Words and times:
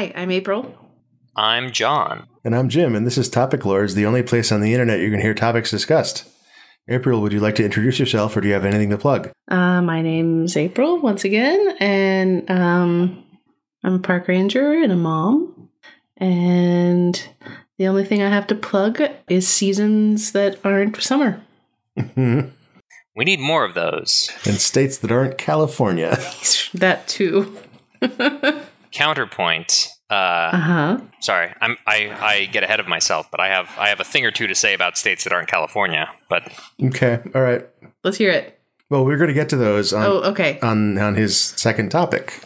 Hi, 0.00 0.14
I'm 0.16 0.30
April. 0.30 0.74
I'm 1.36 1.72
John. 1.72 2.26
And 2.42 2.56
I'm 2.56 2.70
Jim, 2.70 2.96
and 2.96 3.06
this 3.06 3.18
is 3.18 3.28
Topic 3.28 3.66
Lords, 3.66 3.94
the 3.94 4.06
only 4.06 4.22
place 4.22 4.50
on 4.50 4.62
the 4.62 4.72
internet 4.72 5.00
you 5.00 5.10
can 5.10 5.20
hear 5.20 5.34
topics 5.34 5.70
discussed. 5.70 6.24
April, 6.88 7.20
would 7.20 7.34
you 7.34 7.40
like 7.40 7.54
to 7.56 7.64
introduce 7.66 7.98
yourself, 7.98 8.34
or 8.34 8.40
do 8.40 8.48
you 8.48 8.54
have 8.54 8.64
anything 8.64 8.88
to 8.88 8.96
plug? 8.96 9.30
Uh, 9.48 9.82
my 9.82 10.00
name's 10.00 10.56
April 10.56 10.98
once 11.00 11.26
again, 11.26 11.76
and 11.80 12.50
um, 12.50 13.22
I'm 13.84 13.96
a 13.96 13.98
park 13.98 14.26
ranger 14.26 14.72
and 14.72 14.90
a 14.90 14.96
mom. 14.96 15.68
And 16.16 17.22
the 17.76 17.86
only 17.86 18.06
thing 18.06 18.22
I 18.22 18.30
have 18.30 18.46
to 18.46 18.54
plug 18.54 19.02
is 19.28 19.46
seasons 19.46 20.32
that 20.32 20.58
aren't 20.64 20.96
summer. 21.02 21.42
We 22.16 23.24
need 23.26 23.40
more 23.40 23.66
of 23.66 23.74
those. 23.74 24.30
And 24.46 24.54
states 24.54 24.96
that 24.96 25.12
aren't 25.12 25.36
California. 25.36 26.18
that 26.72 27.06
too. 27.06 27.54
Counterpoint. 28.92 29.88
Uh, 30.10 30.14
Uh 30.52 30.56
huh. 30.58 31.00
sorry, 31.20 31.52
I'm, 31.60 31.76
I 31.86 32.10
I 32.20 32.44
get 32.46 32.64
ahead 32.64 32.80
of 32.80 32.88
myself, 32.88 33.30
but 33.30 33.38
I 33.40 33.48
have 33.48 33.68
I 33.78 33.88
have 33.88 34.00
a 34.00 34.04
thing 34.04 34.26
or 34.26 34.30
two 34.30 34.46
to 34.48 34.54
say 34.54 34.74
about 34.74 34.98
states 34.98 35.24
that 35.24 35.32
aren't 35.32 35.48
California. 35.48 36.10
But 36.28 36.52
Okay, 36.82 37.20
all 37.34 37.42
right. 37.42 37.66
Let's 38.02 38.16
hear 38.16 38.30
it. 38.30 38.58
Well, 38.88 39.04
we're 39.04 39.18
going 39.18 39.28
to 39.28 39.34
get 39.34 39.48
to 39.50 39.56
those 39.56 39.92
on, 39.92 40.04
Oh, 40.04 40.16
okay. 40.32 40.58
on, 40.62 40.98
on 40.98 41.14
his 41.14 41.38
second 41.38 41.90
topic. 41.90 42.42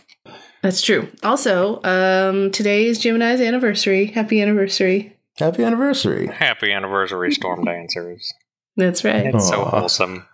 That's 0.60 0.82
true. 0.82 1.08
Also, 1.22 1.80
um, 1.84 2.50
today 2.50 2.84
is 2.86 2.98
Gemini's 2.98 3.40
anniversary. 3.40 4.06
Happy 4.06 4.42
anniversary. 4.42 5.16
Happy 5.38 5.64
anniversary. 5.64 6.26
happy 6.26 6.70
anniversary, 6.70 7.32
Storm 7.32 7.64
Dancers. 7.64 8.32
That's 8.76 9.04
right. 9.04 9.24
It's 9.26 9.48
so 9.48 9.62
Aw. 9.62 9.70
wholesome. 9.80 10.26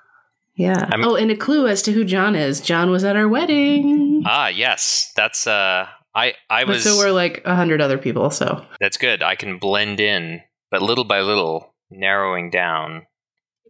Yeah. 0.57 0.89
I'm- 0.91 1.05
oh, 1.05 1.15
and 1.15 1.31
a 1.31 1.37
clue 1.37 1.69
as 1.69 1.81
to 1.83 1.93
who 1.93 2.05
John 2.05 2.35
is. 2.35 2.61
John 2.61 2.91
was 2.91 3.05
at 3.05 3.15
our 3.17 3.29
wedding. 3.29 4.25
Ah, 4.27 4.49
yes, 4.49 5.13
that's 5.15 5.47
uh, 5.47 5.87
I 6.15 6.35
I 6.49 6.65
But 6.65 6.75
was. 6.75 6.85
so 6.85 6.97
we're 6.99 7.13
like 7.13 7.43
a 7.45 7.55
hundred 7.55 7.81
other 7.81 7.99
people. 7.99 8.31
So 8.31 8.65
that's 8.81 8.97
good. 8.97 9.23
I 9.23 9.35
can 9.37 9.59
blend 9.59 10.01
in, 10.01 10.43
but 10.71 10.83
little 10.83 11.05
by 11.05 11.21
little, 11.21 11.75
narrowing 11.91 12.51
down 12.51 13.07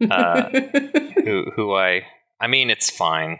Uh, 0.01 0.49
who 1.23 1.51
who 1.55 1.75
I. 1.75 2.05
I 2.39 2.47
mean, 2.47 2.69
it's 2.71 2.89
fine. 2.89 3.39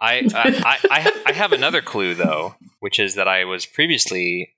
I 0.00 0.28
I, 0.34 0.78
I 0.90 0.96
I 1.02 1.22
I 1.26 1.32
have 1.32 1.52
another 1.52 1.80
clue 1.80 2.14
though, 2.14 2.54
which 2.80 2.98
is 2.98 3.14
that 3.14 3.28
I 3.28 3.44
was 3.44 3.64
previously 3.64 4.54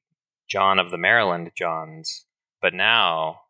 John 0.49 0.79
of 0.79 0.91
the 0.91 0.99
Maryland 0.99 1.53
Johns, 1.57 2.27
but 2.61 2.75
now 2.75 3.43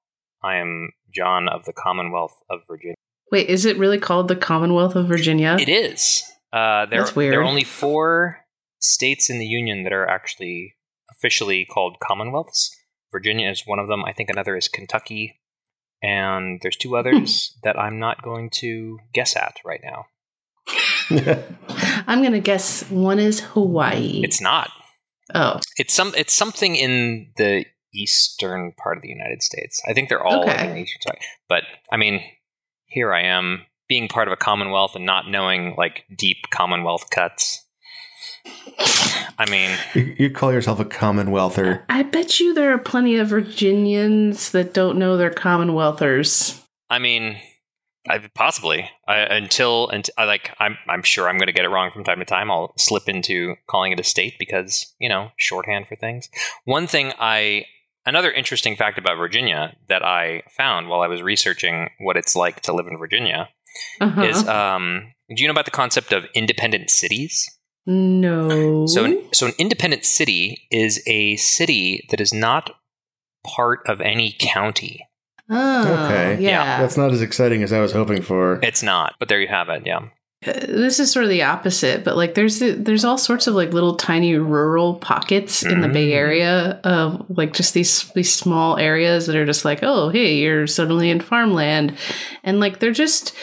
I 0.42 0.56
am 0.56 0.90
John 1.14 1.48
of 1.48 1.64
the 1.64 1.72
Commonwealth 1.72 2.36
of 2.50 2.60
Virginia. 2.68 2.96
wait, 3.32 3.48
is 3.48 3.64
it 3.64 3.78
really 3.78 3.98
called 3.98 4.28
the 4.28 4.36
Commonwealth 4.36 4.94
of 4.96 5.06
Virginia? 5.08 5.56
It 5.58 5.68
is. 5.70 6.22
Uh, 6.52 6.86
there, 6.86 7.00
That's 7.00 7.16
weird. 7.16 7.32
there 7.32 7.40
are 7.40 7.44
only 7.44 7.64
four 7.64 8.43
states 8.84 9.30
in 9.30 9.38
the 9.38 9.46
Union 9.46 9.84
that 9.84 9.92
are 9.92 10.08
actually 10.08 10.74
officially 11.10 11.64
called 11.64 11.98
Commonwealths. 12.00 12.70
Virginia 13.12 13.50
is 13.50 13.62
one 13.66 13.78
of 13.78 13.88
them. 13.88 14.04
I 14.04 14.12
think 14.12 14.30
another 14.30 14.56
is 14.56 14.68
Kentucky. 14.68 15.40
And 16.02 16.60
there's 16.62 16.76
two 16.76 16.90
hmm. 16.90 16.96
others 16.96 17.56
that 17.62 17.78
I'm 17.78 17.98
not 17.98 18.22
going 18.22 18.50
to 18.56 18.98
guess 19.12 19.36
at 19.36 19.56
right 19.64 19.80
now. 19.82 20.06
I'm 22.06 22.22
gonna 22.22 22.40
guess 22.40 22.88
one 22.90 23.18
is 23.18 23.40
Hawaii. 23.40 24.22
It's 24.24 24.40
not. 24.40 24.70
oh, 25.34 25.60
It's 25.76 25.92
some. 25.94 26.14
It's 26.16 26.32
something 26.32 26.76
in 26.76 27.32
the 27.36 27.66
eastern 27.94 28.72
part 28.72 28.96
of 28.96 29.02
the 29.02 29.08
United 29.08 29.42
States. 29.42 29.80
I 29.88 29.92
think 29.92 30.08
they're 30.08 30.22
all 30.24 30.42
Okay. 30.42 30.66
in 30.66 30.74
the 30.74 30.80
eastern 30.80 31.02
side. 31.02 31.18
But 31.48 31.64
I 31.92 31.96
mean, 31.96 32.22
here 32.86 33.12
I 33.12 33.22
am 33.22 33.66
being 33.88 34.08
part 34.08 34.28
of 34.28 34.32
a 34.32 34.36
Commonwealth 34.36 34.94
and 34.94 35.04
not 35.04 35.28
knowing 35.28 35.74
like 35.76 36.04
deep 36.14 36.38
Commonwealth 36.50 37.10
cuts. 37.10 37.63
I 39.38 39.50
mean, 39.50 39.76
You, 39.94 40.14
you 40.18 40.30
call 40.30 40.52
yourself 40.52 40.80
a 40.80 40.84
Commonwealther. 40.84 41.84
I 41.88 42.02
bet 42.02 42.40
you 42.40 42.54
there 42.54 42.72
are 42.72 42.78
plenty 42.78 43.16
of 43.16 43.28
Virginians 43.28 44.50
that 44.52 44.74
don't 44.74 44.98
know 44.98 45.16
they're 45.16 45.30
Commonwealthers. 45.30 46.60
I 46.90 46.98
mean, 46.98 47.38
I, 48.08 48.18
possibly 48.34 48.90
I, 49.08 49.16
until 49.20 49.88
and 49.88 50.08
I 50.18 50.24
like 50.24 50.50
I'm 50.60 50.76
I'm 50.88 51.02
sure 51.02 51.28
I'm 51.28 51.38
going 51.38 51.46
to 51.46 51.52
get 51.52 51.64
it 51.64 51.70
wrong 51.70 51.90
from 51.90 52.04
time 52.04 52.18
to 52.18 52.24
time. 52.24 52.50
I'll 52.50 52.74
slip 52.76 53.08
into 53.08 53.54
calling 53.68 53.92
it 53.92 54.00
a 54.00 54.04
state 54.04 54.34
because 54.38 54.94
you 54.98 55.08
know 55.08 55.30
shorthand 55.38 55.86
for 55.88 55.96
things. 55.96 56.28
One 56.64 56.86
thing 56.86 57.12
I 57.18 57.64
another 58.06 58.30
interesting 58.30 58.76
fact 58.76 58.98
about 58.98 59.16
Virginia 59.16 59.74
that 59.88 60.04
I 60.04 60.42
found 60.56 60.88
while 60.88 61.00
I 61.00 61.06
was 61.08 61.22
researching 61.22 61.88
what 61.98 62.16
it's 62.18 62.36
like 62.36 62.60
to 62.62 62.74
live 62.74 62.86
in 62.86 62.98
Virginia 62.98 63.48
Uh-huh. 64.00 64.22
is 64.22 64.46
um, 64.46 65.12
do 65.34 65.42
you 65.42 65.48
know 65.48 65.52
about 65.52 65.64
the 65.64 65.70
concept 65.70 66.12
of 66.12 66.26
independent 66.34 66.90
cities? 66.90 67.48
No. 67.86 68.86
So, 68.86 69.04
an, 69.04 69.22
so 69.32 69.46
an 69.46 69.52
independent 69.58 70.04
city 70.04 70.66
is 70.70 71.02
a 71.06 71.36
city 71.36 72.06
that 72.10 72.20
is 72.20 72.32
not 72.32 72.70
part 73.46 73.80
of 73.86 74.00
any 74.00 74.34
county. 74.38 75.06
oh, 75.50 76.04
Okay. 76.06 76.42
yeah. 76.42 76.80
That's 76.80 76.96
not 76.96 77.12
as 77.12 77.20
exciting 77.22 77.62
as 77.62 77.72
I 77.72 77.80
was 77.80 77.92
hoping 77.92 78.22
for. 78.22 78.58
It's 78.62 78.82
not, 78.82 79.14
but 79.18 79.28
there 79.28 79.40
you 79.40 79.48
have 79.48 79.68
it. 79.68 79.82
Yeah. 79.86 80.08
Uh, 80.46 80.52
this 80.52 81.00
is 81.00 81.10
sort 81.10 81.24
of 81.24 81.30
the 81.30 81.42
opposite, 81.42 82.04
but 82.04 82.16
like 82.18 82.34
there's 82.34 82.58
there's 82.58 83.04
all 83.04 83.16
sorts 83.16 83.46
of 83.46 83.54
like 83.54 83.72
little 83.72 83.96
tiny 83.96 84.34
rural 84.36 84.94
pockets 84.96 85.62
in 85.62 85.80
the 85.80 85.88
Bay 85.88 86.10
Mm. 86.10 86.14
Area 86.14 86.80
of 86.84 87.24
like 87.30 87.54
just 87.54 87.72
these 87.72 88.10
these 88.14 88.30
small 88.32 88.76
areas 88.76 89.26
that 89.26 89.36
are 89.36 89.46
just 89.46 89.64
like, 89.64 89.78
oh, 89.82 90.10
hey, 90.10 90.36
you're 90.36 90.66
suddenly 90.66 91.08
in 91.08 91.20
farmland, 91.20 91.96
and 92.42 92.60
like 92.60 92.78
they're 92.78 92.92
just 92.92 93.34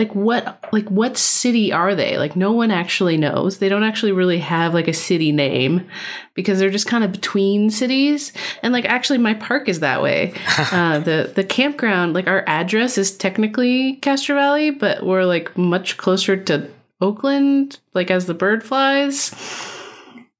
like 0.00 0.14
what 0.14 0.58
like 0.72 0.88
what 0.88 1.18
city 1.18 1.74
are 1.74 1.94
they? 1.94 2.16
Like 2.16 2.34
no 2.34 2.52
one 2.52 2.70
actually 2.70 3.18
knows. 3.18 3.58
They 3.58 3.68
don't 3.68 3.82
actually 3.82 4.12
really 4.12 4.38
have 4.38 4.72
like 4.72 4.88
a 4.88 4.94
city 4.94 5.30
name 5.30 5.86
because 6.32 6.58
they're 6.58 6.70
just 6.70 6.86
kind 6.86 7.04
of 7.04 7.12
between 7.12 7.68
cities. 7.68 8.32
And 8.62 8.72
like 8.72 8.86
actually, 8.86 9.18
my 9.18 9.34
park 9.34 9.68
is 9.68 9.80
that 9.80 10.00
way. 10.00 10.32
uh, 10.72 11.00
the 11.00 11.30
the 11.34 11.44
campground, 11.44 12.14
like 12.14 12.28
our 12.28 12.42
address 12.46 12.96
is 12.96 13.14
technically 13.14 13.96
Castro 13.96 14.36
Valley, 14.36 14.70
but 14.70 15.04
we're 15.04 15.24
like 15.24 15.58
much 15.58 15.98
closer 15.98 16.34
to 16.34 16.70
Oakland, 17.02 17.78
like 17.92 18.10
as 18.10 18.24
the 18.24 18.32
bird 18.32 18.64
flies. 18.64 19.34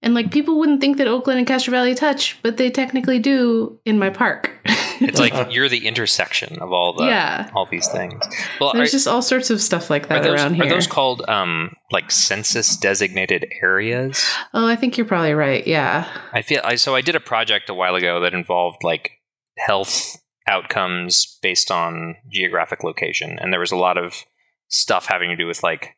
And 0.03 0.15
like 0.15 0.31
people 0.31 0.59
wouldn't 0.59 0.81
think 0.81 0.97
that 0.97 1.07
Oakland 1.07 1.39
and 1.39 1.47
Castro 1.47 1.73
Valley 1.73 1.95
touch, 1.95 2.39
but 2.43 2.57
they 2.57 2.71
technically 2.71 3.19
do 3.19 3.79
in 3.85 3.99
my 3.99 4.11
park. 4.11 4.57
It's 5.03 5.19
like 5.19 5.51
you're 5.51 5.71
the 5.71 5.87
intersection 5.87 6.59
of 6.61 6.73
all 6.73 6.93
the 6.93 7.07
Yeah. 7.07 7.49
all 7.55 7.65
these 7.65 7.89
things. 7.89 8.23
Well, 8.61 8.69
are, 8.71 8.77
There's 8.77 8.91
just 8.93 9.09
all 9.09 9.23
sorts 9.23 9.49
of 9.49 9.63
stuff 9.63 9.89
like 9.89 10.09
that 10.09 10.23
those 10.23 10.39
around 10.39 10.57
here. 10.57 10.67
are 10.67 10.69
those 10.69 10.87
called 10.87 11.27
um 11.27 11.73
like 11.91 12.11
census 12.11 12.77
designated 12.77 13.47
areas? 13.63 14.23
oh, 14.53 14.67
I 14.67 14.77
think 14.77 14.99
you're 14.99 15.07
probably 15.07 15.33
right. 15.33 15.67
Yeah. 15.67 16.07
I 16.35 16.43
feel 16.43 16.61
I 16.65 16.75
so 16.75 16.95
I 16.95 17.01
did 17.01 17.15
a 17.17 17.21
project 17.21 17.71
a 17.71 17.75
while 17.75 17.95
ago 17.95 18.21
that 18.21 18.35
involved 18.35 18.85
like 18.85 19.13
health 19.57 20.19
outcomes 20.47 21.39
based 21.41 21.71
on 21.71 22.17
geographic 22.31 22.85
location, 22.85 23.39
and 23.41 23.51
there 23.55 23.61
was 23.61 23.73
a 23.73 23.77
lot 23.77 23.97
of 23.97 24.25
stuff 24.69 25.07
having 25.07 25.31
to 25.31 25.37
do 25.37 25.47
with 25.47 25.63
like 25.63 25.97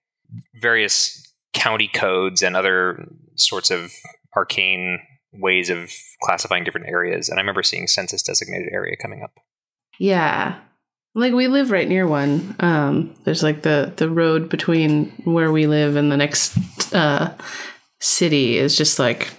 various 0.61 1.35
county 1.53 1.89
codes 1.93 2.41
and 2.41 2.57
other 2.57 3.05
sorts 3.37 3.71
of 3.71 3.93
arcane 4.37 5.01
ways 5.33 5.71
of 5.71 5.91
classifying 6.23 6.65
different 6.65 6.89
areas. 6.89 7.29
And 7.29 7.39
I 7.39 7.43
remember 7.43 7.63
seeing 7.63 7.87
census 7.87 8.23
designated 8.23 8.69
area 8.73 8.97
coming 9.01 9.23
up. 9.23 9.33
Yeah. 9.99 10.59
Like 11.15 11.33
we 11.35 11.49
live 11.49 11.71
right 11.71 11.89
near 11.89 12.07
one. 12.07 12.55
Um, 12.61 13.15
there's 13.25 13.43
like 13.43 13.63
the 13.63 13.93
the 13.97 14.09
road 14.11 14.49
between 14.49 15.11
where 15.25 15.53
we 15.53 15.67
live 15.67 15.97
and 15.97 16.11
the 16.11 16.17
next 16.17 16.57
uh, 16.95 17.35
city 18.01 18.57
is 18.57 18.77
just 18.77 18.99
like 18.99 19.31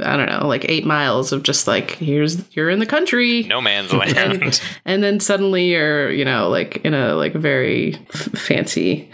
I 0.00 0.16
don't 0.16 0.26
know, 0.30 0.46
like 0.46 0.64
eight 0.70 0.86
miles 0.86 1.32
of 1.32 1.42
just 1.42 1.66
like 1.66 1.92
here's 1.92 2.42
you're 2.56 2.70
in 2.70 2.78
the 2.78 2.86
country, 2.86 3.42
No 3.42 3.60
man's 3.60 3.92
land. 3.92 4.16
and, 4.42 4.62
and 4.86 5.02
then 5.02 5.20
suddenly 5.20 5.66
you're 5.66 6.10
you 6.10 6.24
know 6.24 6.48
like 6.48 6.76
in 6.78 6.94
a 6.94 7.14
like 7.14 7.34
very 7.34 7.94
f- 8.14 8.30
fancy 8.38 9.10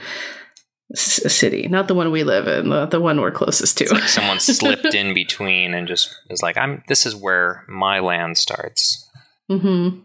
s- 0.93 1.32
city, 1.32 1.69
not 1.69 1.88
the 1.88 1.94
one 1.94 2.11
we 2.11 2.25
live 2.25 2.46
in, 2.46 2.70
the, 2.70 2.87
the 2.87 3.00
one 3.00 3.20
we're 3.20 3.31
closest 3.31 3.79
to. 3.79 3.87
Someone 4.08 4.40
slipped 4.40 4.94
in 4.94 5.14
between 5.14 5.75
and 5.75 5.88
just 5.88 6.14
is 6.31 6.43
like, 6.43 6.56
"I'm. 6.56 6.82
This 6.88 7.06
is 7.06 7.14
where 7.17 7.64
my 7.69 8.00
land 8.00 8.38
starts." 8.38 9.08
mm-hmm. 9.50 10.00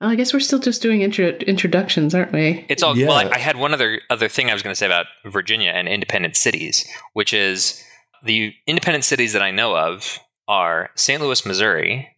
Oh, 0.00 0.08
I 0.08 0.14
guess 0.14 0.32
we're 0.32 0.38
still 0.38 0.60
just 0.60 0.80
doing 0.80 1.02
intro- 1.02 1.38
introductions, 1.38 2.14
aren't 2.14 2.32
we? 2.32 2.64
It's 2.68 2.84
all 2.84 2.94
well. 2.94 3.12
I, 3.12 3.30
I 3.30 3.38
had 3.38 3.56
one 3.56 3.74
other 3.74 4.00
other 4.10 4.28
thing 4.28 4.48
I 4.48 4.52
was 4.52 4.62
going 4.62 4.72
to 4.72 4.78
say 4.78 4.86
about 4.86 5.06
Virginia 5.24 5.70
and 5.70 5.88
independent 5.88 6.36
cities, 6.36 6.86
which 7.14 7.32
is 7.32 7.82
the 8.22 8.54
independent 8.66 9.04
cities 9.04 9.32
that 9.32 9.42
I 9.42 9.50
know 9.50 9.76
of 9.76 10.20
are 10.46 10.90
St. 10.94 11.20
Louis, 11.20 11.44
Missouri, 11.44 12.16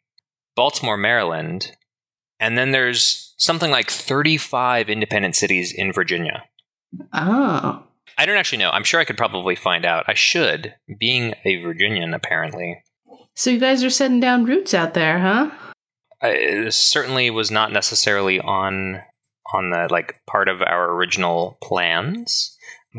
Baltimore, 0.54 0.98
Maryland, 0.98 1.72
and 2.38 2.58
then 2.58 2.72
there's 2.72 3.34
something 3.38 3.70
like 3.70 3.90
35 3.90 4.90
independent 4.90 5.34
cities 5.34 5.72
in 5.72 5.90
Virginia. 5.90 6.44
Oh, 7.14 7.82
I 8.20 8.26
don't 8.26 8.36
actually 8.36 8.58
know. 8.58 8.68
I'm 8.70 8.84
sure 8.84 9.00
I 9.00 9.04
could 9.04 9.16
probably 9.16 9.54
find 9.56 9.86
out. 9.86 10.04
I 10.06 10.12
should, 10.14 10.74
being 10.98 11.34
a 11.46 11.56
Virginian, 11.62 12.12
apparently. 12.12 12.82
so 13.34 13.48
you 13.50 13.58
guys 13.58 13.82
are 13.82 13.88
setting 13.90 14.20
down 14.20 14.44
roots 14.44 14.74
out 14.74 14.92
there, 14.94 15.18
huh? 15.20 15.50
I- 16.22 16.28
It 16.28 16.72
certainly 16.74 17.30
was 17.30 17.50
not 17.50 17.72
necessarily 17.72 18.38
on 18.40 19.00
on 19.54 19.70
the 19.70 19.88
like 19.90 20.20
part 20.26 20.48
of 20.48 20.60
our 20.62 20.92
original 20.92 21.56
plans, 21.62 22.56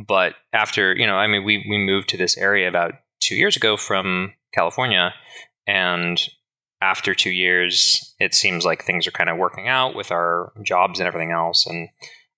but 0.07 0.33
after 0.53 0.93
you 0.97 1.05
know, 1.05 1.15
I 1.17 1.27
mean, 1.27 1.43
we 1.43 1.63
we 1.69 1.77
moved 1.77 2.09
to 2.09 2.17
this 2.17 2.35
area 2.37 2.67
about 2.67 2.93
two 3.21 3.35
years 3.35 3.55
ago 3.55 3.77
from 3.77 4.33
California, 4.53 5.13
and 5.67 6.19
after 6.81 7.13
two 7.13 7.29
years, 7.29 8.15
it 8.19 8.33
seems 8.33 8.65
like 8.65 8.83
things 8.83 9.05
are 9.05 9.11
kind 9.11 9.29
of 9.29 9.37
working 9.37 9.67
out 9.67 9.93
with 9.95 10.11
our 10.11 10.51
jobs 10.65 10.99
and 10.99 11.07
everything 11.07 11.31
else, 11.31 11.67
and 11.67 11.89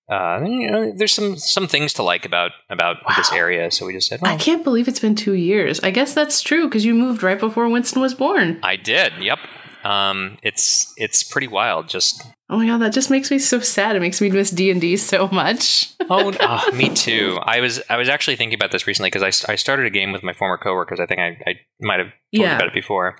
uh, 0.08 0.40
you 0.44 0.70
know, 0.70 0.92
there's 0.96 1.12
some 1.12 1.36
some 1.36 1.66
things 1.66 1.92
to 1.94 2.02
like 2.02 2.24
about 2.24 2.52
about 2.70 2.96
this 3.16 3.32
area. 3.32 3.70
So 3.70 3.86
we 3.86 3.92
just 3.94 4.08
said, 4.08 4.20
I 4.22 4.36
can't 4.36 4.62
believe 4.64 4.88
it's 4.88 5.00
been 5.00 5.14
two 5.14 5.32
years. 5.34 5.80
I 5.80 5.90
guess 5.90 6.12
that's 6.14 6.40
true 6.42 6.66
because 6.68 6.84
you 6.84 6.94
moved 6.94 7.22
right 7.22 7.38
before 7.38 7.68
Winston 7.68 8.02
was 8.02 8.14
born. 8.14 8.58
I 8.62 8.76
did. 8.76 9.14
Yep. 9.20 9.38
Um, 9.84 10.38
it's 10.42 10.92
it's 10.96 11.22
pretty 11.22 11.46
wild. 11.48 11.88
Just 11.88 12.22
Oh 12.50 12.58
my 12.58 12.66
god, 12.66 12.78
that 12.78 12.92
just 12.92 13.10
makes 13.10 13.30
me 13.30 13.38
so 13.38 13.60
sad. 13.60 13.96
It 13.96 14.00
makes 14.00 14.20
me 14.20 14.30
miss 14.30 14.50
D 14.50 14.70
and 14.70 14.80
D 14.80 14.96
so 14.96 15.28
much. 15.28 15.92
oh, 16.10 16.32
ah, 16.40 16.70
me 16.74 16.88
too. 16.94 17.38
I 17.42 17.60
was 17.60 17.82
I 17.90 17.96
was 17.96 18.08
actually 18.08 18.36
thinking 18.36 18.58
about 18.58 18.70
this 18.72 18.86
recently 18.86 19.10
because 19.10 19.22
I, 19.48 19.52
I 19.52 19.56
started 19.56 19.86
a 19.86 19.90
game 19.90 20.12
with 20.12 20.22
my 20.22 20.32
former 20.32 20.56
coworkers. 20.58 21.00
I 21.00 21.06
think 21.06 21.20
I, 21.20 21.38
I 21.46 21.54
might 21.80 21.98
have 22.00 22.08
told 22.08 22.14
you 22.32 22.42
Yeah. 22.42 22.56
about 22.56 22.68
it 22.68 22.74
before. 22.74 23.18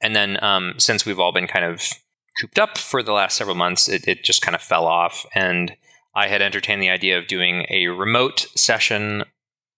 And 0.00 0.14
then 0.16 0.42
um, 0.42 0.74
since 0.78 1.06
we've 1.06 1.20
all 1.20 1.32
been 1.32 1.46
kind 1.46 1.64
of 1.64 1.82
cooped 2.40 2.58
up 2.58 2.78
for 2.78 3.02
the 3.02 3.12
last 3.12 3.36
several 3.36 3.54
months, 3.54 3.88
it, 3.88 4.06
it 4.08 4.24
just 4.24 4.42
kind 4.42 4.54
of 4.56 4.60
fell 4.62 4.86
off. 4.86 5.24
And 5.34 5.76
I 6.14 6.28
had 6.28 6.42
entertained 6.42 6.82
the 6.82 6.90
idea 6.90 7.18
of 7.18 7.26
doing 7.26 7.66
a 7.70 7.88
remote 7.88 8.46
session 8.56 9.24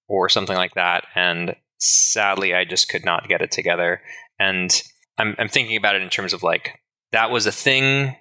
or 0.08 0.28
something 0.28 0.56
like 0.56 0.74
that. 0.74 1.06
And 1.14 1.56
sadly, 1.78 2.54
I 2.54 2.64
just 2.64 2.88
could 2.88 3.04
not 3.04 3.28
get 3.28 3.42
it 3.42 3.50
together. 3.50 4.02
And 4.38 4.82
I'm, 5.18 5.34
I'm 5.38 5.48
thinking 5.48 5.76
about 5.76 5.94
it 5.94 6.02
in 6.02 6.10
terms 6.10 6.32
of 6.32 6.42
like, 6.42 6.80
that 7.12 7.30
was 7.30 7.46
a 7.46 7.52
thing, 7.52 8.16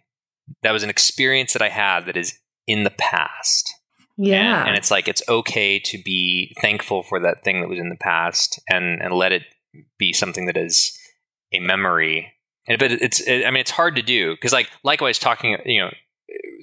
that 0.61 0.71
was 0.71 0.83
an 0.83 0.89
experience 0.89 1.53
that 1.53 1.61
I 1.61 1.69
had 1.69 2.05
that 2.05 2.17
is 2.17 2.37
in 2.67 2.83
the 2.83 2.91
past. 2.91 3.73
Yeah, 4.17 4.59
And, 4.59 4.69
and 4.69 4.77
it's 4.77 4.91
like 4.91 5.07
it's 5.07 5.23
okay 5.27 5.79
to 5.79 5.97
be 6.03 6.55
thankful 6.61 7.01
for 7.01 7.19
that 7.19 7.43
thing 7.43 7.61
that 7.61 7.69
was 7.69 7.79
in 7.79 7.89
the 7.89 7.95
past 7.95 8.61
and 8.69 9.01
and 9.01 9.11
let 9.13 9.31
it 9.31 9.41
be 9.97 10.13
something 10.13 10.45
that 10.45 10.57
is 10.57 10.95
a 11.51 11.59
memory. 11.59 12.31
And, 12.67 12.77
but 12.77 12.91
it's 12.91 13.21
it, 13.21 13.45
I 13.45 13.49
mean 13.49 13.61
it's 13.61 13.71
hard 13.71 13.95
to 13.95 14.03
do 14.03 14.35
because 14.35 14.53
like 14.53 14.69
likewise 14.83 15.17
talking 15.17 15.57
you 15.65 15.81
know 15.81 15.91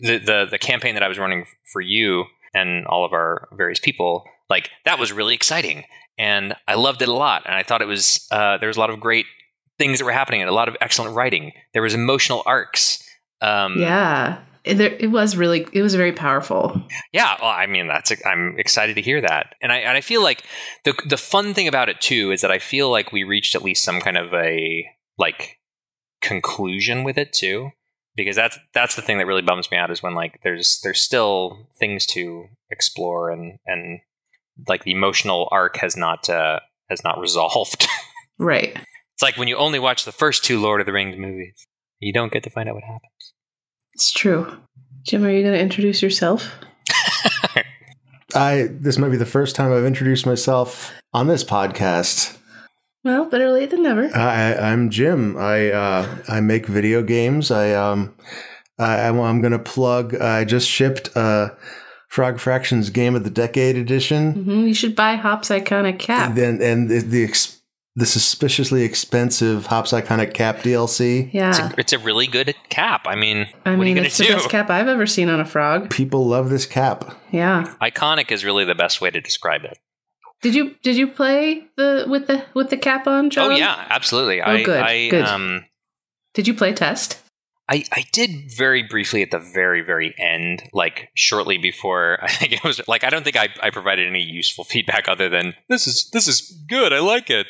the, 0.02 0.19
the 0.19 0.47
the 0.50 0.58
campaign 0.58 0.94
that 0.94 1.02
I 1.02 1.08
was 1.08 1.19
running 1.19 1.47
for 1.73 1.81
you 1.81 2.25
and 2.55 2.87
all 2.87 3.05
of 3.05 3.12
our 3.12 3.49
various 3.52 3.81
people 3.81 4.25
like 4.49 4.70
that 4.85 4.99
was 4.99 5.12
really 5.12 5.35
exciting 5.35 5.85
and 6.19 6.55
I 6.67 6.75
loved 6.75 7.02
it 7.02 7.08
a 7.08 7.14
lot 7.14 7.43
and 7.47 7.55
I 7.55 7.62
thought 7.62 7.82
it 7.82 7.88
was 7.88 8.26
uh, 8.31 8.58
there 8.58 8.69
was 8.69 8.76
a 8.76 8.81
lot 8.81 8.91
of 8.91 9.00
great 9.00 9.26
things 9.81 9.99
that 9.99 10.05
were 10.05 10.12
happening 10.12 10.43
and 10.43 10.50
a 10.50 10.55
lot 10.55 10.69
of 10.69 10.76
excellent 10.81 11.17
writing. 11.17 11.52
There 11.73 11.82
was 11.82 11.94
emotional 11.94 12.43
arcs. 12.44 13.02
Um, 13.41 13.81
yeah. 13.81 14.43
It, 14.62 14.79
it 14.79 15.11
was 15.11 15.38
really, 15.38 15.67
it 15.73 15.81
was 15.81 15.94
very 15.94 16.12
powerful. 16.12 16.82
Yeah, 17.14 17.35
well, 17.41 17.50
I 17.50 17.67
mean, 17.67 17.87
that's 17.87 18.12
I'm 18.26 18.58
excited 18.58 18.94
to 18.97 19.00
hear 19.00 19.23
that, 19.23 19.55
and 19.62 19.73
I 19.73 19.79
and 19.79 19.97
I 19.97 20.02
feel 20.02 20.23
like 20.23 20.44
the 20.85 20.93
the 21.06 21.17
fun 21.17 21.55
thing 21.55 21.67
about 21.67 21.88
it 21.88 22.02
too 22.02 22.31
is 22.31 22.43
that 22.43 22.50
I 22.50 22.58
feel 22.58 22.91
like 22.91 23.11
we 23.11 23.25
reached 23.25 23.55
at 23.55 23.62
least 23.62 23.82
some 23.82 24.02
kind 24.02 24.19
of 24.19 24.35
a 24.35 24.87
like 25.17 25.58
conclusion 26.20 27.05
with 27.05 27.17
it 27.17 27.32
too, 27.32 27.70
because 28.17 28.37
that's 28.37 28.59
that's 28.75 28.97
the 28.97 29.03
thing 29.03 29.19
that 29.19 29.27
really 29.27 29.43
bums 29.43 29.71
me 29.71 29.77
out 29.77 29.91
is 29.91 30.03
when 30.03 30.15
like 30.15 30.41
there's 30.43 30.81
there's 30.83 31.01
still 31.01 31.69
things 31.79 32.07
to 32.07 32.47
explore 32.71 33.31
and 33.31 33.59
and 33.67 34.01
like 34.69 34.85
the 34.85 34.93
emotional 34.93 35.49
arc 35.51 35.79
has 35.79 35.97
not 35.97 36.29
uh, 36.29 36.61
has 36.89 37.03
not 37.05 37.19
resolved. 37.21 37.87
Right. 38.39 38.77
it's 39.15 39.23
like 39.23 39.37
when 39.37 39.49
you 39.49 39.57
only 39.57 39.79
watch 39.79 40.05
the 40.05 40.12
first 40.12 40.45
two 40.45 40.61
Lord 40.61 40.81
of 40.81 40.87
the 40.87 40.93
Rings 40.93 41.17
movies, 41.17 41.67
you 41.99 42.12
don't 42.12 42.33
get 42.33 42.43
to 42.45 42.51
find 42.51 42.69
out 42.69 42.75
what 42.75 42.85
happens. 42.85 43.35
It's 43.93 44.12
true. 44.12 44.59
Jim, 45.03 45.25
are 45.25 45.31
you 45.31 45.43
going 45.43 45.55
to 45.55 45.61
introduce 45.61 46.03
yourself? 46.03 46.51
I 48.35 48.69
this 48.71 48.99
might 48.99 49.11
be 49.11 49.17
the 49.17 49.27
first 49.27 49.57
time 49.57 49.73
I've 49.73 49.85
introduced 49.85 50.25
myself 50.27 50.93
on 51.12 51.27
this 51.27 51.45
podcast. 51.45 52.37
Well, 53.02 53.25
better 53.26 53.50
late 53.50 53.70
than 53.70 53.82
never. 53.82 54.14
I, 54.14 54.55
I'm 54.55 54.91
Jim. 54.91 55.37
I 55.37 55.70
uh, 55.70 56.19
I 56.29 56.41
make 56.41 56.67
video 56.67 57.02
games. 57.02 57.50
I 57.50 57.73
um 57.73 58.14
I, 58.79 59.08
I'm 59.08 59.41
going 59.41 59.52
to 59.52 59.58
plug. 59.58 60.14
I 60.17 60.44
just 60.44 60.69
shipped 60.69 61.14
uh, 61.17 61.50
Frog 62.08 62.38
Fractions 62.41 62.91
Game 62.91 63.14
of 63.14 63.25
the 63.25 63.31
Decade 63.31 63.76
edition. 63.76 64.32
hmm 64.32 64.67
You 64.67 64.75
should 64.75 64.97
buy 64.97 65.17
Hop's 65.17 65.49
iconic 65.50 65.99
cap. 65.99 66.31
And 66.31 66.38
then 66.38 66.62
and 66.62 66.88
the 66.88 67.00
the, 67.00 67.25
ex, 67.25 67.61
the 67.94 68.06
suspiciously 68.06 68.82
expensive 68.82 69.67
Hops 69.67 69.93
Iconic 69.93 70.32
Cap 70.35 70.58
DLC. 70.58 71.31
Yeah. 71.32 71.50
It's 71.50 71.58
a, 71.58 71.75
it's 71.79 71.93
a 71.93 71.99
really 71.99 72.26
good 72.26 72.55
cap. 72.69 73.02
I 73.06 73.14
mean, 73.17 73.47
I 73.67 73.75
what 73.76 73.85
are 73.85 73.88
you 73.88 73.94
mean, 73.97 74.05
it's 74.05 74.19
the 74.19 74.25
do? 74.25 74.35
best 74.35 74.49
cap 74.50 74.70
I've 74.70 74.88
ever 74.88 75.06
seen 75.06 75.29
on 75.29 75.41
a 75.41 75.44
frog. 75.44 75.91
People 75.91 76.26
love 76.26 76.49
this 76.50 76.67
cap. 76.67 77.17
Yeah. 77.31 77.75
Iconic 77.82 78.31
is 78.31 78.44
really 78.44 78.64
the 78.64 78.75
best 78.75 79.00
way 79.00 79.11
to 79.11 79.20
describe 79.20 79.64
it. 79.64 79.79
Did 80.43 80.55
you 80.55 80.75
did 80.83 80.97
you 80.97 81.07
play 81.09 81.69
the 81.77 82.07
with 82.09 82.27
the 82.27 82.47
with 82.55 82.71
the 82.71 82.77
cap 82.77 83.07
on, 83.07 83.31
John? 83.31 83.53
Oh 83.53 83.55
yeah, 83.55 83.87
absolutely. 83.91 84.41
Oh, 84.41 84.47
I, 84.47 84.63
good, 84.63 84.81
I 84.81 85.09
good. 85.09 85.25
um 85.25 85.65
Did 86.35 86.49
you 86.49 86.55
play 86.55 86.73
test? 86.73 87.21
I, 87.71 87.85
I 87.93 88.05
did 88.13 88.51
very 88.51 88.83
briefly 88.83 89.23
at 89.23 89.31
the 89.31 89.39
very, 89.39 89.81
very 89.81 90.13
end, 90.19 90.65
like 90.73 91.11
shortly 91.15 91.57
before 91.57 92.19
I 92.23 92.29
think 92.29 92.53
it 92.53 92.65
was 92.65 92.81
like 92.89 93.05
I 93.05 93.11
don't 93.11 93.23
think 93.23 93.37
I, 93.37 93.49
I 93.63 93.71
provided 93.71 94.09
any 94.09 94.23
useful 94.23 94.65
feedback 94.65 95.09
other 95.09 95.29
than 95.29 95.55
this 95.69 95.87
is 95.87 96.11
this 96.13 96.27
is 96.27 96.41
good, 96.69 96.93
I 96.93 96.99
like 96.99 97.31
it. 97.31 97.47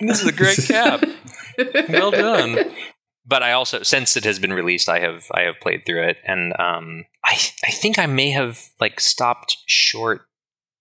This 0.00 0.22
is 0.22 0.28
a 0.28 0.32
great 0.32 0.58
cap. 0.58 1.02
well 1.88 2.12
done. 2.12 2.72
But 3.26 3.42
I 3.42 3.52
also 3.52 3.82
since 3.82 4.16
it 4.16 4.24
has 4.24 4.38
been 4.38 4.52
released 4.52 4.88
I 4.88 5.00
have 5.00 5.24
I 5.34 5.42
have 5.42 5.58
played 5.60 5.84
through 5.84 6.04
it 6.04 6.18
and 6.24 6.52
um 6.58 7.04
I 7.24 7.32
I 7.64 7.70
think 7.70 7.98
I 7.98 8.06
may 8.06 8.30
have 8.30 8.68
like 8.80 9.00
stopped 9.00 9.56
short 9.66 10.27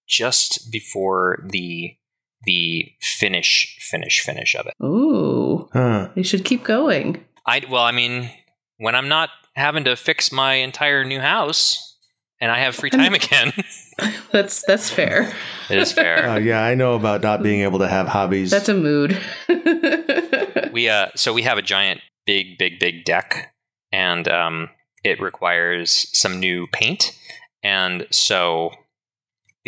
just 0.07 0.71
before 0.71 1.45
the 1.50 1.95
the 2.44 2.92
finish 3.01 3.77
finish 3.80 4.21
finish 4.21 4.56
of 4.56 4.68
it. 4.68 4.74
Ooh. 4.83 5.69
Huh. 5.74 6.09
You 6.15 6.24
should 6.24 6.45
keep 6.45 6.63
going. 6.63 7.25
I 7.45 7.63
well, 7.69 7.83
I 7.83 7.92
mean, 7.92 8.30
when 8.77 8.95
I'm 8.95 9.07
not 9.07 9.30
having 9.56 9.83
to 9.86 9.95
fix 9.95 10.31
my 10.31 10.56
entire 10.56 11.04
new 11.04 11.19
house 11.19 11.98
and 12.39 12.51
I 12.51 12.59
have 12.59 12.75
free 12.75 12.89
time 12.92 13.13
again, 13.21 13.54
That's 14.31 14.63
that's 14.65 14.89
fair. 14.89 15.33
it 15.69 15.77
is 15.77 15.92
fair. 15.92 16.30
Uh, 16.30 16.38
yeah, 16.38 16.63
I 16.63 16.75
know 16.75 16.95
about 16.95 17.21
not 17.21 17.42
being 17.42 17.62
able 17.62 17.80
to 17.80 17.88
have 17.88 18.07
hobbies. 18.07 18.51
That's 18.51 18.69
a 18.69 18.74
mood. 18.74 19.19
we 20.71 20.89
uh, 20.89 21.07
so 21.15 21.33
we 21.33 21.42
have 21.44 21.57
a 21.57 21.62
giant, 21.62 22.01
big, 22.25 22.57
big, 22.57 22.80
big 22.80 23.04
deck, 23.06 23.54
and 23.92 24.27
um, 24.27 24.69
it 25.04 25.19
requires 25.19 26.07
some 26.13 26.39
new 26.39 26.68
paint. 26.71 27.18
And 27.63 28.06
so 28.12 28.71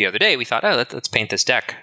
the 0.00 0.06
other 0.06 0.18
day 0.18 0.34
we 0.34 0.46
thought, 0.46 0.64
oh, 0.64 0.76
let's, 0.76 0.94
let's 0.94 1.08
paint 1.08 1.28
this 1.28 1.44
deck. 1.44 1.76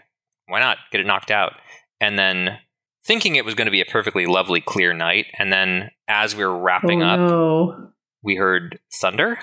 Why 0.48 0.60
not 0.60 0.80
get 0.92 1.00
it 1.00 1.06
knocked 1.06 1.30
out? 1.30 1.54
And 2.02 2.18
then 2.18 2.58
thinking 3.06 3.36
it 3.36 3.46
was 3.46 3.54
going 3.54 3.68
to 3.68 3.72
be 3.72 3.80
a 3.80 3.86
perfectly 3.86 4.26
lovely, 4.26 4.60
clear 4.60 4.92
night, 4.92 5.28
and 5.38 5.54
then 5.54 5.92
as 6.08 6.36
we 6.36 6.44
were 6.44 6.58
wrapping 6.58 7.04
oh, 7.04 7.06
up, 7.06 7.20
no. 7.20 7.90
we 8.24 8.36
heard 8.36 8.80
thunder 8.92 9.38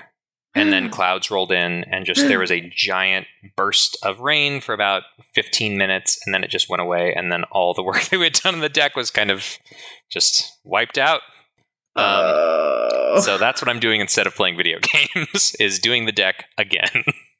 and 0.53 0.73
then 0.73 0.89
clouds 0.91 1.31
rolled 1.31 1.53
in 1.53 1.85
and 1.85 2.05
just 2.05 2.27
there 2.27 2.39
was 2.39 2.51
a 2.51 2.69
giant 2.69 3.27
burst 3.55 3.97
of 4.03 4.19
rain 4.19 4.59
for 4.59 4.73
about 4.73 5.03
15 5.33 5.77
minutes 5.77 6.19
and 6.25 6.33
then 6.33 6.43
it 6.43 6.49
just 6.49 6.69
went 6.69 6.81
away 6.81 7.13
and 7.15 7.31
then 7.31 7.45
all 7.45 7.73
the 7.73 7.83
work 7.83 8.03
that 8.03 8.17
we 8.17 8.25
had 8.25 8.33
done 8.33 8.55
on 8.55 8.61
the 8.61 8.67
deck 8.67 8.97
was 8.97 9.09
kind 9.09 9.31
of 9.31 9.57
just 10.11 10.59
wiped 10.65 10.97
out 10.97 11.21
um, 11.95 12.03
Oh. 12.03 13.21
so 13.21 13.37
that's 13.37 13.61
what 13.61 13.69
i'm 13.69 13.79
doing 13.79 14.01
instead 14.01 14.27
of 14.27 14.35
playing 14.35 14.57
video 14.57 14.79
games 15.15 15.55
is 15.61 15.79
doing 15.79 16.05
the 16.05 16.11
deck 16.11 16.45
again 16.57 17.03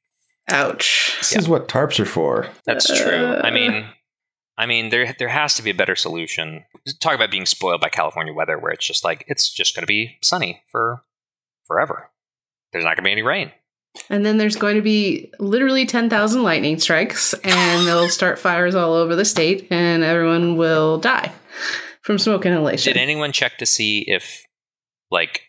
Ouch. 0.50 1.16
this 1.20 1.36
is 1.36 1.50
what 1.50 1.68
tarps 1.68 2.00
are 2.00 2.06
for. 2.06 2.48
that's 2.66 2.88
true 2.88 3.34
i 3.44 3.50
Uh. 3.50 3.52
mean 3.52 3.86
i 4.58 4.66
mean 4.66 4.90
there 4.90 5.16
there 5.18 5.30
has 5.30 5.54
to 5.56 5.64
be 5.64 5.72
a 5.72 5.76
better 5.76 5.96
solution 5.96 6.64
talk 7.00 7.16
about 7.16 7.32
being 7.32 7.46
spoiled 7.46 7.82
by 7.82 7.90
california 7.90 8.34
weather 8.34 8.58
where 8.60 8.72
it's 8.72 8.86
just 8.86 9.04
like 9.04 9.24
it's 9.28 9.52
just 9.52 9.76
going 9.76 9.82
to 9.84 9.88
be 9.88 10.18
sunny 10.22 10.62
for 10.72 11.04
forever 11.66 12.10
there's 12.72 12.84
not 12.84 12.92
going 12.96 13.04
to 13.04 13.08
be 13.08 13.12
any 13.12 13.24
rain 13.24 13.52
And 14.10 14.26
then 14.26 14.38
there's 14.38 14.58
going 14.58 14.76
to 14.76 14.82
be 14.82 15.32
literally 15.40 15.86
10,000 15.86 16.44
lightning 16.44 16.78
strikes, 16.80 17.34
and 17.46 17.88
they'll 17.88 18.10
start 18.10 18.38
fires 18.38 18.76
all 18.76 18.94
over 18.94 19.16
the 19.16 19.24
state, 19.24 19.68
and 19.72 20.04
everyone 20.04 20.58
will 20.58 20.98
die 21.00 21.32
from 22.02 22.20
smoke 22.20 22.46
inhalation. 22.46 22.92
Did 22.92 23.00
anyone 23.02 23.32
check 23.32 23.58
to 23.60 23.66
see 23.66 24.04
if 24.06 24.44
like 25.12 25.44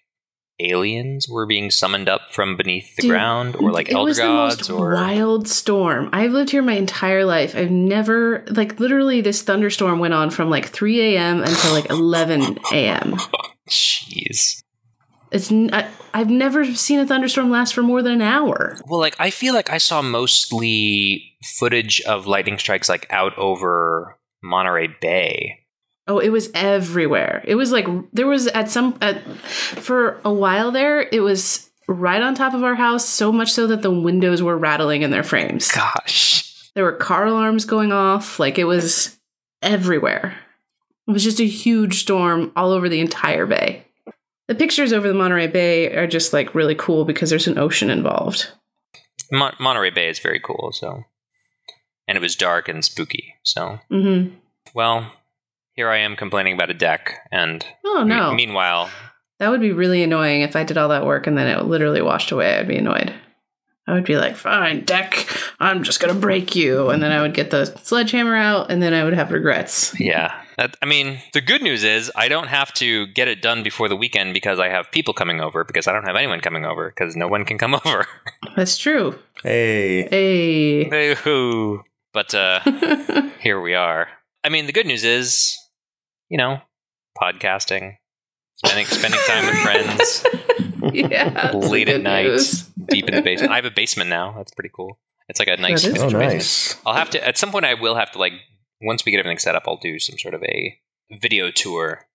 aliens 0.59 1.29
were 1.29 1.47
being 1.47 1.71
summoned 1.71 2.09
up 2.09 2.33
from 2.33 2.57
beneath 2.57 2.97
the 2.97 3.03
Dude, 3.03 3.11
ground 3.11 3.57
or 3.57 3.71
like 3.71 3.93
elder 3.93 4.15
gods 4.15 4.69
the 4.69 4.73
most 4.73 4.81
or 4.81 4.95
wild 4.95 5.49
storm. 5.49 6.09
I've 6.13 6.33
lived 6.33 6.51
here 6.51 6.63
my 6.63 6.75
entire 6.75 7.25
life. 7.25 7.55
I've 7.55 7.71
never 7.71 8.45
like 8.49 8.81
literally 8.81 9.21
this 9.21 9.43
thunderstorm 9.43 9.99
went 9.99 10.15
on 10.15 10.31
from 10.31 10.51
like 10.51 10.67
3 10.67 11.17
a.m. 11.17 11.43
until 11.43 11.73
like 11.73 11.91
11 11.91 12.59
a.m. 12.73 13.17
jeez. 13.69 14.63
It's 15.31 15.51
n- 15.51 15.71
I, 15.73 15.89
I've 16.15 16.31
never 16.31 16.65
seen 16.65 17.01
a 17.01 17.07
thunderstorm 17.07 17.51
last 17.51 17.75
for 17.75 17.83
more 17.83 18.03
than 18.03 18.13
an 18.15 18.23
hour. 18.23 18.79
Well, 18.87 19.01
like 19.01 19.17
I 19.19 19.31
feel 19.31 19.55
like 19.55 19.71
I 19.71 19.79
saw 19.79 20.01
mostly 20.03 21.37
footage 21.43 22.01
of 22.03 22.27
lightning 22.27 22.59
strikes 22.59 22.89
like 22.89 23.07
out 23.11 23.37
over 23.37 24.19
Monterey 24.43 24.89
Bay. 25.01 25.66
Oh, 26.09 26.19
it 26.19 26.29
was 26.29 26.51
everywhere. 26.55 27.43
It 27.47 27.57
was 27.57 27.73
like 27.73 27.87
there 28.13 28.27
was 28.27 28.47
at 28.49 28.71
some 28.71 28.97
at, 29.01 29.23
for 29.43 30.21
a 30.25 30.33
while 30.33 30.71
there. 30.71 31.01
It 31.01 31.21
was 31.21 31.69
right 31.89 32.23
on 32.23 32.35
top 32.35 32.55
of 32.55 32.63
our 32.63 32.75
house, 32.77 33.09
so 33.09 33.33
much 33.33 33.53
so 33.53 33.67
that 33.67 33.83
the 33.83 33.91
windows 33.91 34.43
were 34.43 34.57
rattling 34.57 35.03
in 35.03 35.11
their 35.11 35.25
frames. 35.25 35.71
Gosh. 35.71 36.71
There 36.75 36.85
were 36.85 36.93
car 36.93 37.27
alarms 37.27 37.65
going 37.65 37.93
off. 37.93 38.39
Like 38.39 38.59
it 38.59 38.65
was 38.65 39.19
everywhere. 39.63 40.37
It 41.09 41.13
was 41.13 41.25
just 41.25 41.41
a 41.41 41.47
huge 41.47 42.01
storm 42.01 42.53
all 42.57 42.71
over 42.71 42.89
the 42.89 43.01
entire 43.01 43.47
bay. 43.47 43.85
The 44.49 44.55
pictures 44.55 44.93
over 44.93 45.09
the 45.09 45.15
Monterey 45.15 45.49
Bay 45.49 45.93
are 45.97 46.07
just 46.07 46.33
like 46.33 46.55
really 46.55 46.75
cool 46.77 47.05
because 47.05 47.31
there's 47.31 47.49
an 47.49 47.59
ocean 47.59 47.91
involved. 47.91 48.49
Mon- 49.33 49.57
Monterey 49.59 49.91
Bay 49.91 50.09
is 50.09 50.21
very 50.21 50.39
cool. 50.39 50.71
So, 50.73 51.05
and 52.07 52.17
it 52.17 52.21
was 52.21 52.37
dark 52.37 52.69
and 52.69 52.85
spooky. 52.85 53.35
So, 53.43 53.81
hmm 53.89 54.29
well, 54.75 55.13
here 55.77 55.89
I 55.91 55.99
am 55.99 56.17
complaining 56.17 56.55
about 56.55 56.71
a 56.71 56.75
deck, 56.75 57.15
and 57.31 57.65
Oh 57.85 58.03
no, 58.05 58.31
me- 58.31 58.47
meanwhile, 58.47 58.91
that 59.39 59.51
would 59.51 59.61
be 59.61 59.73
really 59.73 60.03
annoying 60.03 60.41
if 60.43 60.57
I 60.57 60.65
did 60.65 60.77
all 60.79 60.89
that 60.89 61.07
work 61.07 61.27
and 61.27 61.37
then 61.39 61.47
it 61.47 61.65
literally 61.67 62.03
washed 62.03 62.33
away. 62.33 62.59
I'd 62.59 62.67
be 62.69 62.79
annoyed. 62.79 63.13
I 63.89 63.93
would 63.93 64.05
be 64.05 64.17
like, 64.17 64.35
"Fine, 64.35 64.81
deck, 64.85 65.29
I'm 65.61 65.85
just 65.85 66.01
gonna 66.01 66.15
break 66.15 66.57
you," 66.57 66.89
and 66.91 67.01
then 67.01 67.13
I 67.13 67.23
would 67.23 67.35
get 67.35 67.51
the 67.51 67.67
sledgehammer 67.67 68.35
out, 68.35 68.69
and 68.71 68.83
then 68.83 68.93
I 68.93 69.05
would 69.05 69.13
have 69.15 69.31
regrets. 69.31 69.95
yeah. 70.01 70.43
That, 70.57 70.75
I 70.83 70.87
mean, 70.87 71.19
the 71.35 71.43
good 71.43 71.61
news 71.63 71.85
is 71.85 72.11
I 72.17 72.29
don't 72.29 72.47
have 72.49 72.73
to 72.75 73.07
get 73.09 73.29
it 73.29 73.43
done 73.43 73.63
before 73.63 73.91
the 73.91 73.95
weekend 73.95 74.33
because 74.33 74.59
I 74.59 74.71
have 74.71 74.91
people 74.91 75.13
coming 75.13 75.39
over 75.43 75.65
because 75.65 75.87
I 75.87 75.93
don't 75.93 76.07
have 76.07 76.17
anyone 76.17 76.41
coming 76.41 76.65
over 76.65 76.89
because 76.89 77.15
no 77.15 77.29
one 77.29 77.45
can 77.45 77.59
come 77.59 77.75
over. 77.85 78.07
That's 78.57 78.79
true. 78.79 79.19
Hey. 79.43 80.09
Hey. 80.09 80.85
Boo-hoo. 80.89 81.83
but 82.15 82.35
uh, 82.35 82.61
here 83.41 83.61
we 83.61 83.75
are. 83.75 84.09
I 84.43 84.49
mean, 84.49 84.65
the 84.67 84.73
good 84.73 84.87
news 84.87 85.05
is, 85.05 85.59
you 86.29 86.39
know, 86.39 86.61
podcasting, 87.21 87.97
spending 88.57 88.87
spending 88.87 89.21
time 89.27 89.47
with 89.47 89.57
friends, 89.59 90.25
yeah. 90.93 91.53
late 91.55 91.89
at 91.89 92.01
night, 92.03 92.27
news. 92.27 92.63
deep 92.89 93.09
in 93.09 93.15
the 93.15 93.23
basement. 93.23 93.53
I 93.53 93.57
have 93.57 93.65
a 93.65 93.71
basement 93.75 94.11
now. 94.11 94.33
That's 94.37 94.53
pretty 94.53 94.71
cool. 94.75 94.99
It's 95.29 95.39
like 95.41 95.49
a 95.49 95.57
nice 95.61 95.83
That 95.83 95.89
is 95.89 95.97
finished 95.97 96.15
Oh, 96.15 96.19
basement. 96.19 96.35
nice. 96.35 96.77
I'll 96.87 96.95
have 96.95 97.11
to 97.11 97.27
at 97.27 97.37
some 97.37 97.51
point. 97.51 97.65
I 97.65 97.75
will 97.75 97.97
have 97.97 98.13
to 98.13 98.19
like 98.19 98.33
once 98.83 99.05
we 99.05 99.13
get 99.13 99.19
everything 99.19 99.39
set 99.39 99.55
up. 99.57 99.65
I'll 99.67 99.77
do 99.79 99.99
some 99.99 100.19
sort 100.19 100.35
of 100.35 100.43
a 100.45 100.79
video 101.21 101.51
tour. 101.51 102.07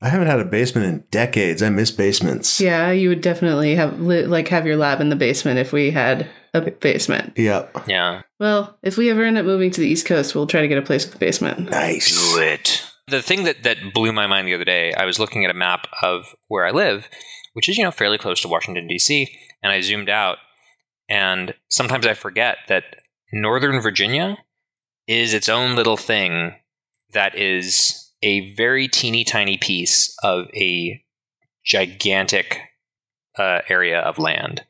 I 0.00 0.10
haven't 0.10 0.28
had 0.28 0.38
a 0.38 0.44
basement 0.44 0.86
in 0.86 1.04
decades. 1.10 1.60
I 1.60 1.70
miss 1.70 1.90
basements. 1.90 2.60
Yeah, 2.60 2.92
you 2.92 3.08
would 3.08 3.20
definitely 3.20 3.74
have 3.74 4.00
li- 4.00 4.26
like 4.26 4.46
have 4.48 4.64
your 4.64 4.76
lab 4.76 5.00
in 5.00 5.08
the 5.08 5.16
basement 5.16 5.58
if 5.58 5.72
we 5.72 5.90
had 5.90 6.28
a 6.54 6.60
basement. 6.70 7.32
Yep. 7.36 7.84
Yeah, 7.88 8.22
Well, 8.38 8.78
if 8.82 8.96
we 8.96 9.10
ever 9.10 9.24
end 9.24 9.38
up 9.38 9.44
moving 9.44 9.72
to 9.72 9.80
the 9.80 9.88
East 9.88 10.06
Coast, 10.06 10.34
we'll 10.36 10.46
try 10.46 10.60
to 10.60 10.68
get 10.68 10.78
a 10.78 10.82
place 10.82 11.04
with 11.04 11.16
a 11.16 11.18
basement. 11.18 11.70
Nice. 11.70 12.32
do 12.34 12.40
it. 12.40 12.84
The 13.08 13.22
thing 13.22 13.44
that 13.44 13.62
that 13.62 13.92
blew 13.94 14.12
my 14.12 14.26
mind 14.26 14.46
the 14.46 14.54
other 14.54 14.64
day, 14.64 14.92
I 14.94 15.04
was 15.04 15.18
looking 15.18 15.44
at 15.44 15.50
a 15.50 15.54
map 15.54 15.86
of 16.02 16.34
where 16.48 16.66
I 16.66 16.70
live, 16.70 17.08
which 17.52 17.68
is 17.68 17.78
you 17.78 17.84
know 17.84 17.90
fairly 17.90 18.18
close 18.18 18.40
to 18.42 18.48
Washington 18.48 18.86
D.C., 18.86 19.28
and 19.62 19.72
I 19.72 19.80
zoomed 19.80 20.08
out, 20.08 20.38
and 21.08 21.54
sometimes 21.68 22.06
I 22.06 22.14
forget 22.14 22.58
that 22.68 22.84
Northern 23.32 23.80
Virginia 23.80 24.38
is 25.06 25.32
its 25.34 25.48
own 25.48 25.74
little 25.74 25.96
thing 25.96 26.56
that 27.12 27.34
is 27.34 28.12
a 28.22 28.54
very 28.54 28.88
teeny 28.88 29.24
tiny 29.24 29.56
piece 29.56 30.14
of 30.22 30.46
a 30.54 31.02
gigantic 31.64 32.60
uh, 33.38 33.60
area 33.68 34.00
of 34.00 34.18
land 34.18 34.64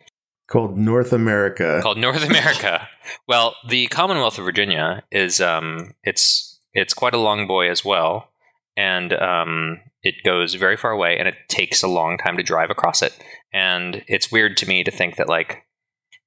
Called 0.49 0.79
North 0.79 1.13
America. 1.13 1.81
called 1.83 1.99
North 1.99 2.25
America. 2.25 2.89
well, 3.29 3.55
the 3.69 3.87
Commonwealth 3.89 4.39
of 4.39 4.47
Virginia 4.47 5.03
is 5.13 5.43
um, 5.43 5.93
it's 6.05 6.48
it's 6.73 6.95
quite 6.95 7.15
a 7.15 7.19
long 7.19 7.47
boy 7.47 7.71
as 7.71 7.85
well, 7.85 8.31
and 8.77 9.13
um, 9.15 9.81
it 10.03 10.17
goes 10.25 10.55
very 10.55 10.77
far 10.77 10.91
away, 10.91 11.19
and 11.19 11.29
it 11.29 11.37
takes 11.49 11.83
a 11.83 11.89
long 11.89 12.19
time 12.19 12.37
to 12.37 12.43
drive 12.43 12.71
across 12.71 13.03
it. 13.03 13.13
And 13.53 14.05
it's 14.07 14.31
weird 14.31 14.57
to 14.59 14.69
me 14.69 14.85
to 14.85 14.91
think 14.91 15.17
that 15.17 15.29
like 15.29 15.65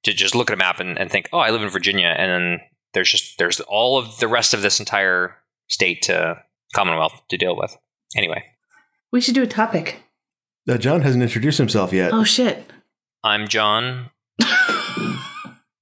to 0.04 0.12
just 0.12 0.34
look 0.34 0.50
at 0.50 0.54
a 0.54 0.58
map 0.58 0.80
and, 0.80 0.98
and 0.98 1.10
think, 1.10 1.28
oh, 1.32 1.38
I 1.38 1.50
live 1.50 1.62
in 1.62 1.68
Virginia, 1.68 2.14
and 2.16 2.30
then 2.30 2.60
there's 2.94 3.10
just 3.10 3.38
there's 3.38 3.60
all 3.60 3.98
of 3.98 4.18
the 4.18 4.28
rest 4.28 4.54
of 4.54 4.62
this 4.62 4.80
entire 4.80 5.36
state 5.68 6.02
to 6.02 6.42
Commonwealth 6.74 7.22
to 7.28 7.36
deal 7.36 7.56
with. 7.56 7.76
Anyway, 8.16 8.42
We 9.10 9.20
should 9.20 9.34
do 9.34 9.42
a 9.42 9.46
topic. 9.46 10.02
Uh, 10.68 10.78
John 10.78 11.02
hasn't 11.02 11.22
introduced 11.22 11.58
himself 11.58 11.92
yet. 11.92 12.12
Oh 12.12 12.24
shit. 12.24 12.70
I'm 13.24 13.48
John. 13.48 14.10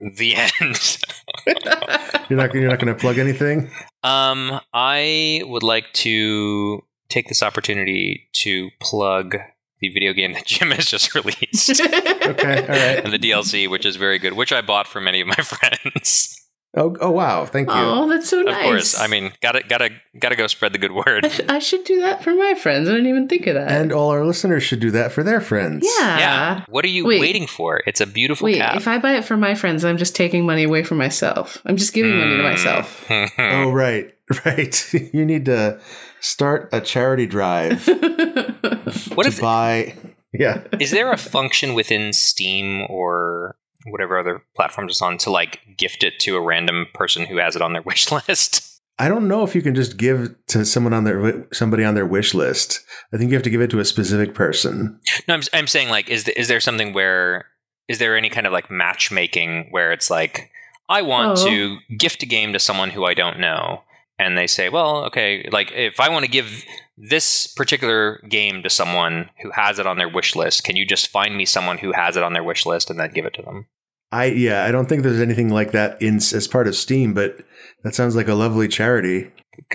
the 0.00 0.34
end. 0.36 0.98
You're 2.30 2.38
not. 2.38 2.54
You're 2.54 2.68
not 2.68 2.78
going 2.78 2.94
to 2.94 2.94
plug 2.94 3.18
anything. 3.18 3.70
Um, 4.02 4.60
I 4.72 5.42
would 5.44 5.62
like 5.62 5.92
to 5.94 6.80
take 7.08 7.28
this 7.28 7.42
opportunity 7.42 8.28
to 8.34 8.70
plug 8.80 9.36
the 9.80 9.88
video 9.88 10.12
game 10.12 10.32
that 10.34 10.46
Jim 10.46 10.70
has 10.70 10.86
just 10.86 11.14
released 11.14 11.70
Okay. 11.80 12.60
All 12.62 12.68
right. 12.68 13.04
and 13.04 13.12
the 13.12 13.18
DLC, 13.18 13.68
which 13.68 13.84
is 13.86 13.96
very 13.96 14.18
good, 14.18 14.34
which 14.34 14.52
I 14.52 14.60
bought 14.60 14.86
for 14.86 15.00
many 15.00 15.20
of 15.20 15.26
my 15.26 15.34
friends. 15.42 16.39
Oh. 16.76 16.96
Oh. 17.00 17.10
Wow. 17.10 17.46
Thank 17.46 17.68
you. 17.68 17.74
Oh, 17.76 18.08
that's 18.08 18.28
so 18.28 18.40
Of 18.40 18.46
nice. 18.46 18.56
Of 18.58 18.62
course, 18.62 19.00
I 19.00 19.08
mean, 19.08 19.32
gotta 19.42 19.62
gotta 19.68 19.90
gotta 20.20 20.36
go 20.36 20.46
spread 20.46 20.72
the 20.72 20.78
good 20.78 20.92
word. 20.92 21.24
I, 21.24 21.28
sh- 21.28 21.40
I 21.48 21.58
should 21.58 21.82
do 21.84 22.00
that 22.02 22.22
for 22.22 22.32
my 22.34 22.54
friends. 22.54 22.88
I 22.88 22.92
didn't 22.92 23.08
even 23.08 23.26
think 23.28 23.46
of 23.48 23.54
that. 23.54 23.70
And 23.72 23.92
all 23.92 24.10
our 24.10 24.24
listeners 24.24 24.62
should 24.62 24.78
do 24.80 24.92
that 24.92 25.10
for 25.10 25.22
their 25.24 25.40
friends. 25.40 25.84
yeah. 25.98 26.18
yeah. 26.18 26.64
What 26.68 26.84
are 26.84 26.88
you 26.88 27.04
Wait. 27.06 27.20
waiting 27.20 27.46
for? 27.48 27.82
It's 27.86 28.00
a 28.00 28.06
beautiful 28.06 28.44
Wait, 28.44 28.58
cap. 28.58 28.76
if 28.76 28.86
I 28.86 28.98
buy 28.98 29.14
it 29.16 29.24
for 29.24 29.36
my 29.36 29.54
friends, 29.56 29.84
I'm 29.84 29.96
just 29.96 30.14
taking 30.14 30.46
money 30.46 30.62
away 30.64 30.84
from 30.84 30.98
myself. 30.98 31.60
I'm 31.66 31.76
just 31.76 31.92
giving 31.92 32.16
money 32.16 32.36
to 32.36 32.42
myself. 32.44 33.04
Mm-hmm. 33.08 33.40
Oh, 33.40 33.70
right. 33.72 34.14
Right. 34.46 34.94
you 35.12 35.26
need 35.26 35.46
to 35.46 35.80
start 36.20 36.68
a 36.72 36.80
charity 36.80 37.26
drive 37.26 37.84
what 37.88 39.24
to 39.24 39.28
if 39.28 39.40
buy. 39.40 39.96
Yeah. 40.32 40.62
is 40.78 40.92
there 40.92 41.10
a 41.12 41.16
function 41.16 41.74
within 41.74 42.12
Steam 42.12 42.86
or 42.88 43.56
whatever 43.86 44.18
other 44.18 44.42
platforms 44.56 44.92
it's 44.92 45.02
on 45.02 45.18
to 45.18 45.30
like 45.30 45.60
gift 45.76 46.02
it 46.02 46.18
to 46.20 46.36
a 46.36 46.40
random 46.40 46.86
person 46.94 47.24
who 47.26 47.38
has 47.38 47.56
it 47.56 47.62
on 47.62 47.72
their 47.72 47.82
wish 47.90 48.10
list? 48.12 48.66
I 48.98 49.08
don't 49.08 49.28
know 49.28 49.42
if 49.44 49.54
you 49.54 49.62
can 49.62 49.74
just 49.74 49.96
give 49.96 50.34
to 50.48 50.64
someone 50.66 50.92
on 50.92 51.04
their 51.04 51.46
somebody 51.54 51.84
on 51.84 51.94
their 51.94 52.04
wish 52.06 52.34
list. 52.34 52.80
I 53.12 53.16
think 53.16 53.30
you 53.30 53.34
have 53.36 53.42
to 53.44 53.50
give 53.50 53.62
it 53.62 53.70
to 53.70 53.80
a 53.80 53.84
specific 53.84 54.34
person. 54.34 55.00
No, 55.26 55.34
I'm, 55.34 55.42
I'm 55.54 55.66
saying 55.66 55.88
like, 55.88 56.10
is 56.10 56.24
the, 56.24 56.38
is 56.38 56.48
there 56.48 56.60
something 56.60 56.92
where 56.92 57.46
is 57.88 57.98
there 57.98 58.14
any 58.16 58.28
kind 58.28 58.46
of 58.46 58.52
like 58.52 58.70
matchmaking 58.70 59.68
where 59.70 59.90
it's 59.92 60.10
like 60.10 60.50
I 60.88 61.00
want 61.02 61.38
Oh. 61.38 61.46
to 61.48 61.78
gift 61.96 62.22
a 62.22 62.26
game 62.26 62.52
to 62.52 62.58
someone 62.58 62.90
who 62.90 63.04
I 63.06 63.14
don't 63.14 63.38
know, 63.40 63.82
and 64.26 64.36
they 64.36 64.46
say, 64.46 64.68
well, 64.68 65.04
okay, 65.06 65.48
like 65.50 65.72
if 65.72 65.98
I 66.00 66.08
want 66.08 66.24
to 66.24 66.30
give 66.30 66.64
this 66.96 67.46
particular 67.46 68.20
game 68.28 68.62
to 68.62 68.70
someone 68.70 69.30
who 69.42 69.50
has 69.52 69.78
it 69.78 69.86
on 69.86 69.96
their 69.96 70.08
wish 70.08 70.36
list, 70.36 70.64
can 70.64 70.76
you 70.76 70.86
just 70.86 71.08
find 71.08 71.36
me 71.36 71.46
someone 71.46 71.78
who 71.78 71.92
has 71.92 72.16
it 72.16 72.22
on 72.22 72.32
their 72.32 72.44
wish 72.44 72.66
list 72.66 72.90
and 72.90 73.00
then 73.00 73.12
give 73.12 73.24
it 73.24 73.34
to 73.34 73.42
them? 73.42 73.66
I 74.12 74.26
yeah, 74.26 74.64
I 74.64 74.72
don't 74.72 74.88
think 74.88 75.02
there's 75.02 75.20
anything 75.20 75.50
like 75.50 75.70
that 75.72 76.00
in 76.02 76.16
as 76.16 76.48
part 76.48 76.66
of 76.66 76.74
Steam, 76.74 77.14
but 77.14 77.44
that 77.84 77.94
sounds 77.94 78.16
like 78.16 78.28
a 78.28 78.34
lovely 78.34 78.68
charity. 78.68 79.30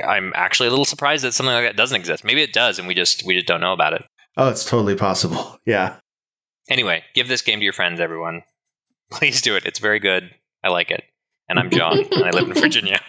I'm 0.06 0.34
actually 0.36 0.68
a 0.68 0.72
little 0.72 0.86
surprised 0.86 1.24
that 1.24 1.34
something 1.34 1.54
like 1.54 1.66
that 1.66 1.78
doesn't 1.78 1.96
exist. 1.96 2.26
Maybe 2.26 2.42
it 2.42 2.54
does, 2.54 2.78
and 2.78 2.88
we 2.88 2.94
just 2.94 3.26
we 3.26 3.36
just 3.36 3.48
don't 3.48 3.62
know 3.62 3.74
about 3.74 3.94
it. 3.94 4.04
Oh, 4.38 4.50
it's 4.50 4.66
totally 4.66 4.96
possible. 4.96 5.60
Yeah. 5.66 5.98
Anyway, 6.70 7.04
give 7.16 7.28
this 7.28 7.42
game 7.42 7.60
to 7.60 7.64
your 7.64 7.74
friends, 7.74 8.00
everyone. 8.00 8.44
Please 9.12 9.42
do 9.42 9.56
it. 9.56 9.66
It's 9.66 9.80
very 9.80 10.00
good. 10.00 10.32
I 10.64 10.70
like 10.70 10.92
it. 10.92 11.04
And 11.50 11.58
I'm 11.60 11.72
John, 11.72 12.00
and 12.12 12.24
I 12.24 12.30
live 12.30 12.48
in 12.48 12.54
Virginia. 12.54 13.00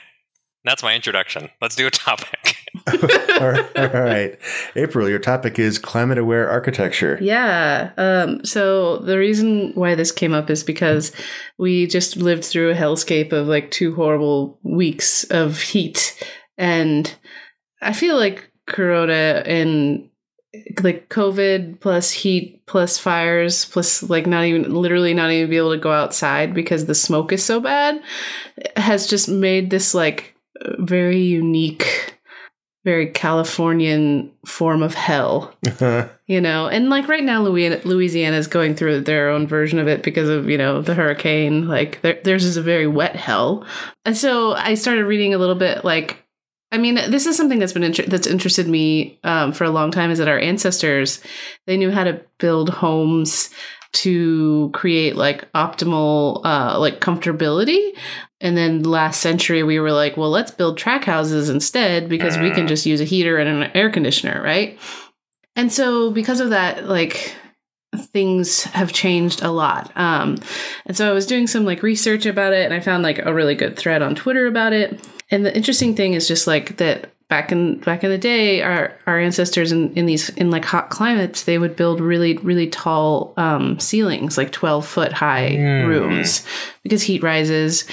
That's 0.66 0.82
my 0.82 0.96
introduction. 0.96 1.48
Let's 1.62 1.76
do 1.76 1.86
a 1.86 1.90
topic. 1.92 2.56
all, 3.40 3.48
right, 3.48 3.76
all 3.94 4.02
right. 4.02 4.36
April, 4.74 5.08
your 5.08 5.20
topic 5.20 5.60
is 5.60 5.78
climate 5.78 6.18
aware 6.18 6.50
architecture. 6.50 7.18
Yeah. 7.20 7.92
Um, 7.96 8.44
so 8.44 8.98
the 8.98 9.16
reason 9.16 9.70
why 9.76 9.94
this 9.94 10.10
came 10.10 10.32
up 10.32 10.50
is 10.50 10.64
because 10.64 11.12
we 11.56 11.86
just 11.86 12.16
lived 12.16 12.44
through 12.44 12.72
a 12.72 12.74
hellscape 12.74 13.32
of 13.32 13.46
like 13.46 13.70
two 13.70 13.94
horrible 13.94 14.58
weeks 14.64 15.22
of 15.24 15.60
heat. 15.60 16.20
And 16.58 17.14
I 17.80 17.92
feel 17.92 18.16
like 18.16 18.50
Corona 18.66 19.44
and 19.46 20.10
like 20.82 21.08
COVID 21.10 21.80
plus 21.80 22.10
heat 22.10 22.64
plus 22.66 22.98
fires 22.98 23.66
plus 23.66 24.02
like 24.02 24.26
not 24.26 24.44
even 24.44 24.74
literally 24.74 25.14
not 25.14 25.30
even 25.30 25.50
be 25.50 25.58
able 25.58 25.72
to 25.72 25.78
go 25.78 25.92
outside 25.92 26.54
because 26.54 26.86
the 26.86 26.94
smoke 26.94 27.30
is 27.30 27.44
so 27.44 27.60
bad 27.60 28.00
has 28.76 29.06
just 29.06 29.28
made 29.28 29.68
this 29.68 29.94
like 29.94 30.35
very 30.78 31.20
unique, 31.20 32.18
very 32.84 33.08
Californian 33.08 34.32
form 34.44 34.82
of 34.82 34.94
hell 34.94 35.54
you 36.26 36.40
know? 36.40 36.68
And 36.68 36.90
like 36.90 37.08
right 37.08 37.24
now 37.24 37.42
Louisiana 37.42 38.36
is 38.36 38.46
going 38.46 38.74
through 38.74 39.00
their 39.02 39.28
own 39.28 39.46
version 39.46 39.78
of 39.78 39.88
it 39.88 40.02
because 40.02 40.28
of 40.28 40.48
you 40.48 40.58
know 40.58 40.82
the 40.82 40.94
hurricane. 40.94 41.68
Like 41.68 42.00
theirs 42.02 42.44
is 42.44 42.56
a 42.56 42.62
very 42.62 42.86
wet 42.86 43.16
hell. 43.16 43.66
And 44.04 44.16
so 44.16 44.52
i 44.52 44.74
started 44.74 45.04
reading 45.04 45.34
a 45.34 45.38
little 45.38 45.54
bit 45.54 45.84
like 45.84 46.22
i 46.72 46.78
mean 46.78 46.94
this 46.94 47.26
is 47.26 47.36
something 47.36 47.58
that's 47.58 47.72
been 47.72 47.82
inter- 47.82 48.06
that's 48.06 48.26
interested 48.26 48.68
me 48.68 49.18
um, 49.24 49.52
for 49.52 49.64
a 49.64 49.70
long 49.70 49.90
time 49.90 50.10
is 50.10 50.18
that 50.18 50.28
our 50.28 50.38
ancestors 50.38 51.20
they 51.66 51.76
knew 51.76 51.90
how 51.90 52.04
to 52.04 52.20
build 52.38 52.70
homes 52.70 53.50
to 53.96 54.70
create 54.74 55.16
like 55.16 55.50
optimal 55.52 56.44
uh 56.44 56.78
like 56.78 57.00
comfortability. 57.00 57.96
And 58.40 58.54
then 58.56 58.82
last 58.82 59.20
century 59.20 59.62
we 59.62 59.80
were 59.80 59.92
like 59.92 60.16
well 60.16 60.30
let's 60.30 60.50
build 60.50 60.76
track 60.76 61.04
houses 61.04 61.48
instead 61.48 62.08
because 62.08 62.36
we 62.36 62.50
can 62.50 62.68
just 62.68 62.84
use 62.84 63.00
a 63.00 63.04
heater 63.04 63.38
and 63.38 63.62
an 63.62 63.70
air 63.74 63.90
conditioner 63.90 64.42
right? 64.42 64.78
And 65.54 65.72
so 65.72 66.10
because 66.10 66.40
of 66.40 66.50
that 66.50 66.86
like 66.86 67.34
things 67.96 68.64
have 68.64 68.92
changed 68.92 69.42
a 69.42 69.50
lot. 69.50 69.90
Um 69.96 70.36
and 70.84 70.96
so 70.96 71.08
i 71.08 71.14
was 71.14 71.26
doing 71.26 71.46
some 71.46 71.64
like 71.64 71.82
research 71.82 72.26
about 72.26 72.52
it 72.52 72.66
and 72.66 72.74
i 72.74 72.80
found 72.80 73.02
like 73.02 73.18
a 73.18 73.32
really 73.32 73.54
good 73.54 73.78
thread 73.78 74.02
on 74.02 74.14
twitter 74.14 74.46
about 74.46 74.74
it. 74.74 75.00
And 75.30 75.44
the 75.44 75.56
interesting 75.56 75.96
thing 75.96 76.12
is 76.12 76.28
just 76.28 76.46
like 76.46 76.76
that 76.76 77.15
back 77.28 77.50
in 77.50 77.78
back 77.80 78.04
in 78.04 78.10
the 78.10 78.18
day, 78.18 78.62
our 78.62 78.92
our 79.06 79.18
ancestors 79.18 79.72
in, 79.72 79.92
in 79.94 80.06
these 80.06 80.28
in 80.30 80.50
like 80.50 80.64
hot 80.64 80.90
climates, 80.90 81.42
they 81.44 81.58
would 81.58 81.76
build 81.76 82.00
really 82.00 82.36
really 82.38 82.68
tall 82.68 83.32
um, 83.36 83.78
ceilings, 83.80 84.38
like 84.38 84.52
twelve 84.52 84.86
foot 84.86 85.12
high 85.12 85.50
Mm. 85.56 85.86
rooms, 85.88 86.46
because 86.82 87.02
heat 87.02 87.22
rises, 87.22 87.84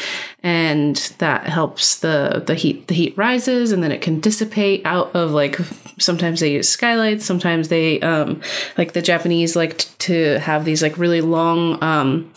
and 0.44 0.96
that 1.18 1.48
helps 1.48 2.00
the 2.00 2.44
the 2.46 2.56
heat 2.56 2.88
the 2.88 2.96
heat 2.96 3.18
rises, 3.18 3.72
and 3.72 3.82
then 3.84 3.92
it 3.92 4.02
can 4.02 4.20
dissipate 4.20 4.86
out 4.86 5.16
of 5.16 5.32
like 5.32 5.58
sometimes 6.00 6.40
they 6.40 6.54
use 6.54 6.70
skylights, 6.70 7.26
sometimes 7.26 7.70
they 7.70 8.00
um, 8.02 8.42
like 8.78 8.94
the 8.94 9.02
Japanese 9.02 9.56
like 9.56 9.78
t- 9.78 9.90
to 10.00 10.40
have 10.40 10.66
these 10.66 10.82
like 10.82 10.98
really 10.98 11.22
long 11.22 11.82
um, 11.84 12.32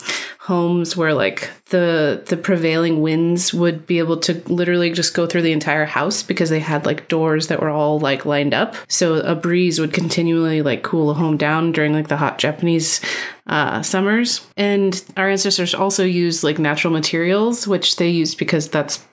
homes 0.47 0.95
where 0.95 1.13
like 1.13 1.51
the 1.65 2.23
the 2.27 2.37
prevailing 2.37 3.01
winds 3.01 3.53
would 3.53 3.85
be 3.85 3.99
able 3.99 4.15
to 4.15 4.33
literally 4.47 4.89
just 4.93 5.13
go 5.13 5.27
through 5.27 5.41
the 5.41 5.51
entire 5.51 5.83
house 5.83 6.23
because 6.23 6.49
they 6.49 6.61
had 6.61 6.85
like 6.85 7.09
doors 7.09 7.47
that 7.47 7.59
were 7.61 7.69
all 7.69 7.99
like 7.99 8.25
lined 8.25 8.53
up. 8.53 8.73
So 8.87 9.15
a 9.15 9.35
breeze 9.35 9.77
would 9.77 9.91
continually 9.91 10.61
like 10.61 10.83
cool 10.83 11.09
a 11.09 11.13
home 11.13 11.35
down 11.35 11.73
during 11.73 11.91
like 11.91 12.07
the 12.07 12.15
hot 12.15 12.37
japanese 12.37 13.01
uh, 13.47 13.81
summers. 13.81 14.47
And 14.55 15.03
our 15.17 15.29
ancestors 15.29 15.73
also 15.73 16.05
used 16.05 16.45
like 16.45 16.59
natural 16.59 16.93
materials 16.93 17.67
which 17.67 17.97
they 17.97 18.09
used 18.09 18.37
because 18.37 18.69
that's 18.69 19.03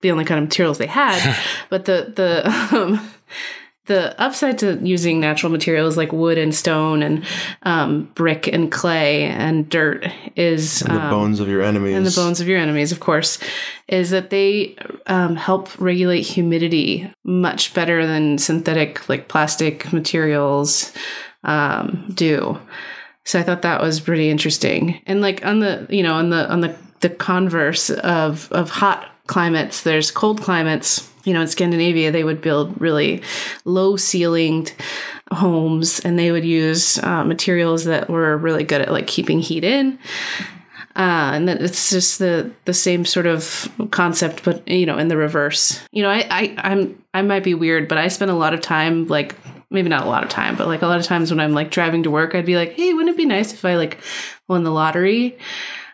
the 0.00 0.10
only 0.10 0.24
kind 0.24 0.38
of 0.38 0.48
materials 0.48 0.78
they 0.78 0.86
had. 0.86 1.36
But 1.68 1.84
the 1.84 2.10
the 2.16 2.48
um, 2.74 3.10
the 3.90 4.18
upside 4.22 4.56
to 4.56 4.78
using 4.86 5.18
natural 5.18 5.50
materials 5.50 5.96
like 5.96 6.12
wood 6.12 6.38
and 6.38 6.54
stone 6.54 7.02
and 7.02 7.26
um, 7.64 8.04
brick 8.14 8.46
and 8.46 8.70
clay 8.70 9.24
and 9.24 9.68
dirt 9.68 10.06
is 10.36 10.82
And 10.82 10.96
the 10.96 11.02
um, 11.02 11.10
bones 11.10 11.40
of 11.40 11.48
your 11.48 11.60
enemies. 11.60 11.96
and 11.96 12.06
the 12.06 12.14
bones 12.14 12.40
of 12.40 12.46
your 12.46 12.58
enemies, 12.58 12.92
of 12.92 13.00
course, 13.00 13.40
is 13.88 14.10
that 14.10 14.30
they 14.30 14.76
um, 15.08 15.34
help 15.34 15.76
regulate 15.80 16.22
humidity 16.22 17.12
much 17.24 17.74
better 17.74 18.06
than 18.06 18.38
synthetic 18.38 19.08
like 19.08 19.26
plastic 19.26 19.92
materials 19.92 20.92
um, 21.42 22.12
do. 22.14 22.60
So 23.24 23.40
I 23.40 23.42
thought 23.42 23.62
that 23.62 23.82
was 23.82 23.98
pretty 23.98 24.30
interesting. 24.30 25.02
And 25.04 25.20
like 25.20 25.44
on 25.44 25.58
the 25.58 25.88
you 25.90 26.04
know 26.04 26.14
on 26.14 26.30
the 26.30 26.48
on 26.48 26.60
the 26.60 26.76
the 27.00 27.10
converse 27.10 27.90
of 27.90 28.52
of 28.52 28.70
hot 28.70 29.10
climates, 29.26 29.82
there's 29.82 30.12
cold 30.12 30.40
climates. 30.40 31.09
You 31.24 31.34
know, 31.34 31.42
in 31.42 31.48
Scandinavia, 31.48 32.10
they 32.10 32.24
would 32.24 32.40
build 32.40 32.80
really 32.80 33.22
low 33.64 33.96
ceilinged 33.96 34.72
homes, 35.32 36.00
and 36.00 36.18
they 36.18 36.32
would 36.32 36.44
use 36.44 36.98
uh, 36.98 37.24
materials 37.24 37.84
that 37.84 38.08
were 38.08 38.36
really 38.36 38.64
good 38.64 38.80
at 38.80 38.90
like 38.90 39.06
keeping 39.06 39.40
heat 39.40 39.64
in 39.64 39.98
uh, 40.96 41.32
and 41.34 41.48
that 41.48 41.62
it's 41.62 41.90
just 41.90 42.18
the 42.18 42.50
the 42.64 42.74
same 42.74 43.04
sort 43.04 43.26
of 43.26 43.70
concept, 43.90 44.42
but 44.44 44.66
you 44.66 44.86
know, 44.86 44.98
in 44.98 45.08
the 45.08 45.16
reverse. 45.16 45.80
You 45.92 46.02
know, 46.02 46.10
I, 46.10 46.26
I 46.30 46.54
I'm 46.58 47.02
I 47.14 47.22
might 47.22 47.44
be 47.44 47.54
weird, 47.54 47.88
but 47.88 47.96
I 47.96 48.08
spend 48.08 48.30
a 48.30 48.34
lot 48.34 48.54
of 48.54 48.60
time 48.60 49.06
like 49.06 49.36
maybe 49.70 49.88
not 49.88 50.04
a 50.04 50.10
lot 50.10 50.24
of 50.24 50.28
time, 50.28 50.56
but 50.56 50.66
like 50.66 50.82
a 50.82 50.86
lot 50.86 50.98
of 50.98 51.06
times 51.06 51.30
when 51.30 51.38
I'm 51.38 51.52
like 51.52 51.70
driving 51.70 52.02
to 52.02 52.10
work, 52.10 52.34
I'd 52.34 52.44
be 52.44 52.56
like, 52.56 52.72
hey, 52.72 52.92
wouldn't 52.92 53.14
it 53.14 53.16
be 53.16 53.24
nice 53.24 53.52
if 53.52 53.64
I 53.64 53.76
like 53.76 54.00
won 54.48 54.64
the 54.64 54.70
lottery? 54.70 55.38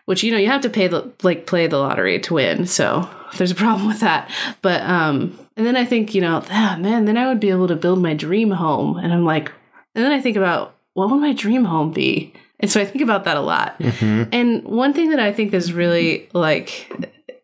Which 0.06 0.22
you 0.22 0.30
know 0.32 0.38
you 0.38 0.48
have 0.48 0.62
to 0.62 0.70
pay 0.70 0.88
the 0.88 1.12
like 1.22 1.46
play 1.46 1.66
the 1.66 1.78
lottery 1.78 2.18
to 2.20 2.34
win, 2.34 2.66
so 2.66 3.08
there's 3.36 3.50
a 3.50 3.56
problem 3.56 3.86
with 3.86 4.00
that. 4.00 4.30
But 4.62 4.82
um, 4.82 5.38
and 5.56 5.66
then 5.66 5.76
I 5.76 5.84
think 5.84 6.14
you 6.14 6.20
know, 6.20 6.42
ah, 6.50 6.76
man, 6.78 7.04
then 7.04 7.16
I 7.16 7.26
would 7.26 7.40
be 7.40 7.50
able 7.50 7.68
to 7.68 7.76
build 7.76 8.00
my 8.00 8.14
dream 8.14 8.50
home, 8.52 8.96
and 8.98 9.12
I'm 9.12 9.24
like, 9.24 9.50
and 9.94 10.04
then 10.04 10.12
I 10.12 10.20
think 10.20 10.36
about 10.36 10.76
what 10.94 11.10
would 11.10 11.20
my 11.20 11.32
dream 11.32 11.64
home 11.64 11.92
be? 11.92 12.32
And 12.60 12.70
so 12.70 12.80
I 12.80 12.86
think 12.86 13.02
about 13.02 13.24
that 13.24 13.36
a 13.36 13.40
lot. 13.40 13.78
Mhm. 13.78 14.28
And 14.32 14.64
one 14.64 14.94
thing 14.94 15.10
that 15.10 15.20
I 15.20 15.32
think 15.32 15.52
is 15.52 15.72
really 15.72 16.28
like 16.32 16.90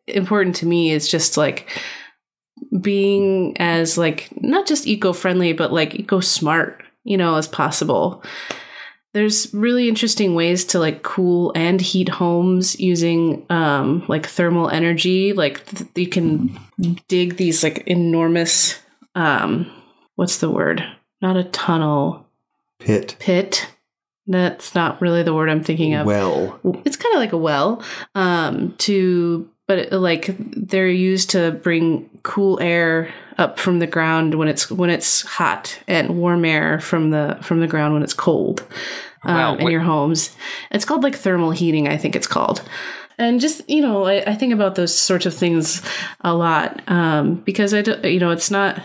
important 0.07 0.57
to 0.57 0.67
me 0.67 0.91
is 0.91 1.09
just 1.09 1.37
like 1.37 1.69
being 2.81 3.57
as 3.59 3.99
like 3.99 4.29
not 4.41 4.67
just 4.67 4.87
eco-friendly 4.87 5.53
but 5.53 5.73
like 5.73 5.95
eco-smart, 5.95 6.83
you 7.05 7.17
know, 7.17 7.35
as 7.35 7.47
possible. 7.49 8.23
There's 9.15 9.53
really 9.53 9.89
interesting 9.89 10.35
ways 10.35 10.65
to 10.67 10.79
like 10.79 11.03
cool 11.03 11.53
and 11.55 11.81
heat 11.81 12.09
homes 12.09 12.79
using 12.81 13.45
um 13.51 14.05
like 14.09 14.27
thermal 14.27 14.71
energy. 14.71 15.33
Like 15.33 15.65
th- 15.67 15.91
you 15.95 16.07
can 16.09 16.59
dig 17.09 17.37
these 17.37 17.63
like 17.63 17.87
enormous 17.87 18.81
um 19.15 19.71
what's 20.17 20.39
the 20.39 20.51
word? 20.51 20.83
Not 21.21 21.37
a 21.37 21.45
tunnel, 21.45 22.27
Pit. 22.81 23.17
pit. 23.19 23.69
That's 24.27 24.75
not 24.75 25.01
really 25.01 25.23
the 25.23 25.35
word 25.35 25.51
I'm 25.51 25.63
thinking 25.65 25.95
of 25.95 26.07
Well. 26.07 26.59
it's 26.85 26.97
kind 26.97 27.15
of 27.15 27.21
like 27.21 27.33
a 27.33 27.37
well 27.39 27.83
um 28.15 28.75
to 28.79 29.49
but 29.69 29.79
it, 29.79 29.93
like 29.93 30.35
they're 30.39 30.89
used 30.89 31.31
to 31.31 31.53
bring 31.53 32.09
cool 32.23 32.59
air 32.61 33.13
up 33.39 33.59
from 33.59 33.79
the 33.79 33.87
ground 33.87 34.35
when 34.35 34.49
it's 34.49 34.71
when 34.71 34.91
it's 34.91 35.23
hot 35.23 35.79
and 35.87 36.19
warm 36.19 36.45
air 36.45 36.81
from 36.81 37.11
the 37.11 37.39
from 37.43 37.61
the 37.61 37.67
ground 37.67 37.95
when 37.95 38.03
it's 38.03 38.15
cold 38.15 38.67
um, 39.25 39.35
Wow, 39.35 39.57
in 39.57 39.71
your 39.71 39.81
homes. 39.81 40.35
It's 40.71 40.85
called 40.85 41.03
like 41.03 41.15
thermal 41.15 41.51
heating 41.51 41.89
i 41.89 41.97
think 41.97 42.17
it's 42.17 42.27
called. 42.27 42.63
And 43.19 43.41
just 43.41 43.69
you 43.69 43.83
know 43.83 44.05
I, 44.05 44.23
I 44.27 44.35
think 44.35 44.53
about 44.53 44.75
those 44.75 44.97
sorts 44.97 45.27
of 45.27 45.35
things 45.35 45.83
a 46.23 46.35
lot 46.35 46.83
um, 46.89 47.37
because 47.37 47.75
i 47.75 47.83
do, 47.83 47.97
you 48.05 48.19
know 48.19 48.31
it's 48.31 48.51
not 48.51 48.81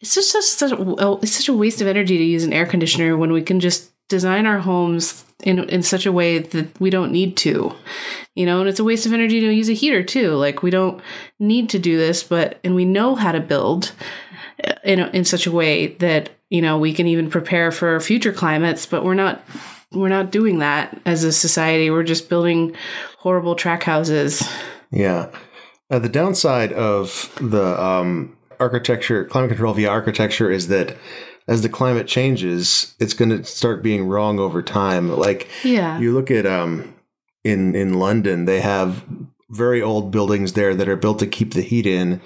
it's 0.00 0.14
just, 0.14 0.32
just 0.32 0.58
such 0.58 0.72
a, 0.72 1.18
it's 1.22 1.32
such 1.32 1.48
a 1.48 1.54
waste 1.54 1.80
of 1.80 1.86
energy 1.86 2.18
to 2.18 2.24
use 2.24 2.44
an 2.44 2.52
air 2.52 2.66
conditioner 2.66 3.16
when 3.16 3.32
we 3.32 3.42
can 3.42 3.60
just 3.60 3.90
design 4.08 4.46
our 4.46 4.58
homes 4.58 5.24
in 5.42 5.58
in 5.68 5.82
such 5.82 6.06
a 6.06 6.12
way 6.12 6.38
that 6.38 6.80
we 6.80 6.90
don't 6.90 7.12
need 7.12 7.36
to 7.36 7.72
you 8.34 8.46
know 8.46 8.60
and 8.60 8.68
it's 8.68 8.78
a 8.78 8.84
waste 8.84 9.06
of 9.06 9.12
energy 9.12 9.40
to 9.40 9.52
use 9.52 9.68
a 9.68 9.74
heater 9.74 10.02
too. 10.02 10.32
Like 10.32 10.62
we 10.62 10.70
don't 10.70 11.00
need 11.38 11.68
to 11.70 11.78
do 11.78 11.96
this 11.96 12.22
but 12.22 12.58
and 12.64 12.74
we 12.74 12.84
know 12.84 13.14
how 13.14 13.32
to 13.32 13.40
build 13.40 13.92
uh, 14.64 14.74
in 14.84 15.00
in 15.00 15.24
such 15.24 15.46
a 15.46 15.52
way 15.52 15.88
that 15.96 16.30
you 16.50 16.62
know 16.62 16.78
we 16.78 16.92
can 16.92 17.06
even 17.06 17.30
prepare 17.30 17.70
for 17.70 17.98
future 18.00 18.32
climates 18.32 18.86
but 18.86 19.04
we're 19.04 19.14
not 19.14 19.42
we're 19.92 20.08
not 20.08 20.30
doing 20.30 20.58
that 20.58 21.00
as 21.06 21.24
a 21.24 21.32
society. 21.32 21.90
We're 21.90 22.02
just 22.02 22.28
building 22.28 22.76
horrible 23.18 23.54
track 23.54 23.82
houses. 23.82 24.48
Yeah. 24.90 25.30
Uh, 25.90 25.98
the 25.98 26.08
downside 26.08 26.72
of 26.72 27.32
the 27.40 27.80
um, 27.82 28.36
architecture, 28.58 29.24
climate 29.24 29.50
control 29.50 29.74
via 29.74 29.88
architecture, 29.88 30.50
is 30.50 30.68
that 30.68 30.96
as 31.48 31.62
the 31.62 31.68
climate 31.68 32.06
changes, 32.06 32.94
it's 32.98 33.14
going 33.14 33.30
to 33.30 33.44
start 33.44 33.82
being 33.82 34.06
wrong 34.06 34.38
over 34.38 34.62
time. 34.62 35.16
Like 35.16 35.48
yeah 35.64 35.98
you 35.98 36.12
look 36.12 36.30
at 36.30 36.46
um, 36.46 36.94
in 37.44 37.74
in 37.74 37.94
London, 37.94 38.44
they 38.44 38.60
have 38.60 39.04
very 39.50 39.80
old 39.80 40.10
buildings 40.10 40.54
there 40.54 40.74
that 40.74 40.88
are 40.88 40.96
built 40.96 41.18
to 41.20 41.26
keep 41.26 41.54
the 41.54 41.62
heat 41.62 41.86
in, 41.86 42.20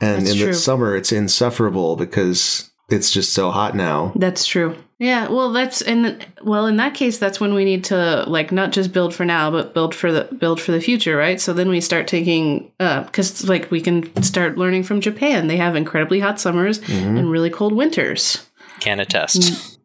and 0.00 0.22
That's 0.22 0.32
in 0.32 0.38
true. 0.38 0.46
the 0.48 0.54
summer 0.54 0.96
it's 0.96 1.12
insufferable 1.12 1.96
because 1.96 2.70
it's 2.90 3.10
just 3.10 3.32
so 3.32 3.50
hot 3.50 3.74
now. 3.74 4.12
That's 4.16 4.44
true. 4.44 4.76
Yeah, 5.02 5.30
well, 5.30 5.52
that's 5.52 5.82
and 5.82 6.24
well, 6.44 6.66
in 6.66 6.76
that 6.76 6.94
case, 6.94 7.18
that's 7.18 7.40
when 7.40 7.54
we 7.54 7.64
need 7.64 7.82
to 7.86 8.22
like 8.28 8.52
not 8.52 8.70
just 8.70 8.92
build 8.92 9.12
for 9.12 9.24
now, 9.24 9.50
but 9.50 9.74
build 9.74 9.96
for 9.96 10.12
the 10.12 10.32
build 10.32 10.60
for 10.60 10.70
the 10.70 10.80
future, 10.80 11.16
right? 11.16 11.40
So 11.40 11.52
then 11.52 11.68
we 11.68 11.80
start 11.80 12.06
taking 12.06 12.70
uh 12.78 13.02
because 13.02 13.48
like 13.48 13.68
we 13.72 13.80
can 13.80 14.22
start 14.22 14.58
learning 14.58 14.84
from 14.84 15.00
Japan. 15.00 15.48
They 15.48 15.56
have 15.56 15.74
incredibly 15.74 16.20
hot 16.20 16.38
summers 16.38 16.78
and 16.88 17.28
really 17.28 17.50
cold 17.50 17.72
winters. 17.72 18.48
Can 18.78 19.00
attest. 19.00 19.80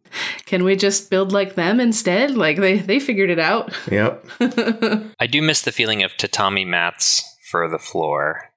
Can 0.45 0.63
we 0.63 0.75
just 0.75 1.09
build 1.09 1.31
like 1.31 1.55
them 1.55 1.79
instead? 1.79 2.37
Like 2.37 2.57
they 2.57 2.77
they 2.77 2.99
figured 2.99 3.31
it 3.31 3.39
out. 3.39 3.73
Yep. 3.89 4.23
I 5.19 5.25
do 5.25 5.41
miss 5.41 5.63
the 5.63 5.71
feeling 5.71 6.03
of 6.03 6.15
tatami 6.15 6.63
mats 6.63 7.23
for 7.49 7.67
the 7.67 7.79
floor. 7.79 8.51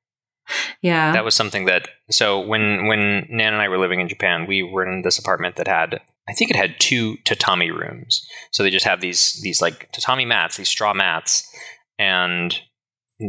Yeah. 0.83 1.13
That 1.13 1.25
was 1.25 1.35
something 1.35 1.65
that 1.65 1.89
so 2.11 2.39
when 2.39 2.87
when 2.87 3.27
Nan 3.31 3.55
and 3.55 3.63
I 3.63 3.69
were 3.71 3.79
living 3.79 4.01
in 4.01 4.09
Japan, 4.09 4.45
we 4.47 4.63
were 4.63 4.87
in 4.87 5.01
this 5.01 5.19
apartment 5.19 5.57
that 5.57 5.67
had 5.67 6.03
I 6.31 6.33
think 6.33 6.51
it 6.51 6.57
had 6.57 6.79
two 6.79 7.17
tatami 7.25 7.73
rooms. 7.73 8.25
So 8.53 8.63
they 8.63 8.71
just 8.71 8.87
have 8.87 9.01
these 9.01 9.41
these 9.43 9.61
like 9.61 9.91
tatami 9.91 10.25
mats, 10.25 10.57
these 10.57 10.69
straw 10.69 10.95
mats, 10.95 11.51
and 11.99 12.57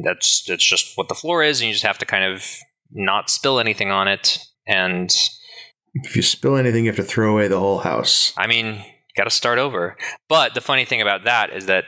that's 0.03 0.43
that's 0.47 0.63
just 0.63 0.95
what 0.95 1.09
the 1.09 1.15
floor 1.15 1.43
is, 1.43 1.59
and 1.59 1.67
you 1.67 1.73
just 1.73 1.85
have 1.85 1.97
to 1.97 2.05
kind 2.05 2.23
of 2.23 2.45
not 2.91 3.29
spill 3.29 3.59
anything 3.59 3.89
on 3.89 4.07
it. 4.07 4.39
And 4.67 5.11
If 5.93 6.15
you 6.15 6.21
spill 6.21 6.55
anything, 6.57 6.85
you 6.85 6.91
have 6.91 6.97
to 6.97 7.03
throw 7.03 7.33
away 7.33 7.47
the 7.47 7.59
whole 7.59 7.79
house. 7.79 8.33
I 8.37 8.45
mean, 8.45 8.85
got 9.17 9.23
to 9.23 9.31
start 9.31 9.57
over. 9.57 9.97
But 10.29 10.53
the 10.53 10.61
funny 10.61 10.85
thing 10.85 11.01
about 11.01 11.23
that 11.23 11.51
is 11.51 11.65
that 11.65 11.85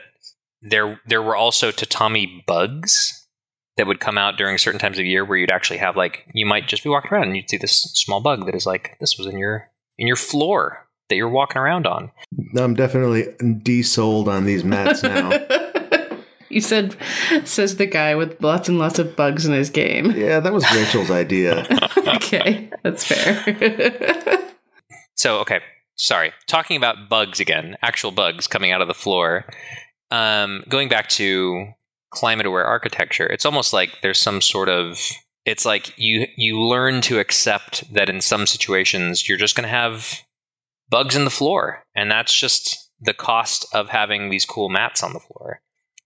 there 0.62 1.00
there 1.06 1.22
were 1.22 1.36
also 1.36 1.70
tatami 1.70 2.42
bugs 2.46 3.28
that 3.76 3.86
would 3.86 4.00
come 4.00 4.18
out 4.18 4.36
during 4.36 4.58
certain 4.58 4.80
times 4.80 4.98
of 4.98 5.06
year 5.06 5.24
where 5.24 5.38
you'd 5.38 5.52
actually 5.52 5.78
have 5.78 5.96
like 5.96 6.26
you 6.34 6.46
might 6.46 6.66
just 6.66 6.82
be 6.82 6.90
walking 6.90 7.12
around 7.12 7.28
and 7.28 7.36
you'd 7.36 7.50
see 7.50 7.56
this 7.56 7.82
small 7.94 8.20
bug 8.20 8.46
that 8.46 8.54
is 8.54 8.66
like 8.66 8.96
this 8.98 9.16
was 9.16 9.28
in 9.28 9.38
your 9.38 9.70
in 9.96 10.08
your 10.08 10.16
floor 10.16 10.88
that 11.08 11.16
you're 11.16 11.28
walking 11.28 11.60
around 11.60 11.86
on. 11.86 12.10
I'm 12.56 12.74
definitely 12.74 13.24
desold 13.40 14.26
on 14.28 14.44
these 14.44 14.64
mats 14.64 15.02
now. 15.02 15.32
you 16.48 16.60
said 16.60 16.96
says 17.44 17.76
the 17.76 17.86
guy 17.86 18.14
with 18.14 18.40
lots 18.42 18.68
and 18.68 18.78
lots 18.78 18.98
of 18.98 19.16
bugs 19.16 19.44
in 19.44 19.52
his 19.52 19.70
game. 19.70 20.12
yeah, 20.12 20.40
that 20.40 20.52
was 20.52 20.64
Rachel's 20.72 21.10
idea. 21.10 21.66
okay, 21.98 22.70
that's 22.82 23.04
fair. 23.04 24.40
So 25.16 25.38
okay, 25.38 25.60
sorry. 25.96 26.32
Talking 26.46 26.76
about 26.76 27.08
bugs 27.08 27.40
again, 27.40 27.76
actual 27.82 28.10
bugs 28.10 28.46
coming 28.46 28.72
out 28.72 28.82
of 28.82 28.88
the 28.88 28.94
floor. 28.94 29.46
Um, 30.10 30.64
going 30.68 30.88
back 30.88 31.08
to 31.10 31.68
climate 32.10 32.46
aware 32.46 32.64
architecture, 32.64 33.26
it's 33.26 33.46
almost 33.46 33.72
like 33.72 33.90
there's 34.02 34.18
some 34.18 34.40
sort 34.40 34.68
of 34.68 34.98
it's 35.44 35.64
like 35.64 35.96
you 35.96 36.26
you 36.36 36.60
learn 36.60 37.00
to 37.02 37.18
accept 37.18 37.92
that 37.92 38.08
in 38.08 38.20
some 38.20 38.46
situations 38.46 39.28
you're 39.28 39.38
just 39.38 39.54
going 39.54 39.64
to 39.64 39.68
have 39.68 40.22
bugs 40.88 41.16
in 41.16 41.24
the 41.24 41.30
floor, 41.30 41.84
and 41.94 42.10
that's 42.10 42.38
just 42.38 42.90
the 43.00 43.14
cost 43.14 43.66
of 43.74 43.90
having 43.90 44.30
these 44.30 44.44
cool 44.44 44.68
mats 44.68 45.02
on 45.02 45.12
the 45.12 45.20
floor. 45.20 45.60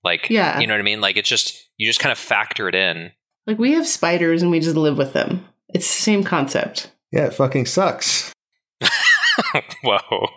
Like, 0.04 0.30
Yeah. 0.30 0.58
you 0.60 0.66
know 0.66 0.74
what 0.74 0.80
I 0.80 0.84
mean? 0.84 1.00
Like, 1.00 1.16
it's 1.16 1.28
just 1.28 1.54
you 1.76 1.86
just 1.88 2.00
kind 2.00 2.12
of 2.12 2.18
factor 2.18 2.68
it 2.68 2.74
in. 2.74 3.12
Like 3.46 3.58
we 3.58 3.72
have 3.72 3.86
spiders 3.86 4.42
and 4.42 4.50
we 4.50 4.60
just 4.60 4.76
live 4.76 4.98
with 4.98 5.12
them. 5.12 5.44
It's 5.70 5.86
the 5.86 6.02
same 6.02 6.22
concept. 6.24 6.90
Yeah, 7.12 7.26
it 7.26 7.34
fucking 7.34 7.66
sucks. 7.66 8.32
Whoa. 9.82 10.28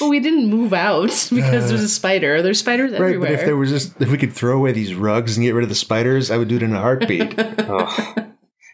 But 0.00 0.08
we 0.08 0.18
didn't 0.20 0.48
move 0.50 0.72
out 0.72 1.08
because 1.32 1.68
there's 1.68 1.82
a 1.82 1.88
spider. 1.88 2.42
There's 2.42 2.58
spiders 2.58 2.92
Right, 2.92 3.00
everywhere. 3.00 3.30
but 3.30 3.38
if 3.40 3.44
there 3.44 3.56
was 3.56 3.70
just 3.70 4.00
if 4.00 4.10
we 4.10 4.18
could 4.18 4.32
throw 4.32 4.56
away 4.56 4.72
these 4.72 4.94
rugs 4.94 5.36
and 5.36 5.44
get 5.44 5.54
rid 5.54 5.62
of 5.62 5.68
the 5.68 5.74
spiders, 5.74 6.30
I 6.30 6.38
would 6.38 6.48
do 6.48 6.56
it 6.56 6.62
in 6.62 6.72
a 6.72 6.80
heartbeat. 6.80 7.38
Ugh. 7.58 8.28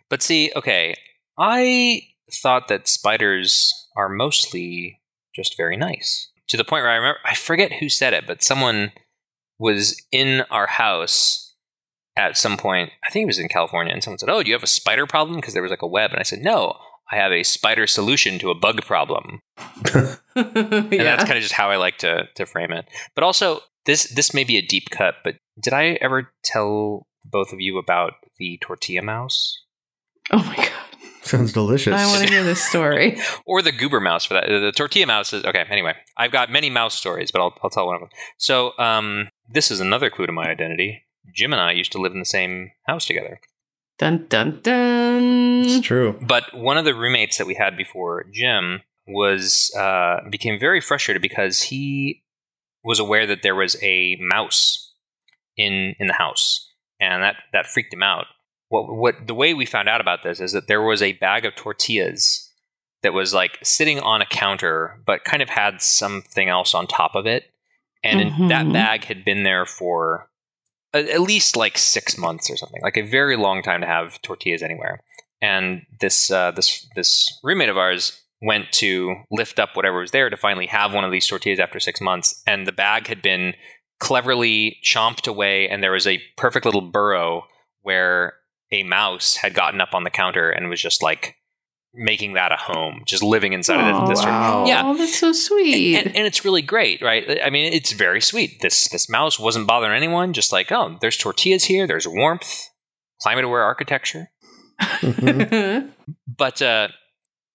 But 0.08 0.22
see, 0.22 0.50
okay, 0.56 0.96
I 1.36 2.02
thought 2.42 2.68
that 2.68 2.88
spiders 2.88 3.72
are 3.98 4.08
mostly 4.08 5.02
just 5.34 5.56
very 5.56 5.76
nice. 5.76 6.30
To 6.48 6.56
the 6.56 6.64
point 6.64 6.82
where 6.84 6.92
I 6.92 6.96
remember, 6.96 7.18
I 7.24 7.34
forget 7.34 7.74
who 7.74 7.90
said 7.90 8.14
it, 8.14 8.26
but 8.26 8.42
someone 8.42 8.92
was 9.58 10.00
in 10.10 10.44
our 10.50 10.66
house 10.66 11.54
at 12.16 12.38
some 12.38 12.56
point. 12.56 12.92
I 13.06 13.10
think 13.10 13.24
it 13.24 13.26
was 13.26 13.38
in 13.38 13.48
California, 13.48 13.92
and 13.92 14.02
someone 14.02 14.18
said, 14.18 14.30
"Oh, 14.30 14.42
do 14.42 14.48
you 14.48 14.54
have 14.54 14.62
a 14.62 14.68
spider 14.68 15.06
problem?" 15.06 15.36
Because 15.36 15.52
there 15.52 15.62
was 15.62 15.70
like 15.70 15.82
a 15.82 15.86
web, 15.86 16.12
and 16.12 16.20
I 16.20 16.22
said, 16.22 16.38
"No, 16.38 16.78
I 17.12 17.16
have 17.16 17.32
a 17.32 17.42
spider 17.42 17.86
solution 17.86 18.38
to 18.38 18.50
a 18.50 18.54
bug 18.54 18.82
problem." 18.86 19.40
yeah. 19.94 20.16
that's 20.34 21.24
kind 21.24 21.36
of 21.36 21.42
just 21.42 21.52
how 21.52 21.70
I 21.70 21.76
like 21.76 21.98
to 21.98 22.28
to 22.36 22.46
frame 22.46 22.72
it. 22.72 22.86
But 23.14 23.24
also, 23.24 23.60
this 23.84 24.04
this 24.04 24.32
may 24.32 24.44
be 24.44 24.56
a 24.56 24.62
deep 24.62 24.88
cut, 24.90 25.16
but 25.22 25.36
did 25.60 25.74
I 25.74 25.98
ever 26.00 26.32
tell 26.42 27.06
both 27.24 27.52
of 27.52 27.60
you 27.60 27.76
about 27.76 28.14
the 28.38 28.58
tortilla 28.62 29.02
mouse 29.02 29.64
oh 30.32 30.42
my 30.42 30.56
god. 30.56 30.72
Sounds 31.28 31.52
delicious. 31.52 31.94
I 31.94 32.06
want 32.06 32.26
to 32.26 32.32
hear 32.32 32.42
this 32.42 32.62
story. 32.62 33.18
or 33.46 33.62
the 33.62 33.72
goober 33.72 34.00
mouse 34.00 34.24
for 34.24 34.34
that? 34.34 34.48
The 34.48 34.72
tortilla 34.74 35.06
mouse 35.06 35.32
is 35.32 35.44
okay. 35.44 35.64
Anyway, 35.70 35.94
I've 36.16 36.32
got 36.32 36.50
many 36.50 36.70
mouse 36.70 36.94
stories, 36.94 37.30
but 37.30 37.40
I'll 37.40 37.54
I'll 37.62 37.70
tell 37.70 37.86
one 37.86 37.96
of 37.96 38.00
them. 38.00 38.10
So, 38.38 38.72
um, 38.78 39.28
this 39.48 39.70
is 39.70 39.80
another 39.80 40.10
clue 40.10 40.26
to 40.26 40.32
my 40.32 40.44
identity. 40.48 41.04
Jim 41.34 41.52
and 41.52 41.60
I 41.60 41.72
used 41.72 41.92
to 41.92 41.98
live 41.98 42.12
in 42.12 42.18
the 42.18 42.24
same 42.24 42.70
house 42.86 43.04
together. 43.04 43.40
Dun 43.98 44.26
dun 44.28 44.60
dun. 44.62 45.62
it's 45.64 45.86
true. 45.86 46.18
But 46.22 46.54
one 46.54 46.78
of 46.78 46.84
the 46.84 46.94
roommates 46.94 47.36
that 47.38 47.46
we 47.46 47.54
had 47.54 47.76
before 47.76 48.24
Jim 48.32 48.82
was 49.06 49.72
uh, 49.76 50.20
became 50.30 50.58
very 50.58 50.80
frustrated 50.80 51.20
because 51.20 51.62
he 51.62 52.22
was 52.84 52.98
aware 52.98 53.26
that 53.26 53.42
there 53.42 53.54
was 53.54 53.76
a 53.82 54.16
mouse 54.20 54.94
in 55.56 55.94
in 55.98 56.06
the 56.06 56.14
house, 56.14 56.72
and 57.00 57.22
that 57.22 57.36
that 57.52 57.66
freaked 57.66 57.92
him 57.92 58.02
out. 58.02 58.26
What 58.68 58.94
what 58.94 59.26
the 59.26 59.34
way 59.34 59.54
we 59.54 59.66
found 59.66 59.88
out 59.88 60.00
about 60.00 60.22
this 60.22 60.40
is 60.40 60.52
that 60.52 60.68
there 60.68 60.82
was 60.82 61.02
a 61.02 61.14
bag 61.14 61.44
of 61.44 61.54
tortillas 61.54 62.52
that 63.02 63.14
was 63.14 63.32
like 63.32 63.58
sitting 63.62 64.00
on 64.00 64.20
a 64.20 64.26
counter, 64.26 65.00
but 65.06 65.24
kind 65.24 65.42
of 65.42 65.48
had 65.48 65.80
something 65.80 66.48
else 66.48 66.74
on 66.74 66.86
top 66.86 67.14
of 67.14 67.26
it, 67.26 67.50
and 68.02 68.20
in, 68.20 68.48
that 68.48 68.70
bag 68.72 69.04
had 69.04 69.24
been 69.24 69.42
there 69.42 69.64
for 69.64 70.28
at, 70.92 71.08
at 71.08 71.20
least 71.20 71.56
like 71.56 71.78
six 71.78 72.18
months 72.18 72.50
or 72.50 72.56
something, 72.56 72.82
like 72.82 72.96
a 72.96 73.02
very 73.02 73.36
long 73.36 73.62
time 73.62 73.80
to 73.80 73.86
have 73.86 74.20
tortillas 74.22 74.62
anywhere. 74.62 75.02
And 75.40 75.82
this 76.00 76.30
uh, 76.30 76.50
this 76.50 76.86
this 76.96 77.38
roommate 77.42 77.68
of 77.68 77.78
ours 77.78 78.22
went 78.40 78.70
to 78.72 79.16
lift 79.30 79.58
up 79.58 79.70
whatever 79.74 80.00
was 80.00 80.12
there 80.12 80.30
to 80.30 80.36
finally 80.36 80.66
have 80.66 80.92
one 80.92 81.04
of 81.04 81.10
these 81.10 81.26
tortillas 81.26 81.58
after 81.60 81.80
six 81.80 82.00
months, 82.00 82.42
and 82.46 82.66
the 82.66 82.72
bag 82.72 83.06
had 83.06 83.22
been 83.22 83.54
cleverly 84.00 84.78
chomped 84.84 85.26
away, 85.26 85.68
and 85.68 85.82
there 85.82 85.92
was 85.92 86.06
a 86.06 86.22
perfect 86.36 86.64
little 86.64 86.80
burrow 86.80 87.44
where 87.82 88.34
a 88.72 88.82
mouse 88.82 89.36
had 89.36 89.54
gotten 89.54 89.80
up 89.80 89.94
on 89.94 90.04
the 90.04 90.10
counter 90.10 90.50
and 90.50 90.68
was 90.68 90.80
just 90.80 91.02
like 91.02 91.36
making 91.94 92.34
that 92.34 92.52
a 92.52 92.56
home, 92.56 93.02
just 93.06 93.22
living 93.22 93.52
inside 93.54 93.80
of 93.80 94.02
Oh, 94.02 94.06
this. 94.08 94.22
wow. 94.22 94.66
Yeah. 94.66 94.82
Oh, 94.84 94.96
that's 94.96 95.18
so 95.18 95.32
sweet. 95.32 95.96
And, 95.96 96.06
and 96.14 96.26
it's 96.26 96.44
really 96.44 96.60
great, 96.62 97.00
right? 97.02 97.38
I 97.42 97.48
mean, 97.50 97.72
it's 97.72 97.92
very 97.92 98.20
sweet. 98.20 98.60
This 98.60 98.88
this 98.88 99.08
mouse 99.08 99.38
wasn't 99.38 99.66
bothering 99.66 99.96
anyone. 99.96 100.32
Just 100.34 100.52
like, 100.52 100.70
oh, 100.70 100.98
there's 101.00 101.16
tortillas 101.16 101.64
here. 101.64 101.86
There's 101.86 102.06
warmth, 102.06 102.68
climate-aware 103.22 103.62
architecture 103.62 104.28
Mhm. 104.80 105.90
but 106.26 106.62
uh, 106.62 106.88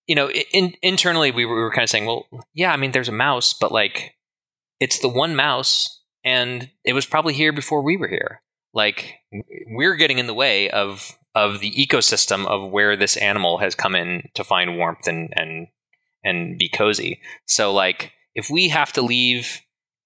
you 0.08 0.16
know, 0.16 0.30
in, 0.30 0.74
internally 0.82 1.32
we 1.32 1.46
were, 1.46 1.56
we 1.56 1.62
were 1.62 1.72
kind 1.72 1.84
of 1.84 1.90
saying, 1.90 2.06
well, 2.06 2.26
yeah, 2.54 2.74
I 2.74 2.78
mean, 2.78 2.92
there's 2.92 3.08
a 3.08 3.14
mouse, 3.14 3.54
but 3.54 3.72
like, 3.72 4.16
it's 4.82 5.00
the 5.00 5.08
one 5.08 5.34
mouse, 5.36 6.04
and 6.26 6.70
it 6.84 6.92
was 6.94 7.06
probably 7.06 7.34
here 7.34 7.54
before 7.54 7.82
we 7.82 7.96
were 7.96 8.10
here. 8.10 8.42
Like, 8.74 9.16
we're 9.68 9.96
getting 9.96 10.20
in 10.20 10.28
the 10.28 10.34
way 10.34 10.70
of 10.70 11.18
of 11.36 11.60
the 11.60 11.72
ecosystem 11.72 12.46
of 12.46 12.72
where 12.72 12.96
this 12.96 13.18
animal 13.18 13.58
has 13.58 13.74
come 13.76 13.96
in 13.96 14.30
to 14.36 14.44
find 14.44 14.78
warmth 14.78 15.08
and 15.08 15.32
and 15.36 15.68
and 16.24 16.58
be 16.58 16.70
cozy. 16.70 17.20
So, 17.46 17.74
like, 17.74 18.12
if 18.36 18.50
we 18.50 18.70
have 18.70 18.94
to 18.94 19.02
leave 19.02 19.62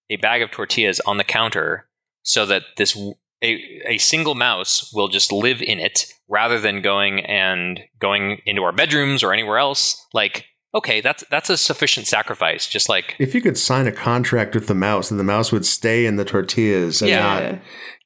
a 0.09 0.17
bag 0.17 0.41
of 0.41 0.51
tortillas 0.51 0.99
on 1.01 1.17
the 1.17 1.23
counter 1.23 1.87
so 2.23 2.45
that 2.45 2.63
this 2.77 2.97
a, 3.43 3.81
a 3.87 3.97
single 3.99 4.35
mouse 4.35 4.91
will 4.93 5.07
just 5.09 5.31
live 5.31 5.61
in 5.61 5.79
it 5.79 6.05
rather 6.27 6.59
than 6.59 6.81
going 6.81 7.23
and 7.25 7.81
going 7.99 8.41
into 8.45 8.63
our 8.63 8.71
bedrooms 8.71 9.21
or 9.21 9.31
anywhere 9.31 9.57
else 9.59 10.05
like 10.13 10.45
okay 10.73 11.01
that's 11.01 11.23
that's 11.29 11.49
a 11.49 11.57
sufficient 11.57 12.07
sacrifice 12.07 12.67
just 12.67 12.89
like 12.89 13.15
If 13.19 13.35
you 13.35 13.41
could 13.41 13.57
sign 13.57 13.85
a 13.85 13.91
contract 13.91 14.55
with 14.55 14.67
the 14.67 14.75
mouse, 14.75 15.11
and 15.11 15.19
the 15.19 15.23
mouse 15.23 15.51
would 15.51 15.65
stay 15.65 16.05
in 16.05 16.15
the 16.15 16.25
tortillas 16.25 17.01
and 17.01 17.09
Yeah. 17.09 17.19
not 17.19 17.59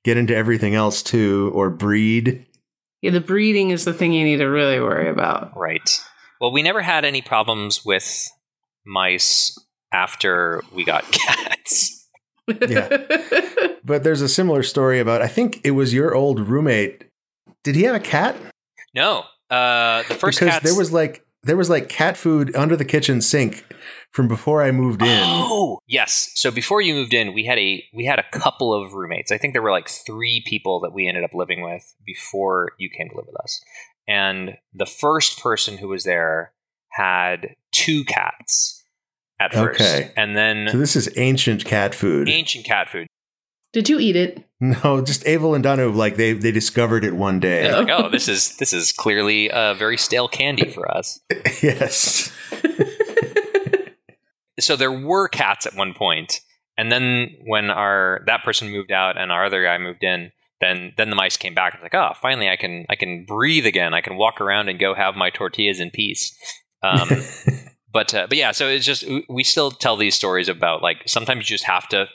get 0.03 0.17
into 0.17 0.35
everything 0.35 0.75
else 0.75 1.03
too, 1.03 1.51
or 1.53 1.69
breed. 1.69 2.45
yeah, 3.01 3.11
the 3.11 3.21
breeding 3.21 3.71
is 3.71 3.85
the 3.85 3.93
thing 3.93 4.13
you 4.13 4.25
need 4.25 4.37
to 4.37 4.45
really 4.47 4.79
worry 4.79 5.09
about. 5.09 5.55
right 5.57 6.01
well 6.39 6.51
we 6.51 6.61
never 6.63 6.81
had 6.81 7.05
any 7.05 7.21
problems 7.21 7.85
with 7.85 8.29
mice 8.85 9.57
after 9.93 10.61
we 10.73 10.83
got 10.83 11.03
cats 11.11 12.07
yeah. 12.67 12.89
But 13.83 14.03
there's 14.03 14.21
a 14.21 14.29
similar 14.29 14.61
story 14.63 14.99
about 14.99 15.21
I 15.21 15.27
think 15.27 15.59
it 15.63 15.71
was 15.71 15.93
your 15.93 16.13
old 16.13 16.39
roommate. 16.39 17.05
Did 17.63 17.75
he 17.75 17.83
have 17.83 17.95
a 17.95 17.99
cat? 17.99 18.35
no 18.93 19.23
uh 19.49 20.03
the 20.07 20.15
first 20.15 20.39
because 20.39 20.53
cats 20.53 20.63
there 20.65 20.77
was 20.77 20.91
like 20.91 21.25
there 21.43 21.57
was 21.57 21.69
like 21.69 21.89
cat 21.89 22.17
food 22.17 22.55
under 22.55 22.75
the 22.75 22.85
kitchen 22.85 23.21
sink 23.21 23.65
from 24.11 24.27
before 24.27 24.61
I 24.61 24.71
moved 24.71 25.01
in. 25.01 25.07
Oh, 25.23 25.79
yes. 25.87 26.31
So 26.35 26.51
before 26.51 26.81
you 26.81 26.93
moved 26.93 27.13
in, 27.13 27.33
we 27.33 27.45
had 27.45 27.57
a 27.57 27.83
we 27.93 28.05
had 28.05 28.19
a 28.19 28.25
couple 28.37 28.73
of 28.73 28.93
roommates. 28.93 29.31
I 29.31 29.37
think 29.37 29.53
there 29.53 29.61
were 29.61 29.71
like 29.71 29.89
three 29.89 30.43
people 30.45 30.79
that 30.81 30.93
we 30.93 31.07
ended 31.07 31.23
up 31.23 31.33
living 31.33 31.61
with 31.61 31.95
before 32.05 32.73
you 32.77 32.89
came 32.89 33.09
to 33.09 33.15
live 33.15 33.25
with 33.27 33.39
us. 33.41 33.61
And 34.07 34.57
the 34.73 34.85
first 34.85 35.39
person 35.39 35.77
who 35.77 35.87
was 35.87 36.03
there 36.03 36.53
had 36.89 37.55
two 37.71 38.03
cats 38.03 38.83
at 39.39 39.53
first, 39.53 39.79
Okay. 39.81 40.11
and 40.17 40.35
then 40.35 40.67
So 40.71 40.77
this 40.77 40.95
is 40.95 41.09
ancient 41.17 41.65
cat 41.65 41.95
food. 41.95 42.29
ancient 42.29 42.65
cat 42.65 42.89
food. 42.89 43.07
Did 43.73 43.89
you 43.89 43.99
eat 43.99 44.15
it? 44.15 44.43
No, 44.59 45.01
just 45.01 45.23
Avel 45.23 45.55
and 45.55 45.63
Danu 45.63 45.91
like 45.91 46.17
they 46.17 46.33
they 46.33 46.51
discovered 46.51 47.03
it 47.03 47.15
one 47.15 47.39
day. 47.39 47.65
It's 47.65 47.75
like, 47.75 47.89
oh, 47.89 48.09
this 48.09 48.27
is 48.27 48.57
this 48.57 48.73
is 48.73 48.91
clearly 48.91 49.49
a 49.49 49.73
very 49.73 49.97
stale 49.97 50.27
candy 50.27 50.69
for 50.69 50.91
us. 50.91 51.19
yes. 51.63 52.31
so 54.59 54.75
there 54.75 54.91
were 54.91 55.27
cats 55.27 55.65
at 55.65 55.75
one 55.75 55.93
point 55.93 56.41
and 56.77 56.91
then 56.91 57.35
when 57.45 57.69
our 57.69 58.21
that 58.25 58.43
person 58.43 58.69
moved 58.69 58.91
out 58.91 59.17
and 59.17 59.31
our 59.31 59.45
other 59.45 59.63
guy 59.63 59.77
moved 59.77 60.03
in 60.03 60.31
then 60.59 60.93
then 60.97 61.09
the 61.09 61.15
mice 61.15 61.37
came 61.37 61.53
back 61.53 61.73
and 61.73 61.81
was 61.81 61.89
like 61.91 61.95
oh 61.95 62.13
finally 62.21 62.49
i 62.49 62.55
can 62.55 62.85
i 62.89 62.95
can 62.95 63.25
breathe 63.25 63.65
again 63.65 63.93
i 63.93 64.01
can 64.01 64.17
walk 64.17 64.41
around 64.41 64.69
and 64.69 64.79
go 64.79 64.93
have 64.93 65.15
my 65.15 65.29
tortillas 65.29 65.79
in 65.79 65.89
peace 65.91 66.35
um, 66.83 67.09
but 67.93 68.13
uh, 68.13 68.27
but 68.27 68.37
yeah 68.37 68.51
so 68.51 68.67
it's 68.67 68.85
just 68.85 69.03
we 69.29 69.43
still 69.43 69.71
tell 69.71 69.97
these 69.97 70.15
stories 70.15 70.49
about 70.49 70.81
like 70.81 71.03
sometimes 71.07 71.49
you 71.49 71.55
just 71.55 71.65
have 71.65 71.87
to 71.87 72.07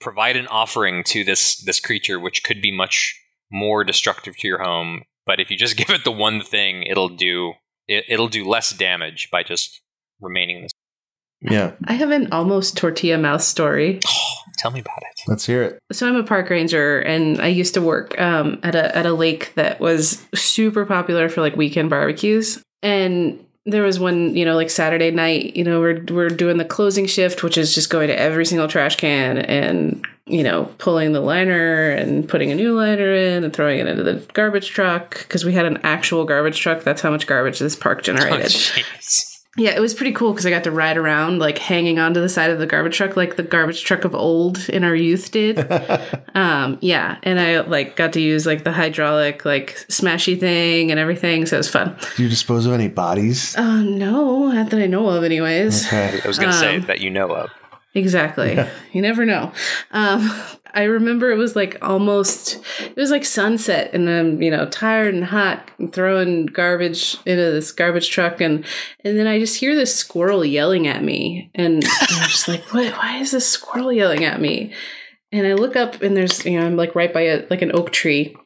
provide 0.00 0.36
an 0.36 0.46
offering 0.48 1.02
to 1.04 1.24
this 1.24 1.56
this 1.64 1.80
creature 1.80 2.18
which 2.18 2.44
could 2.44 2.60
be 2.62 2.70
much 2.70 3.20
more 3.50 3.84
destructive 3.84 4.36
to 4.36 4.46
your 4.46 4.62
home 4.62 5.02
but 5.26 5.40
if 5.40 5.50
you 5.50 5.56
just 5.56 5.76
give 5.76 5.90
it 5.90 6.04
the 6.04 6.12
one 6.12 6.40
thing 6.40 6.82
it'll 6.84 7.08
do 7.08 7.54
it, 7.86 8.04
it'll 8.08 8.28
do 8.28 8.46
less 8.46 8.72
damage 8.72 9.28
by 9.30 9.42
just 9.42 9.80
remaining 10.20 10.56
in 10.56 10.62
this 10.62 10.72
yeah. 11.40 11.72
I 11.84 11.92
have 11.92 12.10
an 12.10 12.32
almost 12.32 12.76
tortilla 12.76 13.16
mouse 13.16 13.46
story. 13.46 14.00
tell 14.56 14.72
me 14.72 14.80
about 14.80 14.98
it 15.02 15.08
Let's 15.28 15.46
hear 15.46 15.62
it. 15.62 15.78
So 15.92 16.08
I'm 16.08 16.16
a 16.16 16.24
park 16.24 16.50
ranger, 16.50 17.00
and 17.00 17.40
I 17.40 17.48
used 17.48 17.74
to 17.74 17.82
work 17.82 18.18
um, 18.20 18.58
at 18.62 18.74
a 18.74 18.96
at 18.96 19.06
a 19.06 19.12
lake 19.12 19.52
that 19.54 19.78
was 19.78 20.26
super 20.34 20.84
popular 20.86 21.28
for 21.28 21.42
like 21.42 21.54
weekend 21.54 21.90
barbecues. 21.90 22.62
And 22.82 23.44
there 23.66 23.82
was 23.82 23.98
one, 24.00 24.34
you 24.34 24.44
know, 24.44 24.54
like 24.56 24.70
Saturday 24.70 25.10
night. 25.10 25.56
You 25.56 25.64
know, 25.64 25.80
we're 25.80 26.02
we're 26.10 26.28
doing 26.28 26.56
the 26.58 26.64
closing 26.64 27.06
shift, 27.06 27.42
which 27.42 27.58
is 27.58 27.74
just 27.74 27.90
going 27.90 28.08
to 28.08 28.18
every 28.18 28.46
single 28.46 28.68
trash 28.68 28.96
can 28.96 29.38
and 29.38 30.06
you 30.26 30.42
know 30.42 30.64
pulling 30.78 31.12
the 31.12 31.20
liner 31.20 31.90
and 31.90 32.28
putting 32.28 32.50
a 32.50 32.54
new 32.54 32.74
liner 32.76 33.12
in 33.14 33.44
and 33.44 33.52
throwing 33.52 33.78
it 33.78 33.86
into 33.86 34.02
the 34.02 34.14
garbage 34.34 34.68
truck 34.70 35.18
because 35.18 35.44
we 35.44 35.52
had 35.52 35.66
an 35.66 35.78
actual 35.82 36.24
garbage 36.24 36.60
truck. 36.60 36.82
That's 36.82 37.00
how 37.02 37.10
much 37.10 37.26
garbage 37.26 37.58
this 37.58 37.76
park 37.76 37.98
Oh, 38.00 38.02
generated. 38.02 38.46
jeez. 38.50 39.37
Yeah, 39.58 39.70
it 39.76 39.80
was 39.80 39.92
pretty 39.92 40.12
cool 40.12 40.32
because 40.32 40.46
I 40.46 40.50
got 40.50 40.64
to 40.64 40.70
ride 40.70 40.96
around 40.96 41.38
like 41.40 41.58
hanging 41.58 41.98
onto 41.98 42.20
the 42.20 42.28
side 42.28 42.50
of 42.50 42.58
the 42.58 42.66
garbage 42.66 42.96
truck 42.96 43.16
like 43.16 43.36
the 43.36 43.42
garbage 43.42 43.84
truck 43.84 44.04
of 44.04 44.14
old 44.14 44.68
in 44.68 44.84
our 44.84 44.94
youth 44.94 45.30
did. 45.30 45.58
um, 46.34 46.78
yeah, 46.80 47.18
and 47.22 47.38
I 47.38 47.60
like 47.60 47.96
got 47.96 48.12
to 48.14 48.20
use 48.20 48.46
like 48.46 48.64
the 48.64 48.72
hydraulic 48.72 49.44
like 49.44 49.74
smashy 49.88 50.38
thing 50.38 50.90
and 50.90 50.98
everything, 50.98 51.44
so 51.46 51.56
it 51.56 51.58
was 51.58 51.68
fun. 51.68 51.96
Do 52.16 52.22
you 52.22 52.28
dispose 52.28 52.64
of 52.66 52.72
any 52.72 52.88
bodies? 52.88 53.54
Oh 53.58 53.82
no, 53.82 54.52
not 54.52 54.70
that 54.70 54.80
I 54.80 54.86
know 54.86 55.08
of, 55.10 55.24
anyways. 55.24 55.86
Okay. 55.86 56.20
I 56.24 56.26
was 56.28 56.38
going 56.38 56.52
to 56.52 56.58
say 56.58 56.76
Um, 56.76 56.82
that 56.86 57.00
you 57.00 57.10
know 57.10 57.30
of. 57.34 57.50
Exactly. 57.94 58.56
You 58.92 59.02
never 59.02 59.24
know. 59.24 59.50
Um, 59.90 60.30
I 60.74 60.84
remember 60.84 61.30
it 61.30 61.36
was 61.36 61.56
like 61.56 61.76
almost, 61.82 62.60
it 62.80 62.96
was 62.96 63.10
like 63.10 63.24
sunset, 63.24 63.90
and 63.92 64.08
I'm 64.08 64.42
you 64.42 64.50
know 64.50 64.66
tired 64.66 65.14
and 65.14 65.24
hot, 65.24 65.70
and 65.78 65.92
throwing 65.92 66.46
garbage 66.46 67.16
into 67.26 67.50
this 67.50 67.72
garbage 67.72 68.10
truck, 68.10 68.40
and 68.40 68.64
and 69.04 69.18
then 69.18 69.26
I 69.26 69.38
just 69.38 69.58
hear 69.58 69.74
this 69.74 69.94
squirrel 69.94 70.44
yelling 70.44 70.86
at 70.86 71.02
me, 71.02 71.50
and 71.54 71.82
I'm 71.84 72.28
just 72.28 72.48
like, 72.48 72.62
what? 72.72 72.92
Why 72.94 73.18
is 73.18 73.30
this 73.30 73.48
squirrel 73.48 73.92
yelling 73.92 74.24
at 74.24 74.40
me? 74.40 74.72
And 75.30 75.46
I 75.46 75.54
look 75.54 75.76
up, 75.76 76.02
and 76.02 76.16
there's 76.16 76.44
you 76.44 76.58
know 76.58 76.66
I'm 76.66 76.76
like 76.76 76.94
right 76.94 77.12
by 77.12 77.22
a 77.22 77.46
like 77.50 77.62
an 77.62 77.74
oak 77.74 77.90
tree. 77.90 78.36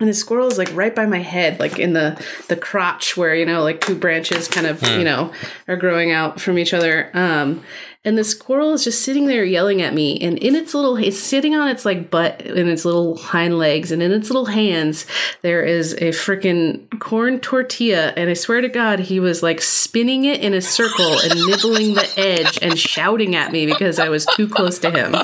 And 0.00 0.08
the 0.08 0.14
squirrel 0.14 0.46
is 0.46 0.58
like 0.58 0.72
right 0.74 0.94
by 0.94 1.06
my 1.06 1.18
head, 1.18 1.58
like 1.58 1.78
in 1.78 1.92
the 1.92 2.24
the 2.48 2.56
crotch 2.56 3.16
where 3.16 3.34
you 3.34 3.44
know, 3.44 3.62
like 3.62 3.80
two 3.80 3.96
branches 3.96 4.46
kind 4.46 4.66
of 4.66 4.82
you 4.82 5.04
know 5.04 5.32
are 5.66 5.76
growing 5.76 6.12
out 6.12 6.40
from 6.40 6.58
each 6.58 6.72
other. 6.72 7.10
Um, 7.14 7.64
and 8.04 8.16
the 8.16 8.24
squirrel 8.24 8.72
is 8.72 8.84
just 8.84 9.02
sitting 9.02 9.26
there 9.26 9.44
yelling 9.44 9.82
at 9.82 9.92
me 9.92 10.18
and 10.20 10.38
in 10.38 10.54
its 10.54 10.72
little 10.72 10.96
it's 10.96 11.18
sitting 11.18 11.54
on 11.54 11.68
its 11.68 11.84
like 11.84 12.10
butt 12.10 12.40
in 12.42 12.68
its 12.68 12.84
little 12.84 13.16
hind 13.18 13.58
legs 13.58 13.90
and 13.90 14.02
in 14.02 14.12
its 14.12 14.30
little 14.30 14.46
hands 14.46 15.04
there 15.42 15.62
is 15.62 15.92
a 15.94 16.10
freaking 16.10 16.88
corn 17.00 17.40
tortilla 17.40 18.12
and 18.16 18.30
i 18.30 18.34
swear 18.34 18.60
to 18.60 18.68
god 18.68 19.00
he 19.00 19.20
was 19.20 19.42
like 19.42 19.60
spinning 19.60 20.24
it 20.24 20.40
in 20.40 20.54
a 20.54 20.60
circle 20.60 21.18
and 21.20 21.34
nibbling 21.46 21.94
the 21.94 22.10
edge 22.16 22.58
and 22.62 22.78
shouting 22.78 23.34
at 23.34 23.52
me 23.52 23.66
because 23.66 23.98
i 23.98 24.08
was 24.08 24.24
too 24.26 24.48
close 24.48 24.78
to 24.78 24.90
him 24.90 25.14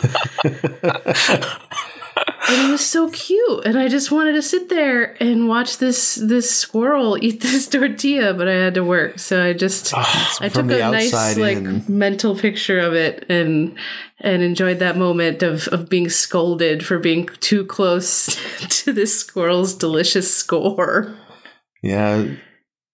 and 2.49 2.69
it 2.69 2.71
was 2.71 2.85
so 2.85 3.11
cute 3.11 3.65
and 3.65 3.79
i 3.79 3.89
just 3.89 4.11
wanted 4.11 4.33
to 4.33 4.43
sit 4.43 4.69
there 4.69 5.17
and 5.23 5.49
watch 5.49 5.79
this 5.79 6.17
this 6.17 6.51
squirrel 6.51 7.17
eat 7.23 7.41
this 7.41 7.67
tortilla 7.67 8.35
but 8.35 8.49
i 8.49 8.55
had 8.55 8.75
to 8.75 8.85
work 8.85 9.19
so 9.19 9.43
i 9.43 9.53
just 9.53 9.93
ah, 9.95 10.37
i 10.41 10.49
took 10.49 10.65
a 10.65 10.79
nice 10.79 11.13
outside 11.13 11.37
like 11.37 11.89
mental 11.89 12.37
picture 12.37 12.79
of 12.79 12.95
it 12.95 13.25
and 13.29 13.77
and 14.21 14.43
enjoyed 14.43 14.79
that 14.79 14.97
moment 14.97 15.43
of 15.43 15.69
of 15.69 15.89
being 15.89 16.09
scolded 16.09 16.85
for 16.85 16.99
being 16.99 17.27
too 17.41 17.65
close 17.65 18.37
to 18.69 18.93
this 18.93 19.19
squirrel's 19.19 19.75
delicious 19.75 20.35
score 20.35 21.15
Yeah. 21.83 22.27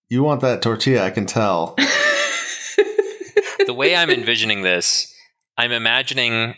You 0.09 0.25
want 0.25 0.41
that 0.41 0.61
tortilla, 0.61 1.05
I 1.05 1.11
can 1.11 1.25
tell. 1.25 1.77
the 3.67 3.73
way 3.73 3.95
I'm 3.95 4.11
envisioning 4.11 4.63
this, 4.63 5.15
I'm 5.57 5.71
imagining 5.71 6.57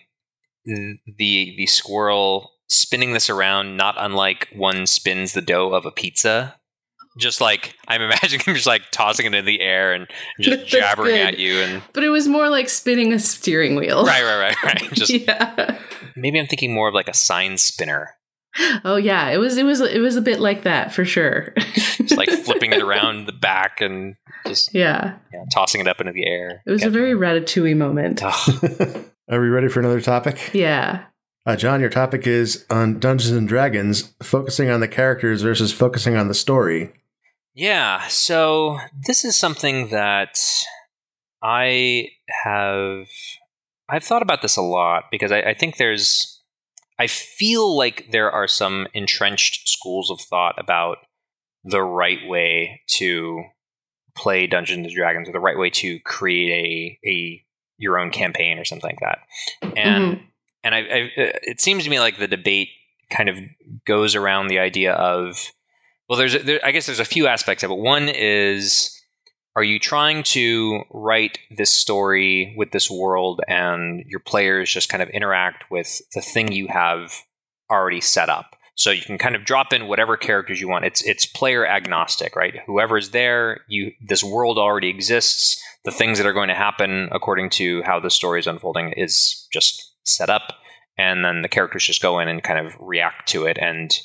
the 0.64 1.55
the 1.57 1.66
squirrel 1.66 2.52
spinning 2.72 3.12
this 3.12 3.28
around, 3.30 3.76
not 3.76 3.94
unlike 3.98 4.48
one 4.54 4.87
spins 4.87 5.32
the 5.32 5.42
dough 5.42 5.72
of 5.72 5.87
a 5.87 5.90
pizza. 5.90 6.56
Just 7.18 7.42
like 7.42 7.74
I'm 7.87 8.00
imagining 8.00 8.40
him 8.40 8.54
just 8.54 8.66
like 8.66 8.82
tossing 8.90 9.26
it 9.26 9.35
in 9.35 9.44
the 9.44 9.61
air 9.61 9.92
and 9.92 10.06
just 10.40 10.61
That's 10.61 10.70
jabbering 10.70 11.16
good. 11.16 11.26
at 11.26 11.38
you 11.38 11.61
and 11.61 11.82
but 11.92 12.04
it 12.04 12.08
was 12.08 12.26
more 12.26 12.48
like 12.48 12.70
spinning 12.70 13.12
a 13.12 13.18
steering 13.18 13.76
wheel 13.76 14.06
right, 14.06 14.22
right, 14.24 14.56
right, 14.62 14.62
right. 14.64 14.92
Just 14.94 15.11
yeah 15.12 15.78
maybe 16.16 16.40
I'm 16.40 16.46
thinking 16.46 16.72
more 16.72 16.88
of 16.88 16.94
like 16.94 17.08
a 17.08 17.14
sign 17.14 17.58
spinner, 17.58 18.14
oh 18.87 18.96
yeah 18.96 19.28
it 19.28 19.37
was 19.37 19.58
it 19.58 19.64
was 19.64 19.82
it 19.82 20.00
was 20.00 20.16
a 20.16 20.22
bit 20.22 20.40
like 20.40 20.62
that 20.62 20.94
for 20.94 21.04
sure 21.04 21.52
just 21.98 22.16
like 22.16 22.30
flipping 22.44 22.72
it 22.72 22.80
around 22.80 23.26
the 23.26 23.32
back 23.32 23.82
and 23.82 24.14
just 24.46 24.72
yeah 24.74 25.16
you 25.35 25.38
know, 25.38 25.44
tossing 25.52 25.82
it 25.82 25.88
up 25.88 26.00
into 26.00 26.12
the 26.14 26.26
air. 26.26 26.62
it 26.66 26.70
was 26.70 26.82
a 26.82 26.88
very 26.88 27.12
ratatouille 27.12 27.76
moment 27.76 28.22
Ugh. 28.22 29.04
Are 29.30 29.40
we 29.40 29.48
ready 29.48 29.68
for 29.68 29.80
another 29.80 30.00
topic? 30.00 30.50
yeah 30.54 31.04
Uh, 31.44 31.57
John, 31.57 31.81
your 31.81 31.90
topic 31.90 32.26
is 32.26 32.64
on 32.70 33.00
Dungeons 33.00 33.33
and 33.33 33.48
Dragons, 33.48 34.14
focusing 34.22 34.70
on 34.70 34.81
the 34.81 34.88
characters 34.88 35.42
versus 35.42 35.72
focusing 35.72 36.16
on 36.16 36.28
the 36.28 36.35
story. 36.35 36.92
Yeah, 37.55 38.07
so 38.07 38.78
this 39.07 39.24
is 39.24 39.37
something 39.37 39.88
that 39.88 40.40
I 41.42 42.11
have 42.44 43.07
I've 43.88 44.05
thought 44.05 44.22
about 44.22 44.40
this 44.40 44.57
a 44.57 44.62
lot 44.62 45.05
because 45.11 45.33
I, 45.33 45.40
I 45.40 45.55
think 45.55 45.76
there's 45.76 46.42
I 46.98 47.09
feel 47.09 47.76
like 47.76 48.11
there 48.12 48.31
are 48.31 48.46
some 48.46 48.87
entrenched 48.94 49.68
schools 49.68 50.11
of 50.11 50.20
thought 50.20 50.55
about 50.57 50.98
the 51.64 51.83
right 51.83 52.26
way 52.26 52.83
to 52.98 53.42
play 54.16 54.46
Dungeons 54.46 54.87
and 54.87 54.94
Dragons 54.94 55.28
or 55.28 55.33
the 55.33 55.40
right 55.40 55.59
way 55.59 55.70
to 55.70 55.98
create 56.00 56.98
a 57.05 57.09
a 57.09 57.44
your 57.76 57.98
own 57.98 58.11
campaign 58.11 58.59
or 58.59 58.64
something 58.64 58.88
like 58.88 59.00
that. 59.00 59.76
And 59.76 60.20
and 60.64 60.75
I, 60.75 60.79
I 60.79 61.03
uh, 61.03 61.38
it 61.42 61.61
seems 61.61 61.85
to 61.85 61.90
me 61.90 62.01
like 62.01 62.18
the 62.18 62.29
debate 62.29 62.68
kind 63.11 63.29
of 63.29 63.37
goes 63.87 64.14
around 64.14 64.48
the 64.48 64.59
idea 64.59 64.92
of 64.92 65.53
well, 66.09 66.18
there's 66.18 66.42
there, 66.44 66.61
I 66.64 66.72
guess 66.72 66.87
there's 66.87 67.01
a 67.01 67.05
few 67.05 67.27
aspects 67.27 67.62
of 67.62 67.70
it. 67.70 67.79
One 67.79 68.09
is 68.09 68.98
are 69.55 69.62
you 69.62 69.79
trying 69.79 70.22
to 70.22 70.85
write 70.90 71.38
this 71.51 71.70
story 71.70 72.55
with 72.57 72.70
this 72.70 72.90
world 72.90 73.42
and 73.48 74.05
your 74.07 74.20
players 74.20 74.72
just 74.72 74.88
kind 74.88 75.03
of 75.03 75.11
interact 75.11 75.70
with 75.70 76.01
the 76.14 76.22
thing 76.22 76.53
you 76.53 76.68
have 76.68 77.12
already 77.70 78.01
set 78.01 78.31
up? 78.31 78.57
So 78.75 78.90
you 78.90 79.03
can 79.03 79.18
kind 79.18 79.37
of 79.37 79.44
drop 79.44 79.72
in 79.72 79.87
whatever 79.87 80.16
characters 80.16 80.61
you 80.61 80.68
want. 80.68 80.87
It's 80.87 81.03
it's 81.03 81.27
player 81.27 81.66
agnostic, 81.66 82.35
right? 82.35 82.61
Whoever's 82.66 83.11
there, 83.11 83.61
you 83.68 83.92
this 84.01 84.25
world 84.25 84.59
already 84.59 84.88
exists. 84.88 85.62
The 85.85 85.90
things 85.90 86.18
that 86.18 86.27
are 86.27 86.33
going 86.33 86.48
to 86.48 86.55
happen 86.55 87.09
according 87.12 87.51
to 87.51 87.83
how 87.83 88.01
the 88.01 88.11
story 88.11 88.38
is 88.38 88.46
unfolding 88.46 88.92
is 88.92 89.46
just 89.53 89.91
set 90.05 90.31
up, 90.31 90.55
and 90.97 91.25
then 91.25 91.43
the 91.43 91.49
characters 91.49 91.87
just 91.87 92.03
go 92.03 92.19
in 92.19 92.29
and 92.29 92.43
kind 92.43 92.65
of 92.65 92.75
react 92.81 93.29
to 93.29 93.47
it 93.47 93.59
and 93.59 93.99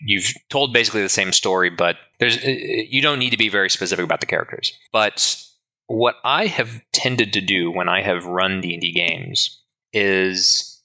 you've 0.00 0.32
told 0.50 0.72
basically 0.72 1.02
the 1.02 1.08
same 1.08 1.32
story, 1.32 1.70
but 1.70 1.96
there's 2.20 2.36
uh, 2.38 2.48
you 2.48 3.00
don't 3.00 3.18
need 3.18 3.30
to 3.30 3.36
be 3.36 3.48
very 3.48 3.70
specific 3.70 4.04
about 4.04 4.20
the 4.20 4.26
characters. 4.26 4.72
But 4.92 5.42
what 5.86 6.16
I 6.24 6.46
have 6.46 6.82
tended 6.92 7.32
to 7.32 7.40
do 7.40 7.70
when 7.70 7.88
I 7.88 8.02
have 8.02 8.26
run 8.26 8.60
D 8.60 8.74
and 8.74 8.80
D 8.80 8.92
games 8.92 9.62
is 9.92 10.82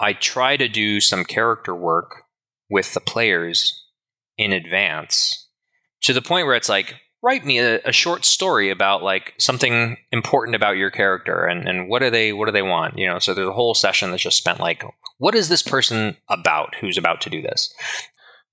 I 0.00 0.12
try 0.12 0.56
to 0.56 0.68
do 0.68 1.00
some 1.00 1.24
character 1.24 1.74
work 1.74 2.24
with 2.70 2.94
the 2.94 3.00
players 3.00 3.86
in 4.36 4.52
advance 4.52 5.48
to 6.02 6.12
the 6.12 6.22
point 6.22 6.46
where 6.46 6.56
it's 6.56 6.68
like 6.68 6.94
write 7.22 7.44
me 7.44 7.58
a, 7.58 7.80
a 7.84 7.92
short 7.92 8.24
story 8.24 8.70
about 8.70 9.02
like 9.02 9.34
something 9.38 9.96
important 10.12 10.54
about 10.54 10.76
your 10.76 10.90
character 10.90 11.44
and, 11.44 11.68
and 11.68 11.88
what 11.88 12.00
do 12.00 12.10
they 12.10 12.32
what 12.32 12.46
do 12.46 12.52
they 12.52 12.62
want 12.62 12.98
you 12.98 13.06
know? 13.06 13.18
So 13.18 13.34
there's 13.34 13.48
a 13.48 13.52
whole 13.52 13.74
session 13.74 14.10
that's 14.10 14.22
just 14.22 14.38
spent 14.38 14.60
like 14.60 14.84
what 15.18 15.34
is 15.34 15.48
this 15.48 15.62
person 15.62 16.16
about 16.28 16.74
who's 16.80 16.98
about 16.98 17.20
to 17.22 17.30
do 17.30 17.42
this 17.42 17.72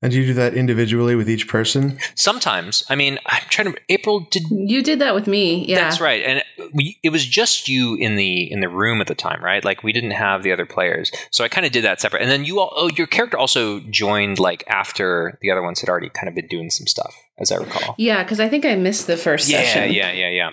And 0.05 0.13
do 0.13 0.19
you 0.21 0.27
do 0.27 0.33
that 0.35 0.53
individually 0.53 1.15
with 1.15 1.29
each 1.29 1.47
person? 1.47 1.97
Sometimes, 2.15 2.83
I 2.89 2.95
mean, 2.95 3.19
I'm 3.25 3.43
trying 3.49 3.73
to. 3.73 3.79
April 3.89 4.27
did. 4.31 4.43
You 4.49 4.81
did 4.81 4.99
that 4.99 5.13
with 5.15 5.27
me. 5.27 5.65
Yeah. 5.65 5.81
That's 5.81 5.99
right, 5.99 6.23
and 6.23 6.43
we, 6.73 6.97
it 7.03 7.09
was 7.09 7.25
just 7.25 7.67
you 7.67 7.95
in 7.95 8.15
the 8.15 8.51
in 8.51 8.59
the 8.61 8.69
room 8.69 9.01
at 9.01 9.07
the 9.07 9.15
time, 9.15 9.43
right? 9.43 9.63
Like 9.63 9.83
we 9.83 9.91
didn't 9.93 10.11
have 10.11 10.43
the 10.43 10.51
other 10.51 10.65
players, 10.65 11.11
so 11.31 11.43
I 11.43 11.47
kind 11.47 11.65
of 11.65 11.71
did 11.71 11.83
that 11.83 11.99
separate. 12.01 12.21
And 12.21 12.31
then 12.31 12.45
you 12.45 12.59
all, 12.59 12.71
oh, 12.75 12.89
your 12.89 13.07
character 13.07 13.37
also 13.37 13.79
joined 13.89 14.39
like 14.39 14.63
after 14.67 15.37
the 15.41 15.51
other 15.51 15.61
ones 15.61 15.81
had 15.81 15.89
already 15.89 16.09
kind 16.09 16.27
of 16.29 16.35
been 16.35 16.47
doing 16.47 16.69
some 16.69 16.87
stuff, 16.87 17.15
as 17.37 17.51
I 17.51 17.57
recall. 17.57 17.95
Yeah, 17.97 18.23
because 18.23 18.39
I 18.39 18.47
think 18.47 18.65
I 18.65 18.75
missed 18.75 19.07
the 19.07 19.17
first 19.17 19.49
Yeah, 19.49 19.61
session. 19.63 19.91
yeah, 19.93 20.11
yeah, 20.11 20.29
yeah. 20.29 20.29
Yeah. 20.29 20.51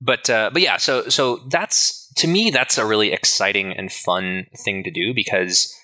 But 0.00 0.30
uh, 0.30 0.50
but 0.52 0.62
yeah, 0.62 0.76
so 0.76 1.08
so 1.08 1.36
that's 1.50 2.08
to 2.16 2.26
me 2.28 2.50
that's 2.50 2.78
a 2.78 2.86
really 2.86 3.12
exciting 3.12 3.72
and 3.72 3.92
fun 3.92 4.46
thing 4.64 4.82
to 4.84 4.90
do 4.90 5.12
because 5.12 5.74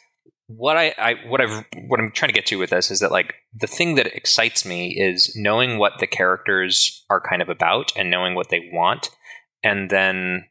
what 0.46 0.76
I, 0.76 0.94
I 0.98 1.14
what 1.26 1.40
I've 1.40 1.64
what 1.86 2.00
I'm 2.00 2.10
trying 2.10 2.28
to 2.28 2.34
get 2.34 2.46
to 2.46 2.58
with 2.58 2.70
this 2.70 2.90
is 2.90 3.00
that 3.00 3.10
like 3.12 3.34
the 3.54 3.66
thing 3.66 3.94
that 3.94 4.14
excites 4.14 4.64
me 4.64 4.90
is 4.90 5.34
knowing 5.34 5.78
what 5.78 5.94
the 6.00 6.06
characters 6.06 7.04
are 7.08 7.20
kind 7.20 7.40
of 7.40 7.48
about 7.48 7.92
and 7.96 8.10
knowing 8.10 8.34
what 8.34 8.50
they 8.50 8.68
want 8.72 9.10
and 9.62 9.88
then 9.90 10.44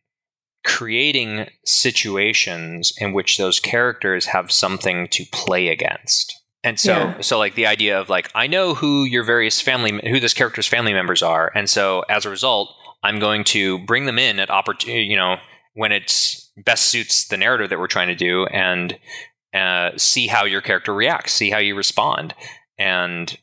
creating 0.65 1.47
situations 1.65 2.93
in 2.97 3.13
which 3.13 3.37
those 3.37 3.59
characters 3.59 4.27
have 4.27 4.51
something 4.51 5.07
to 5.09 5.25
play 5.31 5.67
against. 5.67 6.41
And 6.63 6.79
so 6.79 6.93
Yeah. 6.93 7.21
so 7.21 7.37
like 7.37 7.55
the 7.55 7.67
idea 7.67 7.99
of 7.99 8.09
like 8.09 8.31
I 8.33 8.47
know 8.47 8.73
who 8.73 9.03
your 9.03 9.23
various 9.23 9.61
family 9.61 9.99
who 10.09 10.19
this 10.19 10.33
character's 10.33 10.67
family 10.67 10.93
members 10.93 11.21
are 11.21 11.51
and 11.53 11.69
so 11.69 12.01
as 12.09 12.25
a 12.25 12.29
result 12.29 12.73
I'm 13.03 13.19
going 13.19 13.43
to 13.45 13.79
bring 13.79 14.05
them 14.05 14.17
in 14.17 14.39
at 14.39 14.49
opportunity 14.49 15.03
you 15.03 15.17
know 15.17 15.37
when 15.75 15.91
it's 15.91 16.51
best 16.57 16.85
suits 16.85 17.27
the 17.27 17.37
narrative 17.37 17.69
that 17.69 17.79
we're 17.79 17.87
trying 17.87 18.07
to 18.07 18.15
do 18.15 18.45
and 18.45 18.97
uh, 19.53 19.91
see 19.97 20.27
how 20.27 20.45
your 20.45 20.61
character 20.61 20.93
reacts, 20.93 21.33
see 21.33 21.49
how 21.49 21.59
you 21.59 21.75
respond, 21.75 22.33
and 22.77 23.37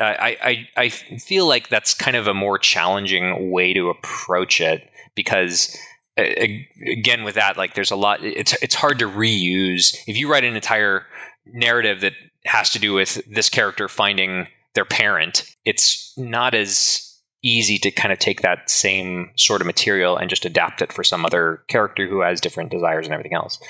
I, 0.00 0.36
I 0.76 0.82
I 0.84 0.88
feel 0.88 1.46
like 1.46 1.68
that's 1.68 1.94
kind 1.94 2.16
of 2.16 2.26
a 2.26 2.34
more 2.34 2.58
challenging 2.58 3.50
way 3.50 3.72
to 3.74 3.90
approach 3.90 4.60
it 4.60 4.90
because 5.14 5.76
again 6.16 7.24
with 7.24 7.34
that 7.34 7.56
like 7.56 7.74
there's 7.74 7.90
a 7.90 7.96
lot 7.96 8.22
it's 8.22 8.60
it's 8.62 8.74
hard 8.74 8.98
to 9.00 9.08
reuse 9.08 9.96
if 10.06 10.16
you 10.16 10.30
write 10.30 10.44
an 10.44 10.54
entire 10.54 11.06
narrative 11.46 12.00
that 12.00 12.12
has 12.44 12.70
to 12.70 12.78
do 12.78 12.92
with 12.92 13.20
this 13.32 13.48
character 13.48 13.88
finding 13.88 14.46
their 14.74 14.84
parent 14.84 15.44
it's 15.64 16.16
not 16.16 16.54
as 16.54 17.14
easy 17.44 17.78
to 17.78 17.90
kind 17.90 18.12
of 18.12 18.18
take 18.18 18.40
that 18.40 18.70
same 18.70 19.30
sort 19.36 19.60
of 19.60 19.66
material 19.66 20.16
and 20.16 20.30
just 20.30 20.46
adapt 20.46 20.80
it 20.80 20.92
for 20.92 21.04
some 21.04 21.24
other 21.24 21.62
character 21.68 22.08
who 22.08 22.22
has 22.22 22.40
different 22.40 22.70
desires 22.70 23.06
and 23.06 23.12
everything 23.12 23.34
else. 23.34 23.60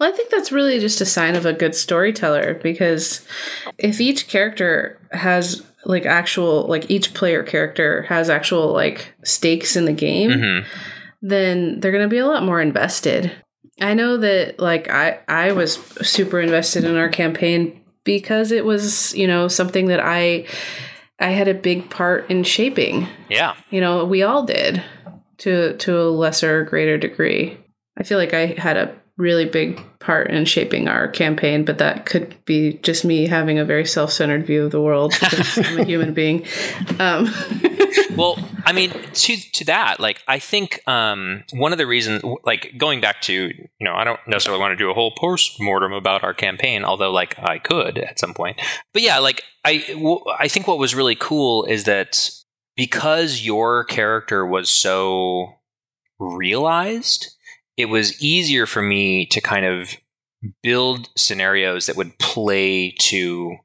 Well, 0.00 0.08
I 0.10 0.16
think 0.16 0.30
that's 0.30 0.50
really 0.50 0.80
just 0.80 1.02
a 1.02 1.04
sign 1.06 1.36
of 1.36 1.44
a 1.44 1.52
good 1.52 1.74
storyteller 1.74 2.54
because 2.62 3.20
if 3.76 4.00
each 4.00 4.28
character 4.28 4.98
has 5.12 5.62
like 5.84 6.06
actual 6.06 6.66
like 6.66 6.90
each 6.90 7.12
player 7.12 7.42
character 7.42 8.02
has 8.02 8.30
actual 8.30 8.72
like 8.72 9.12
stakes 9.24 9.76
in 9.76 9.84
the 9.84 9.92
game, 9.92 10.30
Mhm. 10.30 10.64
then 11.20 11.80
they're 11.80 11.92
going 11.92 12.04
to 12.04 12.08
be 12.08 12.18
a 12.18 12.26
lot 12.26 12.42
more 12.44 12.60
invested. 12.62 13.30
I 13.80 13.92
know 13.94 14.16
that 14.16 14.58
like 14.58 14.90
I 14.90 15.18
I 15.28 15.52
was 15.52 15.74
super 16.02 16.40
invested 16.40 16.84
in 16.84 16.96
our 16.96 17.08
campaign 17.10 17.80
because 18.04 18.52
it 18.52 18.64
was, 18.64 19.14
you 19.14 19.26
know, 19.26 19.48
something 19.48 19.86
that 19.86 20.00
I 20.00 20.46
I 21.18 21.30
had 21.30 21.48
a 21.48 21.54
big 21.54 21.90
part 21.90 22.30
in 22.30 22.42
shaping. 22.44 23.06
Yeah. 23.28 23.54
You 23.70 23.82
know, 23.82 24.04
we 24.06 24.22
all 24.22 24.44
did 24.44 24.82
to 25.38 25.74
to 25.76 25.98
a 26.00 26.08
lesser 26.10 26.60
or 26.60 26.64
greater 26.64 26.96
degree. 26.96 27.58
I 27.98 28.02
feel 28.02 28.16
like 28.18 28.32
I 28.32 28.54
had 28.58 28.76
a 28.78 28.94
really 29.20 29.44
big 29.44 29.80
part 29.98 30.30
in 30.30 30.46
shaping 30.46 30.88
our 30.88 31.06
campaign, 31.06 31.64
but 31.64 31.78
that 31.78 32.06
could 32.06 32.34
be 32.46 32.74
just 32.82 33.04
me 33.04 33.26
having 33.26 33.58
a 33.58 33.64
very 33.64 33.84
self-centered 33.84 34.46
view 34.46 34.64
of 34.64 34.70
the 34.70 34.80
world 34.80 35.12
because 35.12 35.58
I'm 35.58 35.80
a 35.80 35.84
human 35.84 36.14
being. 36.14 36.46
Um, 36.98 37.32
well, 38.16 38.38
I 38.64 38.72
mean, 38.72 38.90
to 38.90 39.36
to 39.52 39.64
that, 39.66 40.00
like, 40.00 40.22
I 40.26 40.38
think 40.38 40.80
um, 40.88 41.44
one 41.52 41.72
of 41.72 41.78
the 41.78 41.86
reasons, 41.86 42.22
like, 42.44 42.78
going 42.78 43.00
back 43.00 43.20
to, 43.22 43.32
you 43.32 43.68
know, 43.80 43.94
I 43.94 44.04
don't 44.04 44.20
necessarily 44.26 44.60
want 44.60 44.72
to 44.72 44.76
do 44.76 44.90
a 44.90 44.94
whole 44.94 45.12
post 45.12 45.60
mortem 45.60 45.92
about 45.92 46.24
our 46.24 46.34
campaign, 46.34 46.82
although, 46.82 47.12
like, 47.12 47.38
I 47.38 47.58
could 47.58 47.98
at 47.98 48.18
some 48.18 48.32
point. 48.34 48.60
But 48.92 49.02
yeah, 49.02 49.18
like, 49.18 49.42
I 49.64 49.84
w- 49.88 50.24
I 50.38 50.48
think 50.48 50.66
what 50.66 50.78
was 50.78 50.94
really 50.94 51.16
cool 51.16 51.64
is 51.64 51.84
that 51.84 52.30
because 52.74 53.42
your 53.42 53.84
character 53.84 54.46
was 54.46 54.70
so 54.70 55.56
realized, 56.18 57.36
it 57.76 57.86
was 57.86 58.20
easier 58.22 58.66
for 58.66 58.82
me 58.82 59.26
to 59.26 59.40
kind 59.40 59.64
of 59.64 59.96
build 60.62 61.08
scenarios 61.16 61.86
that 61.86 61.96
would 61.96 62.18
play 62.18 62.94
to 62.98 63.56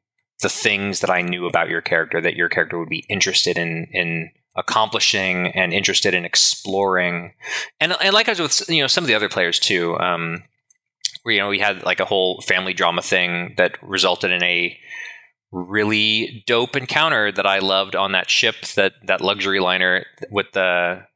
the 0.41 0.49
things 0.49 0.99
that 0.99 1.09
I 1.09 1.21
knew 1.21 1.47
about 1.47 1.69
your 1.69 1.81
character 1.81 2.19
that 2.21 2.35
your 2.35 2.49
character 2.49 2.77
would 2.77 2.89
be 2.89 3.05
interested 3.09 3.57
in 3.57 3.87
in 3.91 4.31
accomplishing 4.57 5.47
and 5.47 5.73
interested 5.73 6.13
in 6.13 6.25
exploring. 6.25 7.33
And 7.79 7.95
and 8.01 8.13
like 8.13 8.27
I 8.27 8.31
was 8.31 8.39
with 8.39 8.69
you 8.69 8.81
know 8.81 8.87
some 8.87 9.03
of 9.03 9.07
the 9.07 9.15
other 9.15 9.29
players 9.29 9.59
too. 9.59 9.97
Um, 9.99 10.43
where 11.23 11.33
you 11.33 11.41
know 11.41 11.49
we 11.49 11.59
had 11.59 11.83
like 11.83 11.99
a 11.99 12.05
whole 12.05 12.41
family 12.41 12.73
drama 12.73 13.01
thing 13.01 13.55
that 13.57 13.77
resulted 13.81 14.31
in 14.31 14.43
a 14.43 14.77
really 15.51 16.43
dope 16.45 16.75
encounter 16.75 17.31
that 17.31 17.45
I 17.45 17.59
loved 17.59 17.95
on 17.95 18.11
that 18.11 18.29
ship 18.29 18.55
that 18.75 18.93
that 19.07 19.21
luxury 19.21 19.59
liner 19.59 20.05
with 20.29 20.51
the 20.51 21.07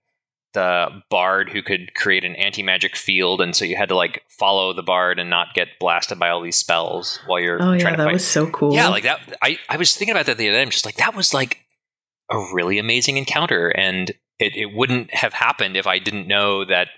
the 0.54 1.04
bard 1.10 1.50
who 1.50 1.62
could 1.62 1.94
create 1.94 2.26
an 2.26 2.36
anti 2.36 2.64
magic 2.64 2.96
field, 2.96 3.42
and 3.42 3.56
so 3.56 3.66
you 3.66 3.76
had 3.76 3.90
to 3.90 3.96
like 3.96 4.24
follow 4.30 4.74
the 4.74 4.84
bard 4.84 5.20
and 5.20 5.30
not 5.30 5.54
get 5.54 5.68
blasted 5.80 6.20
by 6.20 6.30
all 6.30 6.42
these 6.42 6.56
spells 6.56 7.20
while 7.28 7.40
you're 7.40 7.62
oh 7.62 7.74
yeah, 7.74 7.96
that 7.96 7.98
fight. 7.98 8.14
was 8.14 8.26
so 8.26 8.50
cool. 8.50 8.74
Yeah, 8.74 8.90
like 8.90 9.04
that. 9.04 9.38
I, 9.42 9.60
I 9.70 9.78
was 9.78 9.96
thinking 9.96 10.14
about 10.14 10.26
that 10.26 10.38
the 10.38 10.48
other 10.48 10.58
day. 10.58 10.62
I'm 10.62 10.70
just 10.70 10.86
like, 10.86 10.96
that 10.96 11.16
was 11.16 11.34
like 11.34 11.66
a 12.32 12.38
really 12.54 12.80
amazing 12.80 13.18
encounter, 13.18 13.70
and 13.70 14.10
it, 14.40 14.56
it 14.56 14.74
wouldn't 14.74 15.14
have 15.14 15.34
happened 15.34 15.78
if 15.78 15.88
I 15.88 16.00
didn't 16.00 16.28
know 16.28 16.66
that 16.66 16.90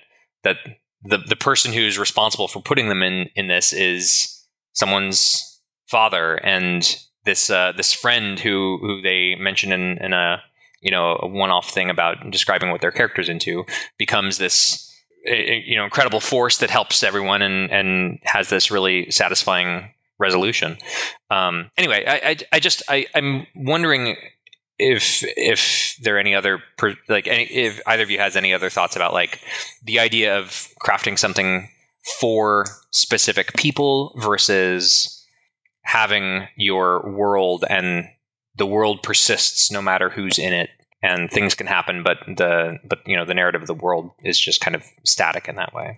that 0.44 0.58
the 1.04 1.18
the 1.18 1.36
person 1.36 1.74
who's 1.74 2.00
responsible 2.00 2.48
for 2.48 2.62
putting 2.62 2.90
them 2.90 3.04
in 3.04 3.30
in 3.36 3.48
this 3.48 3.74
is 3.74 4.46
someone's 4.74 5.62
father, 5.90 6.36
and 6.36 6.98
this 7.26 7.50
uh, 7.50 7.74
this 7.76 7.94
friend 7.94 8.40
who 8.40 8.78
who 8.82 9.02
they 9.02 9.36
mention 9.36 9.72
in 9.72 9.98
in 9.98 10.14
a 10.14 10.42
you 10.82 10.92
know 10.92 11.18
a 11.22 11.28
one 11.28 11.52
off 11.52 11.70
thing 11.70 11.90
about 11.90 12.30
describing 12.32 12.72
what 12.72 12.82
their 12.82 12.92
characters 12.92 13.30
into 13.30 13.66
becomes 13.98 14.38
this 14.38 14.88
you 15.26 15.76
know 15.76 15.84
incredible 15.84 16.20
force 16.20 16.58
that 16.58 16.70
helps 16.70 17.04
everyone 17.04 17.42
and 17.42 17.72
and 17.72 18.20
has 18.24 18.50
this 18.50 18.72
really 18.72 19.10
satisfying 19.12 19.94
resolution. 20.22 20.78
Um, 21.30 21.72
anyway, 21.78 22.06
I, 22.08 22.30
I, 22.30 22.38
I 22.54 22.60
just 22.60 22.84
I, 22.88 23.08
I'm 23.16 23.48
wondering 23.56 24.16
if 24.80 25.24
if 25.38 25.98
there 26.02 26.16
are 26.16 26.20
any 26.20 26.34
other 26.34 26.62
like 27.10 27.28
any, 27.28 27.44
if 27.44 27.82
either 27.86 28.04
of 28.04 28.10
you 28.10 28.20
has 28.20 28.36
any 28.36 28.54
other 28.54 28.70
thoughts 28.70 28.96
about 28.96 29.14
like 29.14 29.40
the 29.84 30.00
idea 30.00 30.38
of 30.38 30.68
crafting 30.82 31.20
something 31.20 31.70
for 32.20 32.66
specific 32.92 33.54
people 33.56 34.14
versus 34.18 35.26
having 35.84 36.48
your 36.56 37.12
world 37.12 37.66
and 37.70 38.06
the 38.56 38.66
world 38.66 39.02
persists 39.04 39.72
no 39.72 39.82
matter 39.82 40.10
who's 40.10 40.38
in 40.38 40.54
it 40.54 40.70
and 41.04 41.32
things 41.32 41.56
can 41.56 41.68
happen 41.68 42.04
but 42.04 42.18
the 42.28 42.78
but 42.84 43.00
you 43.06 43.16
know 43.16 43.26
the 43.26 43.34
narrative 43.34 43.62
of 43.62 43.68
the 43.68 43.74
world 43.74 44.12
is 44.24 44.40
just 44.40 44.62
kind 44.62 44.76
of 44.76 44.84
static 45.04 45.48
in 45.48 45.56
that 45.56 45.74
way 45.74 45.98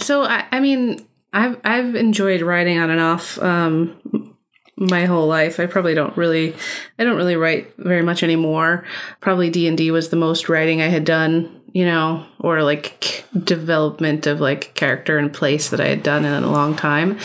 So 0.00 0.24
I, 0.24 0.46
I 0.50 0.60
mean, 0.60 1.06
I've 1.32 1.58
I've 1.64 1.94
enjoyed 1.94 2.42
writing 2.42 2.78
on 2.78 2.90
and 2.90 3.00
off 3.00 3.40
um, 3.42 4.36
my 4.76 5.04
whole 5.04 5.26
life. 5.26 5.60
I 5.60 5.66
probably 5.66 5.94
don't 5.94 6.16
really, 6.16 6.54
I 6.98 7.04
don't 7.04 7.16
really 7.16 7.36
write 7.36 7.72
very 7.78 8.02
much 8.02 8.22
anymore. 8.22 8.84
Probably 9.20 9.50
D 9.50 9.68
and 9.68 9.78
D 9.78 9.90
was 9.90 10.08
the 10.08 10.16
most 10.16 10.48
writing 10.48 10.82
I 10.82 10.88
had 10.88 11.04
done, 11.04 11.60
you 11.72 11.84
know, 11.84 12.26
or 12.40 12.62
like 12.62 13.24
development 13.44 14.26
of 14.26 14.40
like 14.40 14.74
character 14.74 15.18
and 15.18 15.32
place 15.32 15.70
that 15.70 15.80
I 15.80 15.88
had 15.88 16.02
done 16.02 16.24
in 16.24 16.42
a 16.42 16.50
long 16.50 16.76
time. 16.76 17.18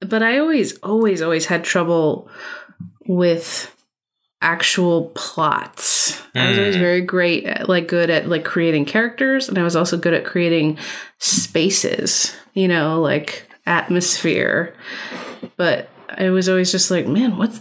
But 0.00 0.22
I 0.22 0.38
always, 0.38 0.78
always, 0.78 1.22
always 1.22 1.46
had 1.46 1.62
trouble 1.62 2.28
with 3.06 3.74
actual 4.42 5.10
plots. 5.14 6.20
I 6.34 6.48
was 6.48 6.58
always 6.58 6.76
Mm. 6.76 6.80
very 6.80 7.00
great, 7.00 7.44
at, 7.44 7.68
like 7.68 7.88
good 7.88 8.10
at 8.10 8.28
like 8.28 8.44
creating 8.44 8.84
characters, 8.84 9.48
and 9.48 9.56
I 9.58 9.62
was 9.62 9.76
also 9.76 9.96
good 9.96 10.14
at 10.14 10.24
creating 10.24 10.78
spaces. 11.18 12.34
You 12.54 12.68
know, 12.68 13.00
like 13.00 13.48
atmosphere. 13.66 14.74
But 15.56 15.88
I 16.10 16.28
was 16.30 16.48
always 16.48 16.70
just 16.70 16.90
like, 16.90 17.06
man, 17.06 17.38
what's 17.38 17.60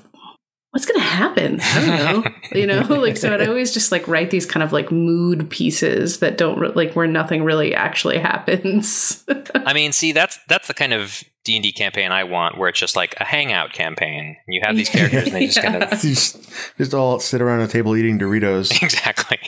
what's 0.71 0.85
gonna 0.85 0.99
happen? 0.99 1.59
I 1.61 1.85
don't 1.85 2.23
know. 2.23 2.31
you 2.59 2.65
know, 2.65 2.81
like 2.89 3.17
so 3.17 3.33
I'd 3.33 3.47
always 3.47 3.73
just 3.73 3.91
like 3.91 4.07
write 4.07 4.31
these 4.31 4.45
kind 4.45 4.63
of 4.63 4.73
like 4.73 4.91
mood 4.91 5.49
pieces 5.49 6.19
that 6.19 6.37
don't 6.37 6.59
re- 6.59 6.71
like 6.73 6.93
where 6.93 7.07
nothing 7.07 7.43
really 7.43 7.75
actually 7.75 8.17
happens. 8.17 9.23
I 9.55 9.73
mean, 9.73 9.91
see, 9.91 10.11
that's 10.11 10.39
that's 10.47 10.67
the 10.67 10.73
kind 10.73 10.93
of 10.93 11.23
D 11.43 11.55
and 11.55 11.63
D 11.63 11.71
campaign 11.71 12.11
I 12.11 12.23
want, 12.23 12.57
where 12.57 12.69
it's 12.69 12.79
just 12.79 12.95
like 12.95 13.15
a 13.19 13.23
hangout 13.25 13.73
campaign. 13.73 14.37
You 14.47 14.61
have 14.63 14.75
these 14.75 14.89
characters, 14.89 15.25
and 15.25 15.33
they 15.33 15.47
just 15.47 15.61
kind 15.61 15.83
of 15.83 15.89
just, 16.01 16.49
just 16.77 16.93
all 16.93 17.19
sit 17.19 17.41
around 17.41 17.61
a 17.61 17.67
table 17.67 17.95
eating 17.95 18.17
Doritos. 18.19 18.81
exactly. 18.81 19.39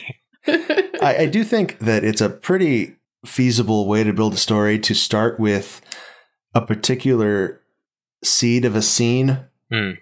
I, 0.46 1.16
I 1.20 1.26
do 1.26 1.42
think 1.44 1.78
that 1.78 2.04
it's 2.04 2.20
a 2.20 2.28
pretty 2.28 2.96
feasible 3.24 3.88
way 3.88 4.04
to 4.04 4.12
build 4.12 4.34
a 4.34 4.36
story 4.36 4.78
to 4.78 4.94
start 4.94 5.40
with 5.40 5.80
a 6.54 6.60
particular 6.60 7.62
seed 8.22 8.64
of 8.64 8.76
a 8.76 8.82
scene, 8.82 9.38
Hmm. 9.72 9.92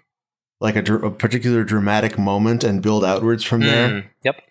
Like 0.63 0.75
a, 0.75 0.81
dr- 0.81 1.03
a 1.03 1.11
particular 1.11 1.63
dramatic 1.63 2.17
moment, 2.17 2.63
and 2.63 2.81
build 2.81 3.03
outwards 3.03 3.43
from 3.43 3.61
there. 3.61 3.89
Mm, 3.89 4.09
yep. 4.23 4.41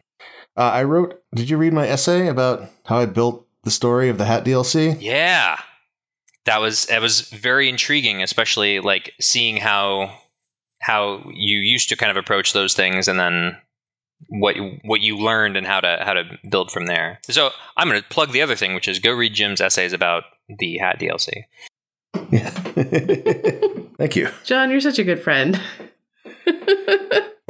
Uh, 0.56 0.70
I 0.70 0.84
wrote. 0.84 1.20
Did 1.34 1.48
you 1.48 1.56
read 1.56 1.72
my 1.72 1.88
essay 1.88 2.28
about 2.28 2.68
how 2.84 2.98
I 2.98 3.06
built 3.06 3.46
the 3.64 3.70
story 3.70 4.08
of 4.10 4.18
the 4.18 4.26
Hat 4.26 4.44
DLC? 4.44 4.96
Yeah, 5.00 5.56
that 6.44 6.60
was 6.60 6.86
that 6.86 7.00
was 7.00 7.22
very 7.22 7.68
intriguing, 7.68 8.22
especially 8.22 8.78
like 8.78 9.14
seeing 9.20 9.56
how 9.56 10.18
how 10.80 11.24
you 11.32 11.58
used 11.58 11.88
to 11.88 11.96
kind 11.96 12.10
of 12.10 12.16
approach 12.16 12.52
those 12.52 12.74
things, 12.74 13.08
and 13.08 13.18
then 13.18 13.56
what 14.28 14.56
what 14.84 15.00
you 15.00 15.16
learned 15.16 15.56
and 15.56 15.66
how 15.66 15.80
to 15.80 15.98
how 16.04 16.12
to 16.12 16.38
build 16.48 16.70
from 16.70 16.86
there. 16.86 17.20
So 17.30 17.50
I'm 17.76 17.88
going 17.88 18.00
to 18.00 18.08
plug 18.08 18.32
the 18.32 18.42
other 18.42 18.56
thing, 18.56 18.74
which 18.74 18.88
is 18.88 18.98
go 18.98 19.12
read 19.12 19.32
Jim's 19.32 19.60
essays 19.60 19.94
about 19.94 20.24
the 20.58 20.76
Hat 20.78 20.98
DLC. 21.00 21.44
Yeah. 22.30 22.50
Thank 23.98 24.16
you. 24.16 24.28
John, 24.44 24.70
you're 24.70 24.80
such 24.80 24.98
a 24.98 25.04
good 25.04 25.22
friend. 25.22 25.60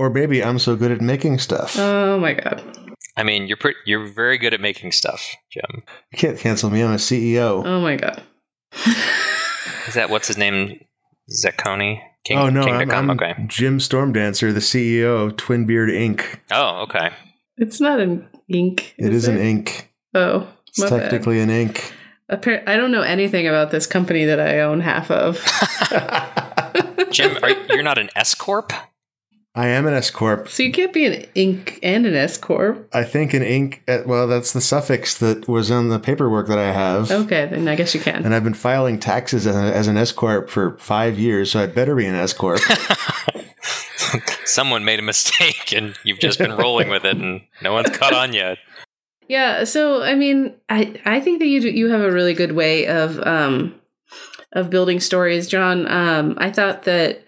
Or 0.03 0.11
maybe 0.11 0.43
I'm 0.43 0.59
so 0.59 0.75
good 0.75 0.91
at 0.91 1.01
making 1.01 1.39
stuff. 1.39 1.79
oh 1.79 2.19
my 2.19 2.35
god. 2.35 2.61
I 3.17 3.23
mean, 3.23 3.47
you're 3.47 3.57
pretty, 3.57 3.79
you're 3.87 4.09
very 4.09 4.37
good 4.37 4.53
at 4.53 4.61
making 4.61 4.91
stuff, 4.91 5.37
Jim. 5.53 5.85
you 6.11 6.19
can't 6.19 6.37
cancel 6.37 6.71
me. 6.71 6.83
I'm 6.83 6.91
a 6.91 6.97
CEO. 6.97 7.65
Oh 7.65 7.81
my 7.81 7.95
god. 7.95 8.21
Is 9.87 9.95
that 9.95 10.11
what's 10.11 10.27
his 10.27 10.37
name? 10.37 10.81
Zacconi? 11.31 12.01
King, 12.25 12.39
oh 12.39 12.49
no, 12.51 12.65
King 12.65 12.75
I'm, 12.75 12.91
I'm 12.91 13.11
okay. 13.11 13.35
Jim 13.47 13.79
Stormdancer, 13.79 14.53
the 14.53 14.59
CEO 14.59 15.25
of 15.27 15.37
Twin 15.37 15.67
Beard 15.67 15.89
Inc. 15.89 16.41
Oh, 16.51 16.83
okay. 16.83 17.11
It's 17.59 17.81
not 17.81 18.01
an 18.01 18.29
ink. 18.49 18.97
It 18.99 19.13
is 19.15 19.29
an 19.29 19.37
it? 19.39 19.45
ink. 19.47 19.93
Oh, 20.15 20.49
It's 20.67 20.81
my 20.81 20.91
bad. 20.91 21.03
technically 21.11 21.39
an 21.39 21.51
ink. 21.51 21.93
Appar- 22.29 22.67
I 22.69 22.77
don't 22.77 22.91
know 22.91 23.03
anything 23.03 23.47
about 23.47 23.71
this 23.71 23.87
company 23.87 24.25
that 24.25 24.41
I 24.41 24.61
own 24.63 24.81
half 24.81 25.13
of. 25.13 25.37
Jim, 27.13 27.37
are, 27.43 27.51
you're 27.69 27.85
not 27.85 27.99
an 27.99 28.11
S 28.17 28.35
corp? 28.35 28.73
I 29.55 29.67
am 29.69 29.87
an 29.87 29.93
S 29.93 30.11
corp. 30.11 30.49
so 30.49 30.63
you 30.63 30.73
can't 30.73 30.95
be 30.95 31.05
an 31.05 31.27
ink 31.35 31.79
and 31.83 32.07
an 32.07 32.15
S 32.15 32.39
corp. 32.39 32.89
I 32.95 33.05
think 33.05 33.35
an 33.35 33.43
ink. 33.43 33.83
uh, 33.87 33.99
Well, 34.07 34.27
that's 34.27 34.53
the 34.55 34.63
suffix 34.63 35.19
that 35.19 35.47
was 35.47 35.71
on 35.71 35.91
the 35.91 35.99
paperwork 35.99 36.49
that 36.49 36.59
I 36.59 36.73
have. 36.73 37.11
Okay, 37.11 37.47
then 37.47 37.69
I 37.69 37.75
guess 37.77 37.95
you 37.95 38.01
can. 38.01 38.25
And 38.25 38.35
I've 38.35 38.45
been 38.45 38.55
filing 38.55 38.99
taxes 38.99 39.47
as, 39.47 39.55
as 39.57 39.89
an 39.89 39.99
S 39.99 40.11
corp 40.11 40.49
for 40.49 40.79
five 40.79 41.19
years, 41.19 41.51
so 41.51 41.63
I 41.63 41.67
better 41.67 41.95
be 41.95 42.07
an 42.07 42.15
S 42.15 42.33
corp. 42.33 42.61
Someone 44.45 44.85
made 44.85 44.99
a 44.99 45.03
mistake, 45.03 45.73
and 45.73 45.97
you've 46.05 46.19
just 46.19 46.39
been 46.39 46.53
rolling 46.57 46.89
with 46.89 47.05
it, 47.05 47.17
and 47.17 47.43
no 47.63 47.73
one's 47.73 47.91
caught 47.91 48.15
on 48.15 48.33
yet. 48.33 48.59
Yeah, 49.29 49.65
so 49.65 50.03
I 50.03 50.15
mean, 50.15 50.55
I 50.69 51.01
I 51.05 51.21
think 51.21 51.39
that 51.41 51.47
you 51.47 51.61
do, 51.61 51.71
you 51.71 51.91
have 51.91 52.01
a 52.03 52.11
really 52.11 52.35
good 52.35 52.53
way 52.53 52.87
of 52.87 53.19
um 53.27 53.75
of 54.53 54.69
building 54.71 55.01
stories, 55.01 55.47
John. 55.47 55.87
Um, 55.91 56.35
I 56.39 56.51
thought 56.51 56.83
that 56.83 57.23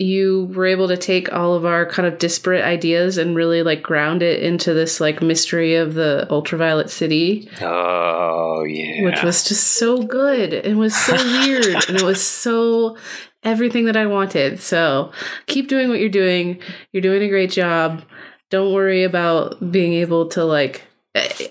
you 0.00 0.46
were 0.54 0.64
able 0.64 0.88
to 0.88 0.96
take 0.96 1.30
all 1.30 1.52
of 1.52 1.66
our 1.66 1.84
kind 1.84 2.08
of 2.08 2.18
disparate 2.18 2.64
ideas 2.64 3.18
and 3.18 3.36
really 3.36 3.62
like 3.62 3.82
ground 3.82 4.22
it 4.22 4.42
into 4.42 4.72
this 4.72 4.98
like 4.98 5.20
mystery 5.20 5.74
of 5.74 5.92
the 5.92 6.26
ultraviolet 6.30 6.88
city. 6.88 7.46
Oh 7.60 8.64
yeah, 8.64 9.04
which 9.04 9.22
was 9.22 9.46
just 9.46 9.74
so 9.74 10.02
good. 10.02 10.54
It 10.54 10.74
was 10.74 10.96
so 10.96 11.14
weird. 11.14 11.84
And 11.86 11.98
it 11.98 12.02
was 12.02 12.22
so 12.22 12.96
everything 13.42 13.84
that 13.84 13.96
i 13.96 14.06
wanted. 14.06 14.58
So 14.60 15.12
keep 15.46 15.68
doing 15.68 15.90
what 15.90 16.00
you're 16.00 16.08
doing. 16.08 16.62
You're 16.92 17.02
doing 17.02 17.22
a 17.22 17.28
great 17.28 17.50
job. 17.50 18.02
Don't 18.48 18.72
worry 18.72 19.04
about 19.04 19.70
being 19.70 19.92
able 19.92 20.28
to 20.28 20.44
like 20.44 20.82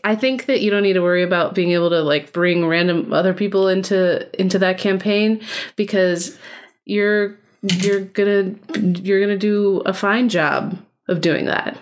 i 0.05 0.15
think 0.15 0.45
that 0.45 0.61
you 0.61 0.71
don't 0.71 0.83
need 0.83 0.93
to 0.93 1.01
worry 1.01 1.21
about 1.21 1.53
being 1.53 1.71
able 1.71 1.89
to 1.89 2.01
like 2.01 2.31
bring 2.31 2.65
random 2.65 3.11
other 3.11 3.33
people 3.33 3.67
into 3.67 4.25
into 4.39 4.57
that 4.57 4.77
campaign 4.77 5.41
because 5.75 6.39
you're 6.85 7.37
you're 7.61 8.01
gonna 8.01 8.55
you're 8.79 9.21
gonna 9.21 9.37
do 9.37 9.81
a 9.85 9.93
fine 9.93 10.29
job 10.29 10.77
of 11.07 11.21
doing 11.21 11.45
that. 11.45 11.77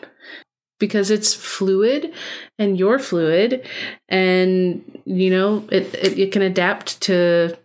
Because 0.79 1.09
it's 1.09 1.33
fluid 1.33 2.13
and 2.59 2.77
you're 2.77 2.99
fluid 2.99 3.67
and 4.09 5.01
you 5.05 5.31
know 5.31 5.67
it, 5.71 5.93
it, 5.95 6.19
it 6.19 6.31
can 6.31 6.43
adapt 6.43 7.01
to 7.01 7.57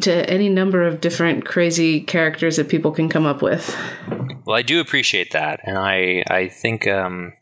to 0.00 0.30
any 0.30 0.48
number 0.48 0.82
of 0.82 1.00
different 1.00 1.44
crazy 1.44 2.00
characters 2.00 2.56
that 2.56 2.68
people 2.68 2.92
can 2.92 3.08
come 3.08 3.26
up 3.26 3.42
with. 3.42 3.76
Well, 4.44 4.56
I 4.56 4.62
do 4.62 4.80
appreciate 4.80 5.32
that, 5.32 5.60
and 5.64 5.76
I 5.76 6.22
I 6.28 6.48
think 6.48 6.86
um, 6.86 7.32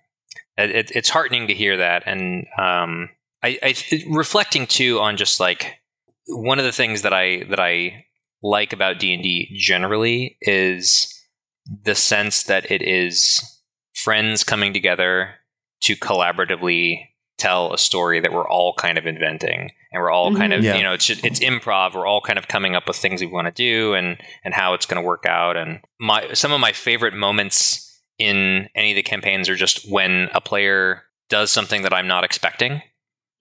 it, 0.56 0.90
it's 0.94 1.10
heartening 1.10 1.48
to 1.48 1.54
hear 1.54 1.76
that, 1.76 2.04
and 2.06 2.46
um, 2.58 3.10
I, 3.42 3.58
I 3.62 3.74
reflecting 4.08 4.66
too 4.66 5.00
on 5.00 5.16
just 5.16 5.40
like 5.40 5.80
one 6.26 6.58
of 6.58 6.64
the 6.64 6.72
things 6.72 7.02
that 7.02 7.12
I 7.12 7.44
that 7.50 7.60
I 7.60 8.06
like 8.44 8.74
about 8.74 9.00
D 9.00 9.14
and 9.14 9.22
D 9.22 9.50
generally 9.56 10.36
is 10.42 11.10
the 11.66 11.94
sense 11.94 12.42
that 12.44 12.70
it 12.70 12.82
is 12.82 13.42
friends 13.94 14.44
coming 14.44 14.74
together 14.74 15.36
to 15.80 15.96
collaboratively 15.96 17.08
tell 17.38 17.72
a 17.72 17.78
story 17.78 18.20
that 18.20 18.32
we're 18.32 18.48
all 18.48 18.74
kind 18.74 18.98
of 18.98 19.06
inventing 19.06 19.72
and 19.92 20.02
we're 20.02 20.10
all 20.10 20.34
kind 20.36 20.52
of. 20.52 20.62
Yeah. 20.62 20.76
you 20.76 20.82
know 20.82 20.92
it's 20.92 21.08
it's 21.08 21.40
improv 21.40 21.94
we're 21.94 22.06
all 22.06 22.20
kind 22.20 22.38
of 22.38 22.46
coming 22.46 22.76
up 22.76 22.86
with 22.86 22.96
things 22.96 23.20
we 23.20 23.26
want 23.26 23.46
to 23.46 23.52
do 23.52 23.94
and 23.94 24.18
and 24.44 24.54
how 24.54 24.74
it's 24.74 24.86
going 24.86 25.02
to 25.02 25.06
work 25.06 25.24
out 25.26 25.56
and 25.56 25.80
my 25.98 26.32
some 26.34 26.52
of 26.52 26.60
my 26.60 26.72
favorite 26.72 27.14
moments 27.14 27.98
in 28.18 28.68
any 28.74 28.92
of 28.92 28.96
the 28.96 29.02
campaigns 29.02 29.48
are 29.48 29.56
just 29.56 29.90
when 29.90 30.28
a 30.34 30.40
player 30.40 31.02
does 31.28 31.50
something 31.50 31.82
that 31.82 31.94
I'm 31.94 32.06
not 32.06 32.24
expecting 32.24 32.82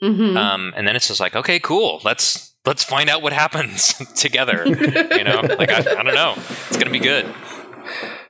mm-hmm. 0.01 0.37
um, 0.37 0.73
and 0.75 0.87
then 0.87 0.95
it's 0.95 1.09
just 1.09 1.19
like 1.19 1.35
okay 1.35 1.59
cool 1.59 2.01
let's 2.03 2.52
let's 2.65 2.83
find 2.83 3.09
out 3.09 3.21
what 3.21 3.33
happens 3.33 3.93
together 4.15 4.65
you 4.65 5.23
know? 5.23 5.41
Like 5.41 5.71
I, 5.71 5.79
I 5.79 6.03
don't 6.03 6.15
know. 6.15 6.33
It's 6.37 6.77
going 6.77 6.85
to 6.87 6.91
be 6.91 6.99
good. 6.99 7.33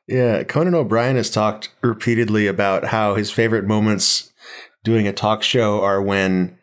Yeah, 0.07 0.43
Conan 0.43 0.75
O'Brien 0.75 1.15
has 1.15 1.29
talked 1.29 1.69
repeatedly 1.81 2.47
about 2.47 2.85
how 2.85 3.15
his 3.15 3.31
favorite 3.31 3.65
moments 3.65 4.33
doing 4.83 5.07
a 5.07 5.13
talk 5.13 5.43
show 5.43 5.81
are 5.81 6.01
when 6.01 6.57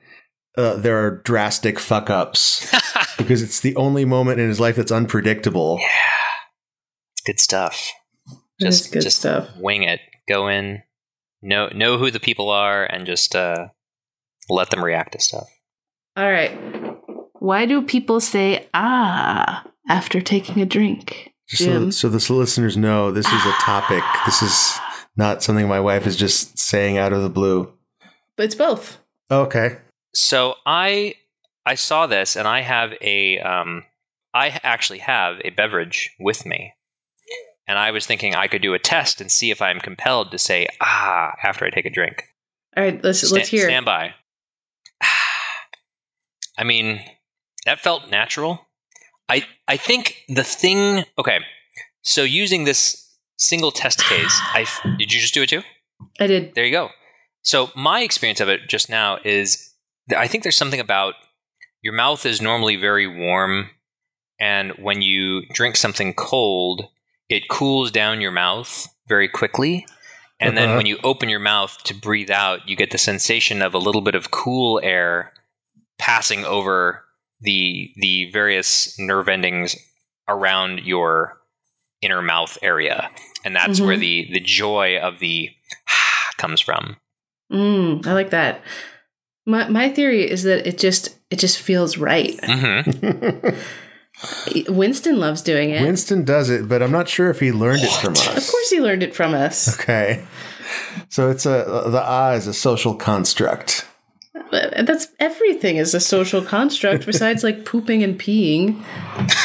uh, 0.58 0.76
there 0.76 0.98
are 1.04 1.22
drastic 1.22 1.78
fuck 1.78 2.10
ups 2.10 2.70
because 3.18 3.42
it's 3.42 3.60
the 3.60 3.74
only 3.76 4.04
moment 4.04 4.40
in 4.40 4.48
his 4.48 4.60
life 4.60 4.76
that's 4.76 4.92
unpredictable. 4.92 5.80
it's 7.12 7.22
good 7.24 7.40
stuff. 7.40 7.92
Just 8.60 8.92
good 8.92 9.02
just 9.02 9.20
stuff. 9.20 9.48
wing 9.56 9.84
it. 9.84 10.00
Go 10.28 10.48
in 10.48 10.82
know 11.40 11.68
know 11.68 11.96
who 11.96 12.10
the 12.10 12.20
people 12.20 12.50
are 12.50 12.84
and 12.84 13.06
just 13.06 13.34
uh, 13.34 13.68
let 14.50 14.68
them 14.68 14.84
react 14.84 15.12
to 15.12 15.20
stuff. 15.20 15.48
All 16.14 16.30
right 16.30 16.79
why 17.40 17.66
do 17.66 17.82
people 17.82 18.20
say 18.20 18.68
ah 18.74 19.64
after 19.88 20.20
taking 20.20 20.62
a 20.62 20.66
drink 20.66 21.32
Just 21.48 21.64
so, 21.64 21.90
so 21.90 22.08
the 22.08 22.32
listeners 22.32 22.76
know, 22.76 23.10
this 23.10 23.26
is 23.26 23.44
a 23.44 23.52
topic. 23.60 24.04
This 24.24 24.40
is 24.42 24.78
not 25.16 25.42
something 25.42 25.66
my 25.66 25.80
wife 25.80 26.06
is 26.06 26.16
just 26.16 26.56
saying 26.58 26.96
out 26.96 27.12
of 27.12 27.22
the 27.22 27.28
blue. 27.28 27.72
but 28.36 28.44
it's 28.44 28.54
both 28.54 28.98
Okay. 29.30 29.78
So 30.14 30.54
I 30.66 31.14
I 31.66 31.74
saw 31.76 32.06
this 32.06 32.36
and 32.36 32.46
I 32.48 32.60
have 32.62 32.94
a 33.00 33.38
um 33.40 33.84
I 34.34 34.60
actually 34.62 35.00
have 35.00 35.40
a 35.44 35.50
beverage 35.50 36.10
with 36.20 36.46
me. 36.46 36.74
And 37.66 37.78
I 37.78 37.90
was 37.92 38.06
thinking 38.06 38.34
I 38.34 38.48
could 38.48 38.62
do 38.62 38.74
a 38.74 38.78
test 38.80 39.20
and 39.20 39.30
see 39.30 39.50
if 39.50 39.62
I'm 39.62 39.78
compelled 39.80 40.30
to 40.32 40.38
say 40.38 40.66
ah 40.80 41.32
after 41.42 41.64
I 41.64 41.70
take 41.70 41.86
a 41.86 41.90
drink. 41.90 42.24
all 42.76 42.84
right 42.84 43.02
let's 43.04 43.20
Sta- 43.26 43.34
let's 43.36 43.48
hear 43.48 43.66
Stand 43.68 43.86
by. 43.86 44.14
I 46.58 46.64
mean, 46.64 47.00
that 47.66 47.80
felt 47.80 48.10
natural. 48.10 48.66
I 49.28 49.46
I 49.68 49.76
think 49.76 50.24
the 50.28 50.44
thing 50.44 51.04
okay. 51.18 51.40
So 52.02 52.22
using 52.22 52.64
this 52.64 53.16
single 53.36 53.70
test 53.72 54.02
case, 54.04 54.38
I 54.54 54.62
f- 54.62 54.80
did 54.98 55.12
you 55.12 55.20
just 55.20 55.34
do 55.34 55.42
it 55.42 55.48
too? 55.48 55.62
i 56.18 56.26
did 56.26 56.54
There 56.54 56.64
you 56.64 56.72
go. 56.72 56.88
So 57.42 57.70
my 57.74 58.00
experience 58.02 58.40
of 58.40 58.48
it 58.48 58.68
just 58.68 58.88
now 58.90 59.18
is 59.24 59.72
th- 60.08 60.18
I 60.18 60.26
think 60.26 60.42
there's 60.42 60.56
something 60.56 60.80
about 60.80 61.14
your 61.82 61.94
mouth 61.94 62.26
is 62.26 62.40
normally 62.40 62.76
very 62.76 63.06
warm 63.06 63.70
and 64.38 64.72
when 64.72 65.02
you 65.02 65.42
drink 65.52 65.76
something 65.76 66.14
cold, 66.14 66.88
it 67.28 67.48
cools 67.48 67.90
down 67.90 68.20
your 68.22 68.30
mouth 68.30 68.88
very 69.06 69.28
quickly. 69.28 69.86
And 70.38 70.56
then 70.56 70.68
Uh-huh. 70.70 70.76
when 70.78 70.86
you 70.86 70.98
open 71.04 71.28
your 71.28 71.40
mouth 71.40 71.76
to 71.84 71.94
breathe 71.94 72.30
out, 72.30 72.66
you 72.66 72.74
get 72.76 72.90
the 72.90 72.98
sensation 72.98 73.60
of 73.60 73.74
a 73.74 73.78
little 73.78 74.00
bit 74.00 74.14
of 74.14 74.30
cool 74.30 74.80
air 74.82 75.34
passing 75.98 76.44
over 76.46 77.04
the 77.40 77.90
the 77.96 78.30
various 78.32 78.98
nerve 78.98 79.28
endings 79.28 79.76
around 80.28 80.80
your 80.82 81.38
inner 82.02 82.22
mouth 82.22 82.56
area. 82.62 83.10
And 83.44 83.54
that's 83.56 83.80
Mhm. 83.80 83.86
where 83.86 83.96
the 83.96 84.28
the 84.32 84.40
joy 84.40 84.98
of 84.98 85.18
the 85.18 85.50
comes 86.36 86.60
from. 86.60 86.96
mm, 87.52 88.06
i 88.06 88.12
like 88.14 88.30
that 88.30 88.62
my 89.46 89.68
my 89.68 89.88
theory 89.90 90.22
is 90.30 90.42
that 90.44 90.66
it 90.66 90.78
just 90.78 91.16
it 91.30 91.38
just 91.38 91.58
feels 91.58 91.98
right 91.98 92.38
hmm 92.42 92.80
winston 94.68 95.18
loves 95.18 95.42
doing 95.42 95.70
it 95.70 95.82
Winston 95.82 96.24
does 96.24 96.50
it, 96.50 96.68
but 96.68 96.82
I'm 96.82 96.92
not 96.92 97.08
sure 97.08 97.30
if 97.30 97.40
he 97.40 97.52
learned 97.52 97.82
it 97.82 97.90
from 97.92 98.12
us. 98.12 98.36
of 98.46 98.50
course 98.50 98.70
he 98.70 98.80
learned 98.80 99.02
it 99.02 99.14
from 99.14 99.34
us 99.34 99.78
Okay. 99.80 100.24
So 101.08 101.28
it's 101.30 101.46
a 101.46 101.84
the 101.90 101.98
eye 102.00 102.36
is 102.36 102.46
a 102.46 102.54
social 102.54 102.94
construct. 102.94 103.86
But 104.50 104.86
that's 104.86 105.08
everything 105.20 105.76
is 105.76 105.94
a 105.94 106.00
social 106.00 106.42
construct 106.42 107.06
besides 107.06 107.44
like 107.44 107.64
pooping 107.64 108.02
and 108.02 108.18
peeing. 108.18 108.82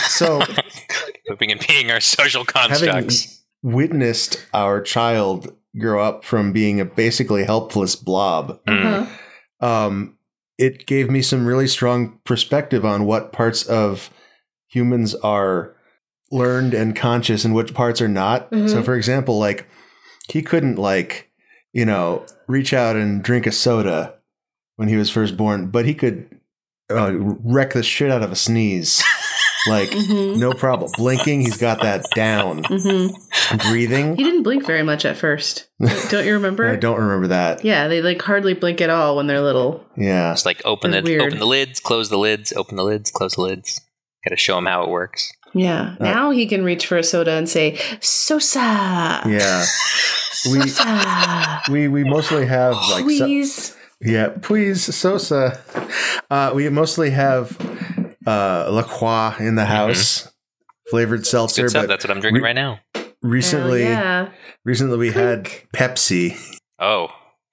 So 0.09 0.41
Pooping 1.27 1.51
and 1.51 1.59
peeing 1.59 1.95
are 1.95 1.99
social 1.99 2.45
constructs. 2.45 3.43
witnessed 3.63 4.45
our 4.53 4.81
child 4.81 5.55
grow 5.77 6.03
up 6.03 6.23
from 6.23 6.53
being 6.53 6.79
a 6.79 6.85
basically 6.85 7.43
helpless 7.43 7.95
blob, 7.95 8.59
Mm. 8.65 8.85
Uh-huh. 8.85 9.65
um, 9.67 10.17
it 10.57 10.85
gave 10.85 11.09
me 11.11 11.21
some 11.21 11.45
really 11.45 11.67
strong 11.67 12.19
perspective 12.23 12.85
on 12.85 13.05
what 13.05 13.33
parts 13.33 13.63
of 13.63 14.09
humans 14.67 15.13
are 15.15 15.75
learned 16.31 16.73
and 16.73 16.95
conscious 16.95 17.43
and 17.43 17.53
which 17.53 17.73
parts 17.73 18.01
are 18.01 18.07
not. 18.07 18.49
Mhm. 18.51 18.69
So, 18.69 18.81
for 18.81 18.95
example, 18.95 19.37
like 19.37 19.67
he 20.29 20.41
couldn't 20.41 20.77
like 20.77 21.29
you 21.73 21.85
know 21.85 22.25
reach 22.47 22.73
out 22.73 22.95
and 22.95 23.21
drink 23.23 23.45
a 23.45 23.51
soda 23.51 24.14
when 24.75 24.87
he 24.87 24.95
was 24.95 25.09
first 25.09 25.37
born, 25.37 25.67
but 25.67 25.85
he 25.85 25.93
could 25.93 26.29
uh, 26.91 27.11
wreck 27.15 27.73
the 27.73 27.81
shit 27.83 28.11
out 28.11 28.21
of 28.21 28.31
a 28.31 28.35
sneeze. 28.35 29.03
like 29.67 29.89
Mhm. 29.89 30.37
no 30.37 30.53
problem. 30.53 30.91
Blinking, 30.97 31.41
he's 31.41 31.57
got 31.57 31.81
that 31.81 32.05
down. 32.13 32.61
Mhm. 32.63 33.09
Breathing, 33.63 34.15
He 34.15 34.23
didn't 34.23 34.43
blink 34.43 34.65
very 34.67 34.83
much 34.83 35.05
at 35.05 35.17
first. 35.17 35.65
Don't 36.09 36.25
you 36.25 36.33
remember? 36.33 36.67
I 36.71 36.75
don't 36.75 36.99
remember 36.99 37.27
that. 37.29 37.65
Yeah, 37.65 37.87
they 37.87 38.01
like 38.03 38.21
hardly 38.21 38.53
blink 38.53 38.81
at 38.81 38.91
all 38.91 39.15
when 39.15 39.25
they're 39.25 39.41
little. 39.41 39.83
Yeah. 39.97 40.31
It's 40.33 40.45
like 40.45 40.61
open 40.65 40.91
the 40.91 41.01
weird. 41.01 41.21
open 41.23 41.39
the 41.39 41.47
lids, 41.47 41.79
close 41.79 42.09
the 42.09 42.17
lids, 42.19 42.53
open 42.53 42.75
the 42.77 42.83
lids, 42.83 43.09
close 43.09 43.33
the 43.33 43.41
lids. 43.41 43.81
Got 44.23 44.31
to 44.31 44.37
show 44.37 44.57
him 44.59 44.65
how 44.67 44.83
it 44.83 44.89
works. 44.89 45.31
Yeah. 45.55 45.95
Now 45.99 46.29
he 46.31 46.45
can 46.45 46.63
reach 46.63 46.85
for 46.85 46.97
a 46.97 47.03
soda 47.03 47.31
and 47.31 47.47
say 47.49 47.79
"Sosa." 48.01 49.23
Yeah. 49.25 49.65
We 50.51 50.67
Sosa. 50.67 51.61
we 51.71 51.87
we 51.87 52.03
mostly 52.03 52.45
have 52.45 52.73
like 52.73 52.99
so- 52.99 53.03
Please. 53.25 53.74
Yeah, 54.01 54.29
please 54.41 54.83
Sosa. 54.95 55.61
Uh, 56.29 56.51
we 56.55 56.67
mostly 56.69 57.11
have 57.11 57.57
uh, 58.27 58.69
La 58.71 58.83
Croix 58.83 59.35
in 59.39 59.55
the 59.55 59.65
house, 59.65 60.31
flavored 60.89 61.25
seltzer. 61.25 61.63
Good 61.63 61.69
stuff. 61.71 61.83
But 61.83 61.87
That's 61.87 62.03
what 62.05 62.11
I'm 62.11 62.19
drinking 62.21 62.41
re- 62.43 62.49
right 62.49 62.55
now. 62.55 62.79
recently, 63.21 63.85
Oh, 63.85 63.89
yeah. 63.89 64.29
recently 64.63 64.97
we 64.97 65.11
had 65.11 65.45
Pepsi, 65.75 66.37
Oh, 66.79 67.09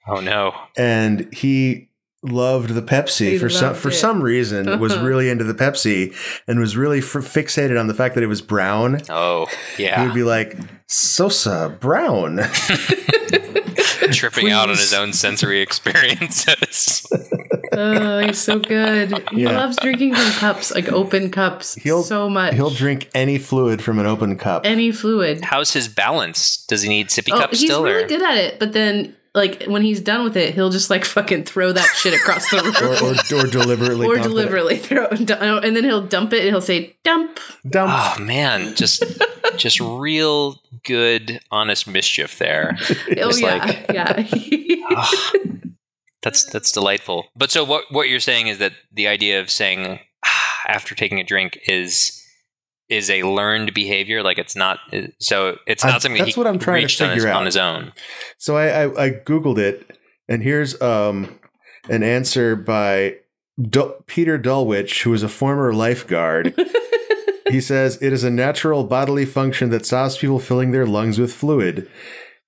oh 0.09 0.21
no. 0.21 0.55
and 0.77 1.33
he 1.35 1.89
loved 2.25 2.71
the 2.71 2.83
Pepsi 2.83 3.33
He 3.33 3.39
for 3.39 3.49
some 3.49 3.69
loved 3.71 3.81
for 3.81 3.91
some 3.91 4.23
reason 4.23 4.79
was 4.79 4.97
really 4.99 5.29
into 5.29 5.43
the 5.43 5.55
Pepsi 5.55 6.15
and 6.47 6.61
was 6.61 6.77
really 6.77 6.99
f- 6.99 7.05
fixated 7.15 7.79
on 7.81 7.89
the 7.89 7.95
fact 7.95 8.15
that 8.15 8.23
it 8.23 8.29
was 8.29 8.41
brown. 8.41 9.01
Oh, 9.09 9.49
yeah. 9.77 10.01
He 10.01 10.07
would 10.07 10.15
be 10.15 10.23
like 10.23 10.57
Sosa 10.89 11.77
brown. 11.81 12.39
Tripping 14.13 14.51
out 14.51 14.71
on 14.71 14.77
his 14.77 14.93
own 14.95 15.13
sensory 15.13 15.61
experiences. 15.61 17.07
Oh, 17.75 18.19
he's 18.19 18.39
so 18.39 18.59
good. 18.59 19.13
He 19.31 19.45
Yeah. 19.45 19.57
loves 19.57 19.79
drinking 19.79 20.15
from 20.15 20.31
cups, 20.33 20.75
like 20.75 20.93
open 20.93 21.31
cups, 21.31 21.75
He'll- 21.77 22.03
so 22.03 22.29
much. 22.29 22.53
He'll 22.53 22.69
drink 22.69 23.09
any 23.15 23.39
fluid 23.39 23.81
from 23.83 23.99
an 23.99 24.05
open 24.05 24.37
cup. 24.37 24.67
any 24.67 24.93
fluid. 24.93 25.43
How's 25.43 25.73
his 25.73 25.89
balance? 25.89 26.67
Does 26.67 26.83
he 26.83 26.91
need 26.91 27.09
sippy 27.09 27.31
Oh, 27.33 27.39
cups 27.41 27.61
still? 27.61 27.83
he's 27.87 27.95
really 27.95 28.05
or? 28.05 28.09
good 28.09 28.23
at 28.23 28.37
it. 28.37 28.59
But 28.59 28.75
then, 28.75 29.17
like 29.35 29.65
when 29.65 29.83
he's 29.83 30.01
done 30.01 30.25
with 30.25 30.37
it, 30.37 30.55
he'll 30.55 30.71
just 30.71 30.91
like 30.91 31.05
fucking 31.05 31.45
throw 31.45 31.73
that 31.73 31.89
shit 31.97 32.13
across 32.15 32.51
the 32.51 32.59
room. 32.63 32.75
or, 33.35 33.39
or, 33.41 33.45
or 33.45 33.51
deliberately 33.51 34.07
or 34.07 34.15
dump 34.17 34.27
it. 34.27 34.29
deliberately 34.29 34.77
throw 34.77 35.05
it, 35.07 35.25
down- 35.27 35.65
and 35.65 35.75
then 35.75 35.85
he'll 35.85 36.07
dump 36.07 36.33
it 36.33 36.41
and 36.41 36.49
he'll 36.51 36.61
say 36.61 36.97
dump. 37.05 37.41
dump. 37.69 37.91
Oh 37.95 38.23
man, 38.23 38.75
just 38.75 39.03
just 39.57 39.81
real 39.81 40.57
good, 40.85 41.41
honest 41.51 41.87
mischief 41.89 42.39
there. 42.39 42.77
Oh 42.91 43.15
Just 43.31 43.41
yeah, 43.41 43.57
like- 43.57 43.87
yeah. 43.93 45.07
That's 46.23 46.45
that's 46.45 46.71
delightful. 46.71 47.27
But 47.35 47.51
so 47.51 47.65
what 47.65 47.85
what 47.91 48.09
you're 48.09 48.21
saying 48.21 48.47
is 48.47 48.59
that 48.59 48.73
the 48.93 49.09
idea 49.09 49.41
of 49.41 49.51
saying 49.51 49.99
"Ah," 50.25 50.61
after 50.69 50.95
taking 50.95 51.19
a 51.19 51.25
drink 51.25 51.59
is 51.67 52.22
is 52.93 53.11
a 53.11 53.23
learned 53.23 53.75
behavior. 53.75 54.23
Like 54.23 54.39
it's 54.39 54.55
not 54.55 54.79
so 55.19 55.59
it's 55.67 55.83
not 55.85 55.95
I- 55.95 55.99
something 55.99 56.19
that's 56.23 56.35
he 56.35 56.41
what 56.41 56.47
I'm 56.47 56.59
trying 56.59 56.81
to 56.81 56.85
reached 56.85 57.01
on 57.01 57.11
his, 57.11 57.17
figure 57.23 57.31
out. 57.33 57.41
on 57.41 57.47
his 57.47 57.57
own. 57.57 57.93
So 58.39 58.57
I, 58.57 58.85
I, 58.85 59.05
I 59.07 59.11
googled 59.11 59.59
it, 59.59 59.99
and 60.29 60.43
here's 60.43 60.81
um 60.81 61.39
an 61.89 62.03
answer 62.03 62.55
by 62.57 63.17
Dul- 63.61 63.97
Peter 64.07 64.39
Dulwich, 64.39 65.03
who 65.03 65.13
is 65.13 65.23
a 65.23 65.29
former 65.29 65.73
lifeguard. 65.73 66.55
he 67.51 67.61
says 67.61 67.99
it 68.01 68.13
is 68.13 68.25
a 68.25 68.31
natural 68.31 68.85
bodily 68.85 69.25
function 69.27 69.71
that 69.71 69.85
stops 69.87 70.19
people 70.19 70.39
filling 70.39 70.71
their 70.71 70.87
lungs 70.87 71.19
with 71.19 71.33
fluid. 71.33 71.89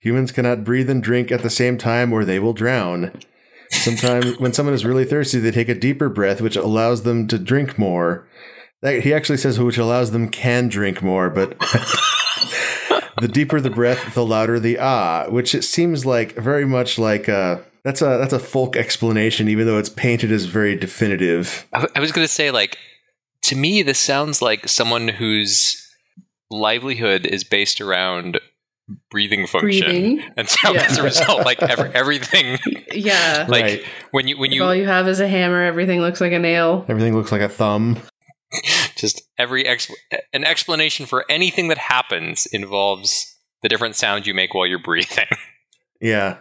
Humans 0.01 0.33
cannot 0.33 0.65
breathe 0.65 0.91
and 0.91 1.03
drink 1.03 1.33
at 1.33 1.43
the 1.43 1.51
same 1.51 1.79
time, 1.79 2.13
or 2.13 2.25
they 2.25 2.39
will 2.39 2.53
drown. 2.53 3.13
Sometimes, 3.71 4.39
when 4.39 4.53
someone 4.53 4.75
is 4.75 4.85
really 4.85 5.05
thirsty, 5.07 5.39
they 5.41 5.51
take 5.51 5.69
a 5.71 5.75
deeper 5.75 6.09
breath, 6.09 6.41
which 6.43 6.57
allows 6.57 7.03
them 7.03 7.27
to 7.29 7.39
drink 7.39 7.79
more. 7.79 8.29
That- 8.85 9.03
He 9.03 9.13
actually 9.13 9.39
says 9.39 9.59
which 9.59 9.79
allows 9.79 10.13
them 10.13 10.29
can 10.29 10.69
drink 10.69 11.03
more, 11.03 11.29
but 11.31 11.59
the 13.21 13.29
deeper 13.29 13.61
the 13.61 13.71
breath, 13.71 14.15
the 14.15 14.25
louder 14.25 14.61
the 14.61 14.79
ah, 14.79 15.27
which 15.29 15.55
it 15.55 15.63
seems 15.63 16.05
like 16.07 16.35
very 16.37 16.65
much 16.67 16.99
like 16.99 17.27
a 17.29 17.65
that's 17.83 18.01
a 18.03 18.19
that's 18.19 18.33
a 18.33 18.39
folk 18.39 18.77
explanation, 18.77 19.49
even 19.49 19.67
though 19.67 19.79
it's 19.79 19.89
painted 19.91 20.31
as 20.31 20.45
very 20.47 20.77
definitive. 20.77 21.67
I, 21.73 21.87
I 21.97 22.01
was 22.01 22.13
going 22.13 22.25
to 22.27 22.33
say 22.33 22.51
like 22.51 22.79
to 23.43 23.57
me 23.57 23.83
this 23.83 23.99
sounds 23.99 24.41
like 24.43 24.69
someone 24.69 25.09
whose 25.09 25.81
livelihood 26.51 27.27
is 27.27 27.45
based 27.45 27.81
around 27.81 28.41
breathing 29.11 29.47
function. 29.47 29.87
Breathing. 29.89 30.23
And 30.37 30.49
so 30.49 30.73
Yeah. 30.75 30.87
as 30.91 30.99
a 30.99 31.03
result 31.03 31.45
like 31.45 31.63
every, 31.63 31.91
everything 31.95 32.59
Yeah. 32.93 33.47
like 33.49 33.63
Right. 33.65 33.85
when 34.11 34.29
you 34.29 34.39
when 34.39 34.51
If 34.51 34.57
you 34.57 34.65
all 34.65 34.75
you 34.75 34.87
have 34.87 35.09
is 35.09 35.21
a 35.21 35.29
hammer, 35.29 35.63
everything 35.63 36.01
looks 36.01 36.21
like 36.21 36.33
a 36.33 36.39
nail. 36.39 36.85
Everything 36.89 37.17
looks 37.17 37.33
like 37.33 37.41
a 37.41 37.49
thumb. 37.49 37.99
just 38.97 39.23
every 39.39 39.67
ex- 39.67 39.91
an 40.33 40.45
explanation 40.45 41.07
for 41.07 41.25
anything 41.31 41.69
that 41.69 41.79
happens 41.79 42.47
involves 42.47 43.37
the 43.63 43.69
different 43.69 43.97
sounds 43.97 44.27
you 44.27 44.35
make 44.35 44.55
while 44.55 44.67
you're 44.67 44.79
breathing. 44.83 45.27
Yeah. 46.01 46.37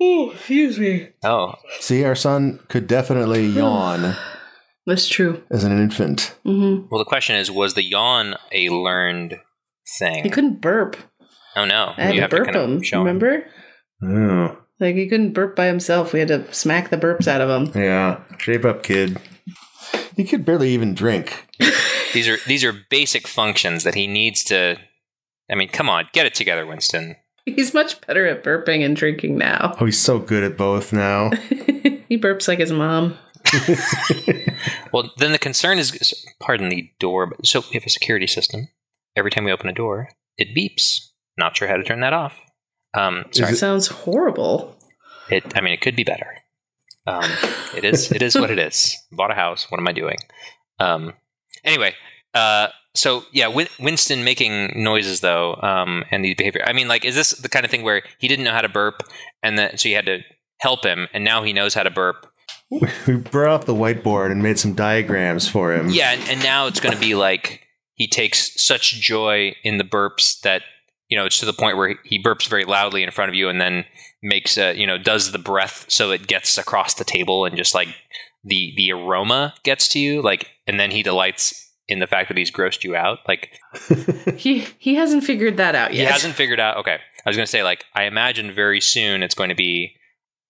Oh, 0.00 0.30
excuse 0.30 0.78
me. 0.78 1.08
Oh, 1.24 1.54
See, 1.80 2.04
our 2.04 2.14
son 2.14 2.60
could 2.68 2.86
definitely 2.86 3.44
yawn 3.46 4.14
That's 4.86 5.08
true. 5.08 5.42
as 5.50 5.64
an 5.64 5.72
infant. 5.72 6.36
hmm 6.44 6.82
well 6.90 6.98
the 6.98 7.04
question 7.04 7.34
is 7.34 7.50
was 7.50 7.74
the 7.74 7.82
yawn 7.82 8.36
a 8.52 8.68
learned 8.68 9.40
thing? 9.98 10.22
He 10.22 10.30
couldn't 10.30 10.60
burp. 10.60 10.96
oh 11.56 11.64
no. 11.64 11.92
I 11.96 12.02
had 12.02 12.14
you 12.14 12.16
to 12.16 12.22
have 12.22 12.30
burp 12.30 12.46
to 12.46 12.52
kind 12.52 12.64
him. 12.70 12.76
of 12.76 12.86
show 12.86 13.00
him. 13.00 13.06
Remember? 13.18 13.46
Oh, 14.04 14.58
Like 14.78 14.94
he 14.94 15.08
couldn't 15.08 15.32
burp 15.32 15.56
by 15.56 15.66
himself. 15.66 16.12
We 16.12 16.20
had 16.20 16.28
to 16.28 16.52
smack 16.54 16.90
the 16.90 16.98
burps 16.98 17.26
out 17.26 17.40
of 17.40 17.50
him. 17.74 17.82
yeah. 17.82 18.20
Shape 18.38 18.64
up, 18.64 18.84
kid. 18.84 19.18
He 20.16 20.24
could 20.24 20.44
barely 20.44 20.70
even 20.70 20.94
drink. 20.94 21.46
These 22.12 22.28
are 22.28 22.38
these 22.46 22.64
are 22.64 22.72
basic 22.90 23.26
functions 23.28 23.84
that 23.84 23.94
he 23.94 24.06
needs 24.06 24.42
to 24.44 24.76
I 25.50 25.54
mean, 25.54 25.68
come 25.68 25.88
on, 25.88 26.08
get 26.12 26.26
it 26.26 26.34
together, 26.34 26.66
Winston. 26.66 27.16
He's 27.46 27.72
much 27.72 28.00
better 28.06 28.26
at 28.26 28.44
burping 28.44 28.84
and 28.84 28.94
drinking 28.94 29.38
now. 29.38 29.74
Oh, 29.80 29.86
he's 29.86 29.98
so 30.00 30.18
good 30.18 30.42
at 30.44 30.56
both 30.58 30.92
now. 30.92 31.30
he 32.08 32.18
burps 32.18 32.46
like 32.48 32.58
his 32.58 32.72
mom. 32.72 33.16
Well, 34.92 35.12
then 35.18 35.32
the 35.32 35.38
concern 35.38 35.78
is 35.78 36.26
pardon 36.40 36.68
the 36.68 36.90
door, 36.98 37.26
but 37.26 37.46
so 37.46 37.60
we 37.60 37.74
have 37.74 37.84
a 37.84 37.90
security 37.90 38.26
system. 38.26 38.68
Every 39.16 39.30
time 39.30 39.44
we 39.44 39.52
open 39.52 39.68
a 39.68 39.72
door, 39.74 40.08
it 40.36 40.56
beeps. 40.56 41.10
Not 41.36 41.56
sure 41.56 41.68
how 41.68 41.76
to 41.76 41.84
turn 41.84 42.00
that 42.00 42.12
off. 42.12 42.38
Um, 42.94 43.26
sorry. 43.32 43.52
it- 43.52 43.56
Sounds 43.56 43.88
horrible. 43.88 44.76
It. 45.30 45.44
I 45.56 45.60
mean, 45.60 45.74
it 45.74 45.80
could 45.80 45.94
be 45.96 46.04
better. 46.04 46.38
Um, 47.08 47.30
it 47.76 47.84
is. 47.84 48.10
It 48.12 48.22
is 48.22 48.34
what 48.34 48.50
it 48.50 48.58
is. 48.58 48.96
Bought 49.12 49.30
a 49.30 49.34
house. 49.34 49.66
What 49.70 49.80
am 49.80 49.88
I 49.88 49.92
doing? 49.92 50.18
Um, 50.78 51.14
anyway, 51.64 51.94
uh, 52.34 52.68
so 52.94 53.24
yeah, 53.32 53.48
Win- 53.48 53.68
Winston 53.78 54.24
making 54.24 54.72
noises 54.74 55.20
though, 55.20 55.54
um, 55.56 56.04
and 56.10 56.24
these 56.24 56.36
behavior. 56.36 56.62
I 56.66 56.72
mean, 56.72 56.88
like, 56.88 57.04
is 57.04 57.14
this 57.14 57.30
the 57.30 57.48
kind 57.48 57.64
of 57.64 57.70
thing 57.70 57.82
where 57.82 58.02
he 58.18 58.28
didn't 58.28 58.44
know 58.44 58.52
how 58.52 58.60
to 58.60 58.68
burp, 58.68 59.02
and 59.42 59.58
then 59.58 59.78
so 59.78 59.88
you 59.88 59.94
had 59.94 60.06
to 60.06 60.20
help 60.60 60.84
him, 60.84 61.08
and 61.12 61.24
now 61.24 61.42
he 61.42 61.52
knows 61.52 61.74
how 61.74 61.82
to 61.82 61.90
burp? 61.90 62.26
we 63.06 63.16
brought 63.16 63.52
out 63.52 63.66
the 63.66 63.74
whiteboard 63.74 64.30
and 64.30 64.42
made 64.42 64.58
some 64.58 64.74
diagrams 64.74 65.48
for 65.48 65.72
him. 65.72 65.88
Yeah, 65.88 66.12
and, 66.12 66.28
and 66.28 66.42
now 66.42 66.66
it's 66.66 66.80
going 66.80 66.94
to 66.94 67.00
be 67.00 67.14
like 67.14 67.62
he 67.94 68.06
takes 68.06 68.62
such 68.62 68.92
joy 69.00 69.54
in 69.64 69.78
the 69.78 69.84
burps 69.84 70.40
that 70.40 70.62
you 71.08 71.16
know 71.16 71.24
it's 71.24 71.38
to 71.40 71.46
the 71.46 71.52
point 71.52 71.76
where 71.76 71.96
he 72.04 72.22
burps 72.22 72.48
very 72.48 72.64
loudly 72.64 73.02
in 73.02 73.10
front 73.10 73.30
of 73.30 73.34
you, 73.34 73.48
and 73.48 73.60
then 73.60 73.84
makes 74.22 74.58
a 74.58 74.74
you 74.74 74.86
know 74.86 74.98
does 74.98 75.32
the 75.32 75.38
breath 75.38 75.84
so 75.88 76.10
it 76.10 76.26
gets 76.26 76.58
across 76.58 76.94
the 76.94 77.04
table 77.04 77.44
and 77.44 77.56
just 77.56 77.74
like 77.74 77.88
the 78.44 78.72
the 78.76 78.92
aroma 78.92 79.54
gets 79.62 79.88
to 79.88 79.98
you, 79.98 80.22
like, 80.22 80.48
and 80.66 80.78
then 80.78 80.90
he 80.90 81.02
delights 81.02 81.66
in 81.88 81.98
the 81.98 82.06
fact 82.06 82.28
that 82.28 82.36
he's 82.38 82.50
grossed 82.50 82.84
you 82.84 82.94
out. 82.94 83.18
Like 83.26 83.50
He 84.36 84.66
he 84.78 84.94
hasn't 84.94 85.24
figured 85.24 85.56
that 85.56 85.74
out 85.74 85.92
yet. 85.94 86.06
he 86.06 86.12
hasn't 86.12 86.34
figured 86.34 86.60
out. 86.60 86.76
Okay, 86.78 86.98
I 87.26 87.28
was 87.28 87.36
going 87.36 87.46
to 87.46 87.50
say 87.50 87.62
like 87.62 87.84
I 87.94 88.04
imagine 88.04 88.52
very 88.54 88.80
soon 88.80 89.22
it's 89.22 89.34
going 89.34 89.48
to 89.50 89.54
be 89.54 89.96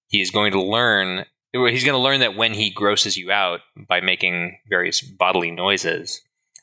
he's 0.09 0.31
going 0.31 0.53
to 0.53 0.63
learn. 0.63 1.25
He's 1.53 1.85
going 1.85 1.97
to 1.97 2.03
learn 2.03 2.21
that 2.21 2.37
when 2.37 2.53
he 2.55 2.69
grosses 2.71 3.17
you 3.17 3.33
out 3.33 3.61
by 3.89 4.01
making 4.03 4.59
various 4.69 5.01
bodily 5.01 5.51
noises, 5.51 6.21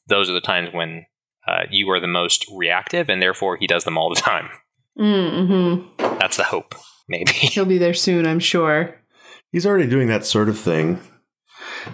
those 0.08 0.30
are 0.30 0.34
the 0.34 0.42
times 0.42 0.70
when 0.72 1.08
uh, 1.48 1.64
you 1.72 1.90
are 1.90 2.00
the 2.00 2.08
most 2.08 2.46
reactive, 2.54 3.10
and 3.10 3.20
therefore 3.20 3.58
he 3.58 3.66
does 3.66 3.84
them 3.84 3.98
all 3.98 4.10
the 4.14 4.16
time. 4.22 4.50
Mm-hmm. 4.98 6.18
That's 6.20 6.38
the 6.38 6.44
hope, 6.46 6.76
maybe. 7.08 7.32
He'll 7.32 7.66
be 7.66 7.78
there 7.78 7.94
soon, 7.94 8.26
I'm 8.26 8.40
sure. 8.40 8.96
He's 9.52 9.66
already 9.66 9.88
doing 9.90 10.08
that 10.10 10.26
sort 10.26 10.50
of 10.50 10.60
thing. 10.60 11.00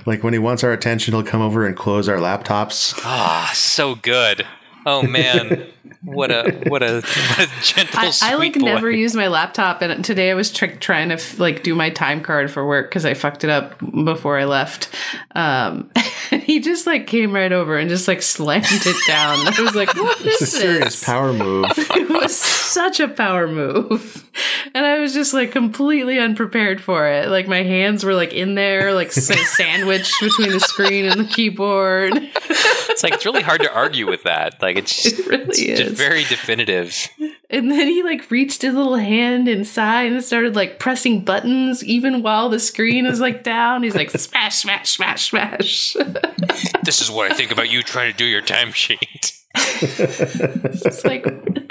Like 0.05 0.23
when 0.23 0.33
he 0.33 0.39
wants 0.39 0.63
our 0.63 0.71
attention, 0.71 1.13
he'll 1.13 1.23
come 1.23 1.41
over 1.41 1.65
and 1.65 1.75
close 1.75 2.09
our 2.09 2.17
laptops. 2.17 2.99
Ah, 3.03 3.51
so 3.53 3.95
good. 3.95 4.45
Oh 4.85 5.03
man, 5.03 5.67
what 6.03 6.31
a 6.31 6.51
what 6.67 6.81
a, 6.83 6.95
what 7.01 7.39
a 7.39 7.49
gentle 7.63 7.99
I, 7.99 8.09
sweet 8.11 8.27
I 8.31 8.35
like 8.35 8.53
boy. 8.53 8.59
never 8.65 8.89
use 8.91 9.15
my 9.15 9.27
laptop, 9.27 9.81
and 9.81 10.03
today 10.03 10.31
I 10.31 10.33
was 10.33 10.51
tr- 10.51 10.65
trying 10.67 11.09
to 11.09 11.15
f- 11.15 11.39
like 11.39 11.63
do 11.63 11.75
my 11.75 11.89
time 11.89 12.21
card 12.21 12.51
for 12.51 12.65
work 12.65 12.89
because 12.89 13.05
I 13.05 13.13
fucked 13.13 13.43
it 13.43 13.49
up 13.49 13.77
before 14.03 14.37
I 14.39 14.45
left. 14.45 14.89
Um, 15.35 15.91
he 16.29 16.59
just 16.59 16.85
like 16.87 17.07
came 17.07 17.33
right 17.33 17.51
over 17.51 17.77
and 17.77 17.89
just 17.89 18.07
like 18.07 18.21
slammed 18.21 18.65
it 18.69 19.07
down. 19.07 19.47
I 19.47 19.61
was 19.61 19.75
like, 19.75 19.93
"What 19.95 20.17
It's 20.21 20.41
a 20.41 20.45
serious 20.45 20.83
this?" 20.99 21.03
power 21.03 21.33
move. 21.33 21.65
it 21.77 22.09
was 22.09 22.35
such 22.35 22.99
a 22.99 23.07
power 23.07 23.47
move, 23.47 24.29
and 24.73 24.85
I 24.85 24.99
was 24.99 25.13
just 25.13 25.33
like 25.33 25.51
completely 25.51 26.19
unprepared 26.19 26.81
for 26.81 27.07
it. 27.07 27.29
Like 27.29 27.47
my 27.47 27.63
hands 27.63 28.03
were 28.03 28.13
like 28.13 28.33
in 28.33 28.55
there, 28.55 28.93
like 28.93 29.07
s- 29.09 29.27
sandwiched 29.55 30.15
between 30.21 30.49
the 30.51 30.59
screen 30.59 31.05
and 31.05 31.19
the 31.19 31.25
keyboard. 31.25 32.13
It's 32.15 33.03
like 33.03 33.13
it's 33.13 33.25
really 33.25 33.41
hard 33.41 33.61
to 33.61 33.73
argue 33.73 34.07
with 34.09 34.23
that. 34.23 34.61
Like 34.61 34.77
it's 34.77 35.05
It 35.05 35.25
really 35.27 35.43
it's 35.45 35.70
is. 35.71 35.79
just 35.79 35.95
very 35.95 36.23
definitive. 36.23 36.95
And 37.53 37.69
then 37.69 37.85
he 37.89 38.01
like 38.01 38.31
reached 38.31 38.61
his 38.61 38.73
little 38.73 38.95
hand 38.95 39.49
inside 39.49 40.09
and 40.09 40.23
started 40.23 40.55
like 40.55 40.79
pressing 40.79 41.25
buttons 41.25 41.83
even 41.83 42.21
while 42.23 42.47
the 42.47 42.59
screen 42.61 43.05
is 43.05 43.19
like 43.19 43.43
down. 43.43 43.83
He's 43.83 43.93
like 43.93 44.09
smash, 44.11 44.55
smash, 44.55 44.89
smash, 44.91 45.29
smash. 45.31 45.95
This 46.85 47.01
is 47.01 47.11
what 47.11 47.29
I 47.29 47.35
think 47.35 47.51
about 47.51 47.69
you 47.69 47.83
trying 47.83 48.09
to 48.09 48.17
do 48.17 48.23
your 48.23 48.41
timesheet. 48.41 49.37
it's 49.55 51.03
like 51.03 51.25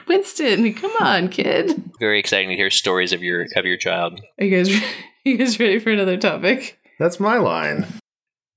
Winston, 0.06 0.74
come 0.74 0.92
on, 1.00 1.28
kid. 1.30 1.82
Very 1.98 2.18
exciting 2.18 2.50
to 2.50 2.56
hear 2.56 2.68
stories 2.68 3.14
of 3.14 3.22
your 3.22 3.46
of 3.56 3.64
your 3.64 3.78
child. 3.78 4.20
Are 4.38 4.44
you 4.44 4.54
guys, 4.62 4.82
you 5.24 5.38
guys 5.38 5.58
ready 5.58 5.78
for 5.78 5.90
another 5.90 6.18
topic? 6.18 6.78
That's 6.98 7.18
my 7.18 7.38
line. 7.38 7.86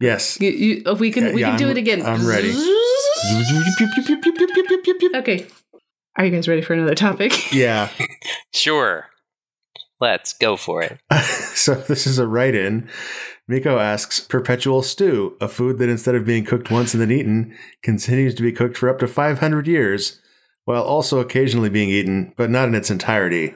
Yes. 0.02 0.38
You, 0.42 0.50
you, 0.50 0.84
oh, 0.88 0.96
we 0.96 1.10
can, 1.12 1.24
Yeah, 1.28 1.34
we 1.34 1.40
yeah, 1.42 1.50
can 1.52 1.58
do 1.60 1.68
I'm- 1.68 1.78
it 1.78 1.80
again. 1.80 2.02
I'm 2.06 2.28
ready. 2.28 2.52
Okay. 5.16 5.48
Are 6.16 6.26
you 6.26 6.32
guys 6.32 6.48
ready 6.48 6.62
for 6.62 6.74
another 6.74 6.96
topic? 6.96 7.34
Yeah. 7.54 7.90
Sure. 8.54 9.08
Let's 10.00 10.34
go 10.34 10.58
for 10.58 10.82
it. 10.84 11.00
so 11.56 11.76
this 11.76 12.06
is 12.06 12.20
a 12.20 12.28
write-in. 12.28 12.90
Miko 13.48 13.78
asks, 13.80 14.20
"Perpetual 14.20 14.82
stew, 14.82 15.36
a 15.40 15.48
food 15.48 15.78
that 15.80 15.90
instead 15.90 16.16
of 16.16 16.26
being 16.26 16.46
cooked 16.46 16.72
once 16.72 16.94
and 16.94 17.02
then 17.02 17.12
eaten, 17.12 17.56
continues 17.82 18.36
to 18.36 18.44
be 18.44 18.52
cooked 18.52 18.78
for 18.78 18.90
up 18.90 19.00
to 19.00 19.08
500 19.08 19.68
years, 19.68 20.22
while 20.66 20.84
also 20.84 21.20
occasionally 21.20 21.70
being 21.70 21.90
eaten, 21.90 22.34
but 22.38 22.50
not 22.50 22.68
in 22.68 22.76
its 22.76 22.92
entirety." 22.92 23.56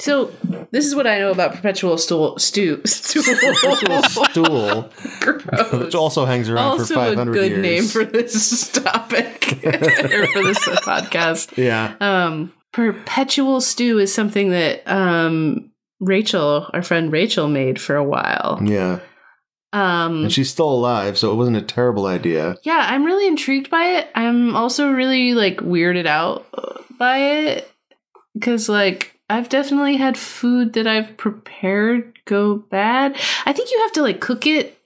So 0.00 0.26
this 0.70 0.86
is 0.86 0.94
what 0.94 1.06
I 1.08 1.18
know 1.18 1.32
about 1.32 1.54
perpetual 1.54 1.98
stool 1.98 2.38
stew 2.38 2.80
stool. 2.86 3.24
Stool, 4.04 4.90
Gross. 5.20 5.72
which 5.72 5.94
also 5.94 6.24
hangs 6.24 6.48
around 6.48 6.78
for 6.78 6.84
500 6.94 7.34
years. 7.34 7.48
good 7.48 7.60
name 7.60 7.82
for 7.84 8.04
this 8.04 8.70
topic 8.72 9.64
or 9.64 10.26
for 10.28 10.42
this 10.44 10.58
podcast. 10.60 11.56
yeah. 11.56 11.94
Um, 12.00 12.52
perpetual 12.72 13.60
stew 13.60 13.98
is 13.98 14.14
something 14.14 14.50
that 14.50 14.82
um, 14.86 15.72
Rachel, 15.98 16.70
our 16.72 16.82
friend 16.82 17.10
Rachel, 17.10 17.48
made 17.48 17.80
for 17.80 17.96
a 17.96 18.04
while. 18.04 18.60
Yeah. 18.62 19.00
Um, 19.72 20.22
And 20.24 20.32
she's 20.32 20.48
still 20.48 20.70
alive, 20.70 21.18
so 21.18 21.32
it 21.32 21.34
wasn't 21.34 21.56
a 21.56 21.62
terrible 21.62 22.06
idea. 22.06 22.56
yeah, 22.62 22.86
I'm 22.88 23.04
really 23.04 23.26
intrigued 23.26 23.68
by 23.68 23.84
it. 23.98 24.08
I'm 24.14 24.54
also 24.54 24.92
really 24.92 25.34
like 25.34 25.56
weirded 25.58 26.06
out 26.06 26.46
by 26.98 27.18
it 27.18 27.70
because 28.34 28.68
like 28.68 29.17
I've 29.30 29.48
definitely 29.48 29.96
had 29.96 30.16
food 30.16 30.72
that 30.72 30.86
I've 30.86 31.16
prepared 31.16 32.18
go 32.24 32.56
bad. 32.56 33.16
I 33.44 33.52
think 33.52 33.70
you 33.70 33.78
have 33.80 33.92
to 33.92 34.02
like 34.02 34.20
cook 34.20 34.46
it. 34.46 34.78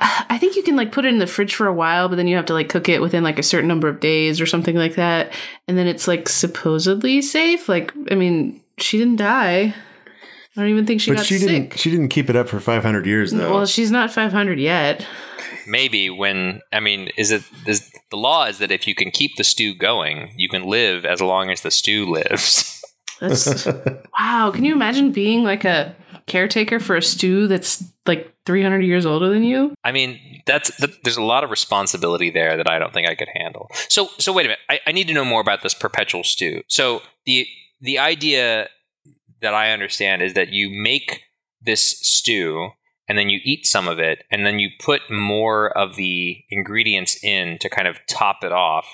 I 0.00 0.38
think 0.38 0.56
you 0.56 0.62
can 0.62 0.76
like 0.76 0.92
put 0.92 1.04
it 1.04 1.12
in 1.12 1.18
the 1.18 1.26
fridge 1.26 1.54
for 1.54 1.66
a 1.66 1.72
while, 1.72 2.08
but 2.08 2.16
then 2.16 2.26
you 2.26 2.36
have 2.36 2.46
to 2.46 2.54
like 2.54 2.68
cook 2.68 2.88
it 2.88 3.00
within 3.00 3.22
like 3.22 3.38
a 3.38 3.42
certain 3.42 3.68
number 3.68 3.88
of 3.88 4.00
days 4.00 4.40
or 4.40 4.46
something 4.46 4.76
like 4.76 4.96
that. 4.96 5.32
And 5.68 5.78
then 5.78 5.86
it's 5.86 6.08
like 6.08 6.28
supposedly 6.28 7.22
safe. 7.22 7.68
Like, 7.68 7.92
I 8.10 8.14
mean, 8.14 8.60
she 8.78 8.98
didn't 8.98 9.16
die. 9.16 9.74
I 10.56 10.60
don't 10.60 10.68
even 10.68 10.86
think 10.86 11.00
she 11.00 11.10
but 11.10 11.18
got 11.18 11.26
she 11.26 11.38
sick. 11.38 11.48
didn't 11.48 11.78
she 11.78 11.90
didn't 11.90 12.08
keep 12.08 12.28
it 12.28 12.36
up 12.36 12.48
for 12.48 12.60
500 12.60 13.06
years 13.06 13.32
though. 13.32 13.54
Well, 13.54 13.66
she's 13.66 13.90
not 13.90 14.10
500 14.10 14.58
yet. 14.58 15.06
Maybe 15.66 16.10
when 16.10 16.60
I 16.72 16.80
mean, 16.80 17.08
is 17.16 17.30
it 17.30 17.42
is, 17.66 17.90
the 18.10 18.16
law 18.16 18.46
is 18.46 18.58
that 18.58 18.70
if 18.70 18.86
you 18.86 18.94
can 18.94 19.10
keep 19.10 19.36
the 19.36 19.44
stew 19.44 19.74
going, 19.74 20.34
you 20.36 20.48
can 20.48 20.64
live 20.64 21.06
as 21.06 21.20
long 21.22 21.50
as 21.50 21.62
the 21.62 21.70
stew 21.70 22.04
lives. 22.10 22.78
That's 23.22 23.66
wow. 24.18 24.50
Can 24.52 24.64
you 24.64 24.74
imagine 24.74 25.12
being 25.12 25.44
like 25.44 25.64
a 25.64 25.94
caretaker 26.26 26.80
for 26.80 26.96
a 26.96 27.02
stew 27.02 27.46
that's 27.46 27.84
like 28.06 28.32
300 28.46 28.80
years 28.80 29.06
older 29.06 29.28
than 29.28 29.44
you? 29.44 29.74
I 29.84 29.92
mean, 29.92 30.42
that's 30.44 30.76
that, 30.78 30.90
there's 31.04 31.16
a 31.16 31.22
lot 31.22 31.44
of 31.44 31.50
responsibility 31.50 32.30
there 32.30 32.56
that 32.56 32.68
I 32.68 32.78
don't 32.78 32.92
think 32.92 33.08
I 33.08 33.14
could 33.14 33.28
handle. 33.34 33.68
So, 33.88 34.08
so 34.18 34.32
wait 34.32 34.46
a 34.46 34.48
minute. 34.48 34.58
I, 34.68 34.80
I 34.88 34.92
need 34.92 35.06
to 35.08 35.14
know 35.14 35.24
more 35.24 35.40
about 35.40 35.62
this 35.62 35.74
perpetual 35.74 36.24
stew. 36.24 36.62
So 36.66 37.02
the 37.24 37.46
the 37.80 37.98
idea 37.98 38.68
that 39.40 39.54
I 39.54 39.72
understand 39.72 40.22
is 40.22 40.34
that 40.34 40.48
you 40.48 40.70
make 40.70 41.22
this 41.60 41.98
stew 42.00 42.70
and 43.08 43.18
then 43.18 43.28
you 43.28 43.40
eat 43.44 43.66
some 43.66 43.88
of 43.88 43.98
it 43.98 44.24
and 44.30 44.46
then 44.46 44.58
you 44.58 44.70
put 44.80 45.10
more 45.10 45.76
of 45.76 45.96
the 45.96 46.42
ingredients 46.50 47.18
in 47.22 47.58
to 47.58 47.68
kind 47.68 47.88
of 47.88 47.98
top 48.08 48.38
it 48.42 48.52
off. 48.52 48.86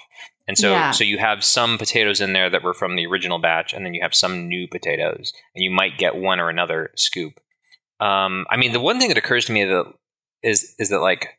And 0.49 0.57
so 0.59 0.71
Yeah. 0.73 0.91
so 0.93 1.05
you 1.05 1.19
have 1.19 1.45
some 1.45 1.79
potatoes 1.79 2.21
in 2.21 2.33
there 2.33 2.49
that 2.51 2.63
were 2.65 2.75
from 2.75 2.97
the 2.97 3.07
original 3.07 3.39
batch 3.39 3.73
and 3.75 3.85
then 3.85 3.95
you 3.95 4.01
have 4.03 4.15
some 4.15 4.49
new 4.49 4.67
potatoes 4.67 5.33
and 5.55 5.63
you 5.63 5.71
might 5.71 5.99
get 5.99 6.17
one 6.17 6.41
or 6.41 6.49
another 6.49 6.91
scoop. 6.97 7.39
Um, 8.01 8.47
I 8.51 8.57
mean, 8.57 8.73
the 8.73 8.81
one 8.81 8.99
thing 8.99 9.09
that 9.09 9.19
occurs 9.19 9.45
to 9.47 9.53
me 9.53 9.65
that 9.65 9.93
is 10.43 10.75
is 10.79 10.89
that 10.89 11.01
like 11.01 11.39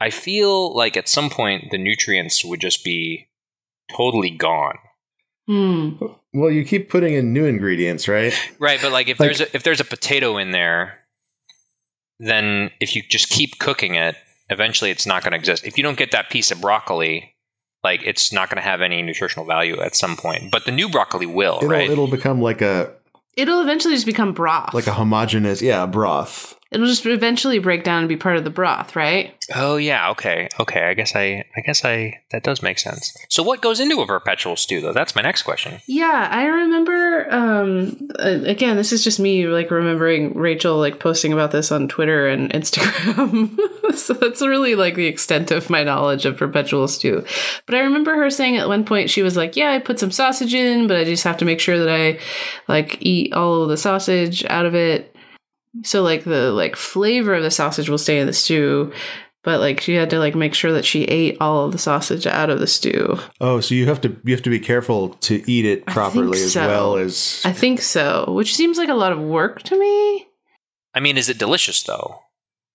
I 0.00 0.10
feel 0.10 0.74
like 0.74 0.96
at 0.96 1.08
some 1.08 1.28
point 1.28 1.70
the 1.70 1.78
nutrients 1.78 2.44
would 2.44 2.60
just 2.60 2.82
be 2.84 3.28
totally 3.96 4.30
gone. 4.30 4.78
Hmm. 5.46 5.90
well, 6.34 6.50
you 6.50 6.62
keep 6.64 6.90
putting 6.90 7.14
in 7.14 7.32
new 7.32 7.46
ingredients, 7.46 8.06
right? 8.06 8.34
Right, 8.58 8.78
but 8.82 8.92
like 8.92 9.08
if 9.08 9.18
Like- 9.18 9.28
there's 9.28 9.40
a, 9.40 9.56
if 9.56 9.62
there's 9.62 9.80
a 9.80 9.84
potato 9.84 10.36
in 10.36 10.50
there, 10.52 10.98
then 12.18 12.70
if 12.80 12.94
you 12.96 13.02
just 13.08 13.28
keep 13.30 13.58
cooking 13.58 13.94
it, 13.94 14.16
eventually 14.50 14.90
it's 14.90 15.06
not 15.06 15.22
going 15.22 15.32
to 15.32 15.38
exist. 15.38 15.64
If 15.64 15.76
you 15.76 15.82
don't 15.84 15.96
get 15.98 16.10
that 16.12 16.30
piece 16.30 16.50
of 16.50 16.60
broccoli, 16.60 17.34
like 17.84 18.02
it's 18.04 18.32
not 18.32 18.48
going 18.50 18.56
to 18.62 18.68
have 18.68 18.80
any 18.80 19.02
nutritional 19.02 19.46
value 19.46 19.80
at 19.80 19.94
some 19.96 20.16
point. 20.16 20.50
But 20.50 20.64
the 20.64 20.72
new 20.72 20.88
broccoli 20.88 21.26
will, 21.26 21.58
It'll 21.58 21.68
right? 21.68 21.90
it'll 21.90 22.08
become 22.08 22.40
like 22.40 22.60
a 22.62 22.92
It'll 23.36 23.60
eventually 23.60 23.94
just 23.94 24.06
become 24.06 24.32
broth. 24.32 24.74
like 24.74 24.88
a 24.88 24.92
homogenous, 24.94 25.62
yeah, 25.62 25.86
broth. 25.86 26.57
It'll 26.70 26.86
just 26.86 27.06
eventually 27.06 27.58
break 27.58 27.82
down 27.82 28.00
and 28.00 28.08
be 28.08 28.16
part 28.16 28.36
of 28.36 28.44
the 28.44 28.50
broth, 28.50 28.94
right? 28.94 29.34
oh 29.54 29.76
yeah, 29.76 30.10
okay, 30.10 30.48
okay. 30.60 30.84
I 30.84 30.94
guess 30.94 31.16
I 31.16 31.44
I 31.56 31.60
guess 31.62 31.84
I 31.84 32.20
that 32.30 32.42
does 32.42 32.62
make 32.62 32.78
sense. 32.78 33.16
So 33.30 33.42
what 33.42 33.62
goes 33.62 33.80
into 33.80 34.00
a 34.00 34.06
perpetual 34.06 34.56
stew 34.56 34.80
though? 34.80 34.92
That's 34.92 35.16
my 35.16 35.22
next 35.22 35.42
question. 35.42 35.80
Yeah, 35.86 36.28
I 36.30 36.44
remember. 36.44 37.32
Um, 37.32 38.10
again, 38.18 38.76
this 38.76 38.92
is 38.92 39.02
just 39.02 39.18
me 39.18 39.46
like 39.46 39.70
remembering 39.70 40.34
Rachel 40.34 40.76
like 40.78 41.00
posting 41.00 41.32
about 41.32 41.52
this 41.52 41.72
on 41.72 41.88
Twitter 41.88 42.28
and 42.28 42.52
Instagram. 42.52 43.56
so 43.94 44.12
that's 44.14 44.42
really 44.42 44.74
like 44.74 44.94
the 44.94 45.06
extent 45.06 45.50
of 45.50 45.70
my 45.70 45.82
knowledge 45.82 46.26
of 46.26 46.36
perpetual 46.36 46.86
stew. 46.86 47.24
But 47.64 47.76
I 47.76 47.80
remember 47.80 48.14
her 48.14 48.28
saying 48.28 48.58
at 48.58 48.68
one 48.68 48.84
point 48.84 49.08
she 49.08 49.22
was 49.22 49.36
like, 49.36 49.56
"Yeah, 49.56 49.72
I 49.72 49.78
put 49.78 49.98
some 49.98 50.10
sausage 50.10 50.52
in, 50.52 50.86
but 50.86 50.98
I 50.98 51.04
just 51.04 51.24
have 51.24 51.38
to 51.38 51.46
make 51.46 51.60
sure 51.60 51.78
that 51.78 51.88
I 51.88 52.18
like 52.70 52.98
eat 53.00 53.32
all 53.32 53.62
of 53.62 53.70
the 53.70 53.78
sausage 53.78 54.44
out 54.46 54.66
of 54.66 54.74
it." 54.74 55.14
So 55.84 56.02
like 56.02 56.24
the 56.24 56.52
like 56.52 56.76
flavor 56.76 57.34
of 57.34 57.42
the 57.42 57.50
sausage 57.50 57.88
will 57.88 57.98
stay 57.98 58.18
in 58.18 58.26
the 58.26 58.32
stew. 58.32 58.92
But 59.44 59.60
like 59.60 59.80
she 59.80 59.94
had 59.94 60.10
to 60.10 60.18
like 60.18 60.34
make 60.34 60.52
sure 60.52 60.72
that 60.72 60.84
she 60.84 61.04
ate 61.04 61.36
all 61.40 61.64
of 61.64 61.72
the 61.72 61.78
sausage 61.78 62.26
out 62.26 62.50
of 62.50 62.58
the 62.58 62.66
stew. 62.66 63.18
Oh, 63.40 63.60
so 63.60 63.74
you 63.74 63.86
have 63.86 64.00
to 64.02 64.16
you 64.24 64.34
have 64.34 64.42
to 64.42 64.50
be 64.50 64.60
careful 64.60 65.10
to 65.10 65.50
eat 65.50 65.64
it 65.64 65.84
think 65.84 65.90
properly 65.90 66.42
as 66.42 66.56
well 66.56 66.96
as 66.96 67.40
I 67.44 67.52
think 67.52 67.80
so, 67.80 68.26
which 68.28 68.54
seems 68.54 68.78
like 68.78 68.88
a 68.88 68.94
lot 68.94 69.12
of 69.12 69.20
work 69.20 69.62
to 69.64 69.78
me. 69.78 70.26
I 70.94 71.00
mean, 71.00 71.16
is 71.16 71.28
it 71.28 71.38
delicious 71.38 71.82
though? 71.82 72.18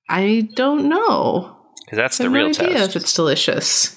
I 0.10 0.50
don't 0.56 0.90
know. 0.90 1.53
That's 1.96 2.18
the 2.18 2.30
real 2.30 2.46
no 2.46 2.50
idea 2.52 2.70
test. 2.78 2.96
if 2.96 3.02
it's 3.04 3.14
delicious. 3.14 3.96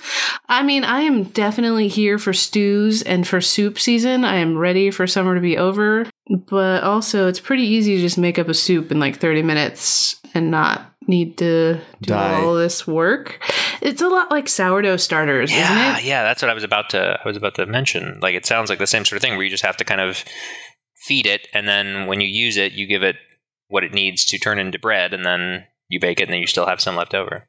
I 0.49 0.63
mean, 0.63 0.85
I 0.85 1.01
am 1.01 1.25
definitely 1.25 1.89
here 1.89 2.19
for 2.19 2.33
stews 2.33 3.03
and 3.03 3.27
for 3.27 3.41
soup 3.41 3.79
season. 3.79 4.25
I 4.25 4.37
am 4.37 4.57
ready 4.57 4.91
for 4.91 5.07
summer 5.07 5.35
to 5.35 5.41
be 5.41 5.57
over, 5.59 6.09
but 6.29 6.83
also 6.83 7.29
it's 7.29 7.41
pretty 7.41 7.65
easy 7.65 7.97
to 7.97 8.01
just 8.03 8.19
make 8.19 8.39
up 8.39 8.49
a 8.49 8.55
soup 8.55 8.91
in 8.91 9.01
like 9.01 9.19
30 9.19 9.43
minutes 9.43 10.21
and 10.35 10.51
not 10.51 10.93
need 11.09 11.39
to 11.39 11.75
do 12.03 12.09
Die. 12.09 12.35
all 12.43 12.55
this 12.55 12.87
work. 12.87 13.41
It's 13.81 14.03
a 14.03 14.09
lot 14.09 14.31
like 14.31 14.49
sourdough 14.49 14.97
starters, 14.97 15.53
Yeah, 15.53 15.91
isn't 15.93 15.99
it? 16.01 16.09
yeah, 16.09 16.25
that's 16.25 16.43
what 16.43 16.51
I 16.51 16.55
was 16.55 16.65
about 16.65 16.91
to 16.91 17.19
I 17.23 17.27
was 17.29 17.37
about 17.37 17.55
to 17.57 17.67
mention. 17.67 18.19
Like 18.21 18.35
it 18.35 18.45
sounds 18.47 18.69
like 18.71 18.79
the 18.81 18.87
same 18.87 19.05
sort 19.05 19.17
of 19.19 19.23
thing 19.23 19.35
where 19.37 19.45
you 19.45 19.51
just 19.51 19.65
have 19.65 19.77
to 19.77 19.85
kind 19.85 20.01
of 20.01 20.25
feed 21.07 21.27
it 21.27 21.47
and 21.55 21.69
then 21.69 22.07
when 22.07 22.21
you 22.21 22.27
use 22.29 22.57
it, 22.57 22.73
you 22.73 22.87
give 22.87 23.03
it 23.05 23.17
what 23.69 23.85
it 23.85 23.93
needs 23.95 24.25
to 24.25 24.39
turn 24.39 24.59
into 24.59 24.79
bread 24.79 25.15
and 25.15 25.25
then 25.25 25.65
you 25.89 26.01
bake 26.01 26.19
it 26.21 26.25
and 26.25 26.33
then 26.33 26.41
you 26.41 26.47
still 26.47 26.67
have 26.67 26.81
some 26.81 26.97
left 26.97 27.15
over. 27.15 27.49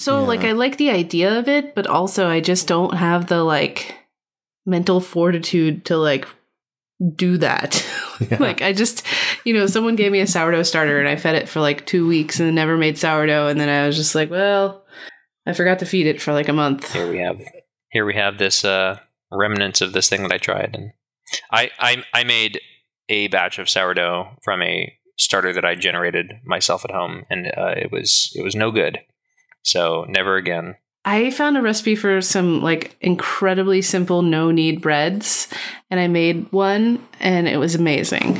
So 0.00 0.20
Yeah. 0.22 0.26
like 0.28 0.44
I 0.44 0.52
like 0.52 0.78
the 0.78 0.90
idea 0.90 1.38
of 1.38 1.46
it, 1.48 1.74
but 1.74 1.86
also 1.86 2.26
I 2.26 2.40
just 2.40 2.66
don't 2.66 2.94
have 2.94 3.26
the 3.26 3.44
like 3.44 3.94
mental 4.64 5.00
fortitude 5.00 5.84
to 5.86 5.96
like 5.98 6.26
do 7.16 7.36
that. 7.38 7.86
Yeah. 8.20 8.36
like 8.38 8.60
I 8.60 8.74
just, 8.74 9.02
you 9.46 9.54
know, 9.54 9.66
someone 9.66 9.96
gave 9.96 10.12
me 10.12 10.20
a 10.20 10.26
sourdough 10.26 10.64
starter 10.64 10.98
and 11.00 11.08
I 11.08 11.16
fed 11.16 11.36
it 11.36 11.48
for 11.48 11.58
like 11.58 11.86
2 11.86 12.06
weeks 12.06 12.38
and 12.38 12.46
then 12.46 12.54
never 12.54 12.76
made 12.76 12.98
sourdough 12.98 13.48
and 13.48 13.58
then 13.58 13.70
I 13.70 13.86
was 13.86 13.96
just 13.96 14.14
like, 14.14 14.30
well, 14.30 14.84
I 15.46 15.54
forgot 15.54 15.78
to 15.78 15.86
feed 15.86 16.06
it 16.06 16.20
for 16.20 16.34
like 16.34 16.48
a 16.48 16.52
month. 16.52 16.92
Here 16.92 17.10
we 17.10 17.18
have 17.20 17.40
here 17.90 18.04
we 18.04 18.14
have 18.16 18.36
this 18.36 18.62
uh 18.62 18.98
remnants 19.32 19.80
of 19.80 19.94
this 19.94 20.10
thing 20.10 20.22
that 20.22 20.32
I 20.32 20.36
tried 20.36 20.76
and 20.76 20.92
I 21.50 21.70
I 21.78 22.04
I 22.12 22.24
made 22.24 22.60
a 23.08 23.28
batch 23.28 23.58
of 23.58 23.70
sourdough 23.70 24.36
from 24.44 24.60
a 24.60 24.92
starter 25.18 25.54
that 25.54 25.64
I 25.64 25.74
generated 25.76 26.34
myself 26.44 26.84
at 26.84 26.90
home 26.90 27.24
and 27.30 27.46
uh, 27.56 27.72
it 27.74 27.90
was 27.90 28.30
it 28.36 28.42
was 28.42 28.54
no 28.54 28.70
good. 28.70 29.00
So 29.62 30.04
never 30.08 30.36
again. 30.36 30.76
I 31.04 31.30
found 31.30 31.56
a 31.56 31.62
recipe 31.62 31.96
for 31.96 32.20
some 32.20 32.60
like 32.62 32.96
incredibly 33.00 33.80
simple 33.82 34.22
no 34.22 34.50
knead 34.50 34.82
breads 34.82 35.48
and 35.90 35.98
I 35.98 36.08
made 36.08 36.50
one 36.52 37.06
and 37.20 37.48
it 37.48 37.56
was 37.56 37.74
amazing. 37.74 38.38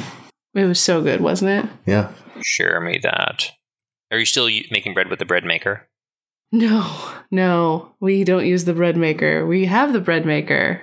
It 0.55 0.65
was 0.65 0.81
so 0.81 1.03
good, 1.03 1.21
wasn't 1.21 1.65
it? 1.65 1.71
yeah. 1.87 2.13
Share 2.43 2.81
me 2.81 2.99
that. 3.03 3.51
Are 4.11 4.19
you 4.19 4.25
still 4.25 4.49
making 4.71 4.95
bread 4.95 5.09
with 5.09 5.19
the 5.19 5.27
bread 5.27 5.45
maker? 5.45 5.87
No, 6.53 6.91
no, 7.31 7.95
we 8.01 8.25
don't 8.25 8.47
use 8.47 8.65
the 8.65 8.73
bread 8.73 8.97
maker. 8.97 9.47
We 9.47 9.67
have 9.67 9.93
the 9.93 10.01
bread 10.01 10.25
maker. 10.27 10.83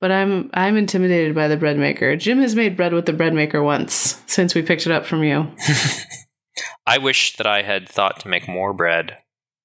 But 0.00 0.12
I'm 0.12 0.50
I'm 0.54 0.76
intimidated 0.76 1.34
by 1.34 1.48
the 1.48 1.56
bread 1.56 1.76
maker. 1.76 2.14
Jim 2.16 2.40
has 2.40 2.54
made 2.54 2.76
bread 2.76 2.92
with 2.92 3.06
the 3.06 3.12
bread 3.12 3.34
maker 3.34 3.62
once 3.62 4.22
since 4.26 4.54
we 4.54 4.62
picked 4.62 4.86
it 4.86 4.92
up 4.92 5.04
from 5.06 5.24
you. 5.24 5.50
I 6.86 6.98
wish 6.98 7.36
that 7.36 7.46
I 7.46 7.62
had 7.62 7.88
thought 7.88 8.20
to 8.20 8.28
make 8.28 8.48
more 8.48 8.72
bread 8.72 9.18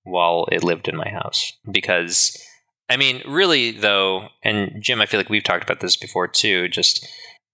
while 0.06 0.48
it 0.52 0.64
lived 0.64 0.88
in 0.88 0.96
my 0.96 1.10
house 1.10 1.52
because 1.70 2.42
I 2.90 2.98
mean, 2.98 3.22
really 3.28 3.72
though, 3.72 4.30
and 4.44 4.82
Jim, 4.82 5.02
I 5.02 5.06
feel 5.06 5.20
like 5.20 5.30
we've 5.30 5.44
talked 5.44 5.64
about 5.64 5.80
this 5.80 5.96
before 5.96 6.28
too. 6.28 6.68
Just 6.70 7.08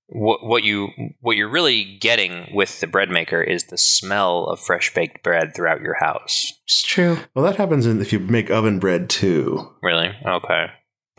what 0.07 0.45
what 0.45 0.63
you 0.63 0.89
what 1.21 1.37
you're 1.37 1.49
really 1.49 1.97
getting 1.99 2.49
with 2.53 2.81
the 2.81 2.87
bread 2.87 3.09
maker 3.09 3.41
is 3.41 3.65
the 3.65 3.77
smell 3.77 4.45
of 4.47 4.59
fresh 4.59 4.93
baked 4.93 5.23
bread 5.23 5.55
throughout 5.55 5.81
your 5.81 5.95
house. 5.95 6.51
It's 6.65 6.83
true. 6.83 7.17
Well, 7.33 7.45
that 7.45 7.55
happens 7.55 7.85
in, 7.85 8.01
if 8.01 8.11
you 8.11 8.19
make 8.19 8.51
oven 8.51 8.79
bread 8.79 9.09
too. 9.09 9.71
Really? 9.81 10.11
Okay. 10.25 10.67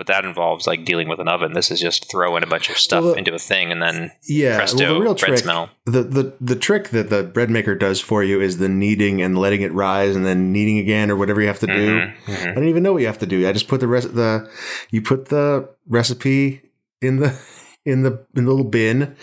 But 0.02 0.08
that 0.08 0.24
involves 0.24 0.66
like 0.66 0.84
dealing 0.84 1.06
with 1.08 1.20
an 1.20 1.28
oven. 1.28 1.52
This 1.52 1.70
is 1.70 1.78
just 1.78 2.10
throwing 2.10 2.42
a 2.42 2.46
bunch 2.48 2.68
of 2.68 2.76
stuff 2.76 3.04
Well, 3.04 3.14
into 3.14 3.32
a 3.32 3.38
thing 3.38 3.70
and 3.70 3.80
then 3.80 4.10
Yeah, 4.26 4.56
presto, 4.56 4.82
well, 4.84 4.94
the 4.94 5.00
real 5.00 5.14
bread 5.14 5.28
trick, 5.28 5.38
smell. 5.38 5.70
the, 5.86 6.02
the 6.02 6.34
the 6.40 6.56
trick 6.56 6.88
that 6.88 7.08
the 7.08 7.22
bread 7.22 7.50
maker 7.50 7.76
does 7.76 8.00
for 8.00 8.24
you 8.24 8.40
is 8.40 8.58
the 8.58 8.68
kneading 8.68 9.22
and 9.22 9.38
letting 9.38 9.62
it 9.62 9.72
rise 9.72 10.16
and 10.16 10.26
then 10.26 10.50
kneading 10.52 10.78
again 10.78 11.08
or 11.08 11.14
whatever 11.14 11.40
you 11.40 11.46
have 11.46 11.60
to 11.60 11.68
do. 11.68 12.00
Mhm, 12.00 12.14
mhm. 12.26 12.50
I 12.50 12.54
don't 12.54 12.66
even 12.68 12.82
know 12.82 12.92
what 12.94 13.02
you 13.02 13.06
have 13.06 13.20
to 13.20 13.26
do. 13.26 13.48
I 13.48 13.52
just 13.52 13.68
put 13.68 13.78
the 13.78 13.86
rest 13.86 14.12
the 14.16 14.50
you 14.90 15.02
put 15.02 15.26
the 15.26 15.68
recipe 15.88 16.62
in 17.00 17.18
the 17.20 17.38
in 17.84 18.02
the 18.02 18.26
in 18.34 18.44
the 18.44 18.50
little 18.50 18.64
bin. 18.68 19.14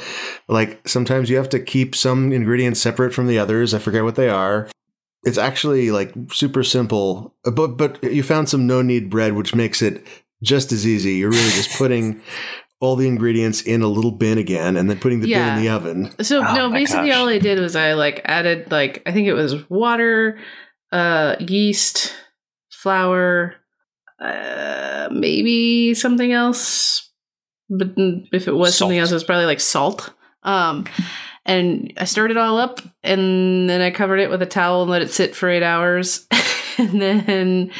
Like 0.47 0.87
sometimes 0.87 1.29
you 1.29 1.35
have 1.35 1.49
to 1.49 1.59
keep 1.59 1.93
some 1.93 2.31
ingredients 2.31 2.79
separate 2.79 3.13
from 3.13 3.27
the 3.27 3.37
others. 3.37 3.73
I 3.73 3.79
forget 3.79 4.05
what 4.05 4.15
they 4.15 4.29
are. 4.29 4.69
It's 5.25 5.37
actually 5.37 5.91
like 5.91 6.13
super 6.31 6.63
simple, 6.63 7.35
but 7.43 7.75
but 7.75 8.01
you 8.01 8.23
found 8.23 8.47
some 8.47 8.65
no 8.65 8.81
knead 8.81 9.09
bread, 9.09 9.33
which 9.33 9.53
makes 9.53 9.81
it 9.81 10.05
just 10.43 10.71
as 10.71 10.85
easy. 10.85 11.13
You're 11.15 11.31
really 11.31 11.51
just 11.51 11.77
putting 11.77 12.21
all 12.79 12.95
the 12.95 13.07
ingredients 13.07 13.61
in 13.61 13.81
a 13.81 13.87
little 13.87 14.11
bin 14.11 14.37
again, 14.37 14.77
and 14.77 14.89
then 14.89 14.99
putting 14.99 15.19
the 15.19 15.31
bin 15.31 15.47
in 15.57 15.61
the 15.61 15.69
oven. 15.69 16.23
So 16.23 16.39
Oh 16.45 16.55
no, 16.55 16.71
basically 16.71 17.09
gosh. 17.09 17.17
all 17.17 17.27
I 17.27 17.37
did 17.39 17.59
was 17.59 17.75
I 17.75 17.93
like 17.93 18.21
added 18.25 18.71
like 18.71 19.01
I 19.05 19.11
think 19.11 19.27
it 19.27 19.33
was 19.33 19.69
water, 19.69 20.39
uh, 20.91 21.35
yeast, 21.39 22.13
flour, 22.71 23.55
uh, 24.19 25.09
maybe 25.11 25.93
something 25.93 26.31
else. 26.31 27.09
But 27.69 27.89
if 28.31 28.47
it 28.47 28.55
was 28.55 28.75
something 28.75 28.97
else, 28.97 29.11
it 29.11 29.15
was 29.15 29.23
probably 29.23 29.45
like 29.45 29.59
salt. 29.59 30.11
Um, 30.43 30.85
and 31.45 31.93
I 31.97 32.05
stirred 32.05 32.31
it 32.31 32.37
all 32.37 32.57
up, 32.57 32.79
and 33.03 33.69
then 33.69 33.81
I 33.81 33.91
covered 33.91 34.19
it 34.19 34.29
with 34.29 34.41
a 34.41 34.45
towel 34.47 34.83
and 34.83 34.91
let 34.91 35.01
it 35.01 35.11
sit 35.11 35.35
for 35.35 35.49
eight 35.49 35.63
hours, 35.63 36.27
and 36.77 37.01
then 37.01 37.71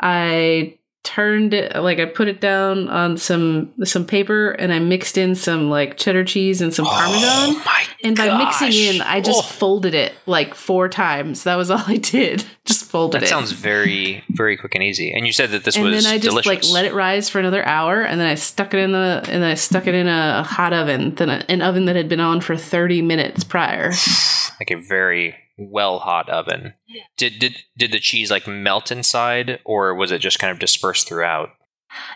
I 0.00 0.77
turned 1.08 1.54
it 1.54 1.74
like 1.74 1.98
I 1.98 2.04
put 2.04 2.28
it 2.28 2.40
down 2.40 2.88
on 2.88 3.16
some 3.16 3.72
some 3.84 4.04
paper 4.04 4.50
and 4.50 4.72
I 4.72 4.78
mixed 4.78 5.16
in 5.16 5.34
some 5.34 5.70
like 5.70 5.96
cheddar 5.96 6.22
cheese 6.24 6.60
and 6.60 6.72
some 6.74 6.86
oh 6.86 6.90
parmesan. 6.90 7.22
Oh 7.24 7.62
my 7.64 7.84
And 8.04 8.14
by 8.16 8.36
mixing 8.36 8.72
in, 8.72 9.00
I 9.00 9.20
just 9.22 9.38
Oh, 9.38 9.42
folded 9.42 9.94
it 9.94 10.12
like 10.26 10.54
four 10.54 10.88
times. 10.88 11.44
That 11.44 11.56
was 11.56 11.70
all 11.74 11.82
I 11.86 11.96
did. 11.96 12.44
Just 12.66 12.84
folded 12.84 13.20
that 13.22 13.24
it. 13.24 13.28
sounds 13.28 13.52
very 13.52 14.22
very 14.28 14.56
quick 14.58 14.74
and 14.74 14.84
easy. 14.84 15.12
And 15.12 15.26
you 15.26 15.32
said 15.32 15.50
that 15.52 15.64
this 15.64 15.76
and 15.76 15.84
was 15.86 16.04
then 16.04 16.12
I 16.12 16.18
just 16.18 16.28
delicious. 16.30 16.46
like 16.70 16.72
let 16.74 16.84
it 16.84 16.92
rise 16.94 17.28
for 17.30 17.38
another 17.38 17.64
hour, 17.66 18.02
and 18.02 18.20
then 18.20 18.26
I 18.28 18.34
stuck 18.34 18.74
it 18.74 18.78
in 18.80 18.92
the 18.92 19.22
and 19.24 19.42
then 19.42 19.50
I 19.50 19.54
stuck 19.54 19.86
it 19.86 19.94
in 19.94 20.06
a 20.08 20.42
hot 20.42 20.72
oven, 20.74 21.14
then 21.14 21.30
an 21.30 21.62
oven 21.62 21.86
that 21.86 21.96
had 21.96 22.08
been 22.10 22.20
on 22.20 22.40
for 22.42 22.56
thirty 22.56 23.00
minutes 23.00 23.44
prior. 23.44 23.92
like 24.60 24.70
a 24.70 24.76
very 24.76 25.34
well 25.58 25.98
hot 25.98 26.28
oven. 26.30 26.74
Did 27.16 27.38
did 27.38 27.56
did 27.76 27.92
the 27.92 28.00
cheese 28.00 28.30
like 28.30 28.46
melt 28.46 28.90
inside, 28.90 29.60
or 29.64 29.94
was 29.94 30.12
it 30.12 30.20
just 30.20 30.38
kind 30.38 30.50
of 30.50 30.58
dispersed 30.58 31.08
throughout? 31.08 31.50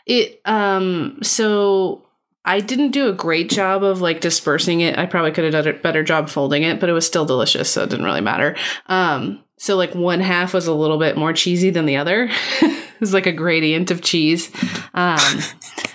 It 0.06 0.40
um 0.44 1.18
so 1.22 2.06
I 2.44 2.60
didn't 2.60 2.90
do 2.90 3.08
a 3.08 3.12
great 3.12 3.50
job 3.50 3.82
of 3.84 4.00
like 4.00 4.20
dispersing 4.20 4.80
it. 4.80 4.98
I 4.98 5.06
probably 5.06 5.32
could 5.32 5.44
have 5.44 5.64
done 5.64 5.74
a 5.74 5.78
better 5.78 6.02
job 6.02 6.28
folding 6.28 6.62
it, 6.62 6.80
but 6.80 6.88
it 6.88 6.92
was 6.92 7.06
still 7.06 7.24
delicious, 7.24 7.70
so 7.70 7.82
it 7.82 7.90
didn't 7.90 8.04
really 8.04 8.20
matter. 8.20 8.56
Um 8.86 9.42
so 9.58 9.76
like 9.76 9.94
one 9.94 10.20
half 10.20 10.54
was 10.54 10.66
a 10.66 10.74
little 10.74 10.98
bit 10.98 11.16
more 11.16 11.32
cheesy 11.32 11.70
than 11.70 11.86
the 11.86 11.96
other. 11.96 12.28
it 12.62 13.00
was 13.00 13.14
like 13.14 13.26
a 13.26 13.32
gradient 13.32 13.90
of 13.90 14.02
cheese. 14.02 14.50
Um 14.94 15.18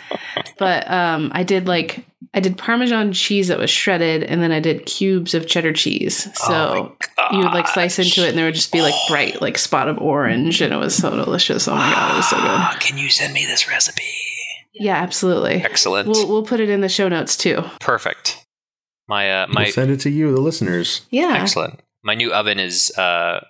but 0.58 0.89
um 0.91 1.32
I 1.34 1.43
did 1.43 1.68
like 1.68 2.05
I 2.34 2.39
did 2.39 2.58
parmesan 2.58 3.14
cheese 3.14 3.47
that 3.47 3.58
was 3.58 3.70
shredded 3.70 4.24
and 4.24 4.41
then 4.41 4.51
I 4.51 4.60
did 4.60 4.86
cubes 4.86 5.34
of 5.34 5.47
cheddar 5.47 5.74
cheese. 5.74 6.28
So 6.36 6.95
you 7.32 7.39
would 7.39 7.53
like 7.53 7.68
slice 7.68 7.99
into 7.99 8.26
it 8.26 8.30
and 8.30 8.38
there 8.38 8.45
would 8.45 8.55
just 8.55 8.72
be 8.72 8.82
like 8.82 8.93
bright 9.08 9.41
like 9.41 9.58
spot 9.58 9.88
of 9.88 9.97
orange 9.99 10.62
and 10.62 10.74
it 10.74 10.78
was 10.78 10.95
so 10.95 11.12
delicious. 11.16 11.68
Oh 11.68 11.76
my 11.76 11.91
god, 11.91 12.14
it 12.14 12.18
was 12.18 12.30
so 12.30 12.36
good. 12.38 12.45
Ah, 12.49 12.78
Can 12.80 12.97
you 12.97 13.10
send 13.10 13.34
me 13.34 13.45
this 13.45 13.68
recipe? 13.70 14.03
Yeah, 14.74 14.95
absolutely. 14.97 15.55
Excellent. 15.64 16.08
We'll 16.10 16.28
we'll 16.28 16.43
put 16.43 16.60
it 16.60 16.70
in 16.70 16.82
the 16.82 16.89
show 16.89 17.08
notes 17.08 17.36
too. 17.38 17.64
Perfect. 17.80 18.45
My 19.08 19.32
uh 19.43 19.47
my 19.47 19.64
We'll 19.64 19.72
send 19.72 19.91
it 19.91 19.99
to 20.01 20.10
you, 20.10 20.32
the 20.34 20.41
listeners. 20.41 21.01
Yeah. 21.10 21.38
excellent. 21.39 21.80
My 22.03 22.14
new 22.14 22.32
oven 22.34 22.60
is 22.60 22.91
uh 22.97 23.43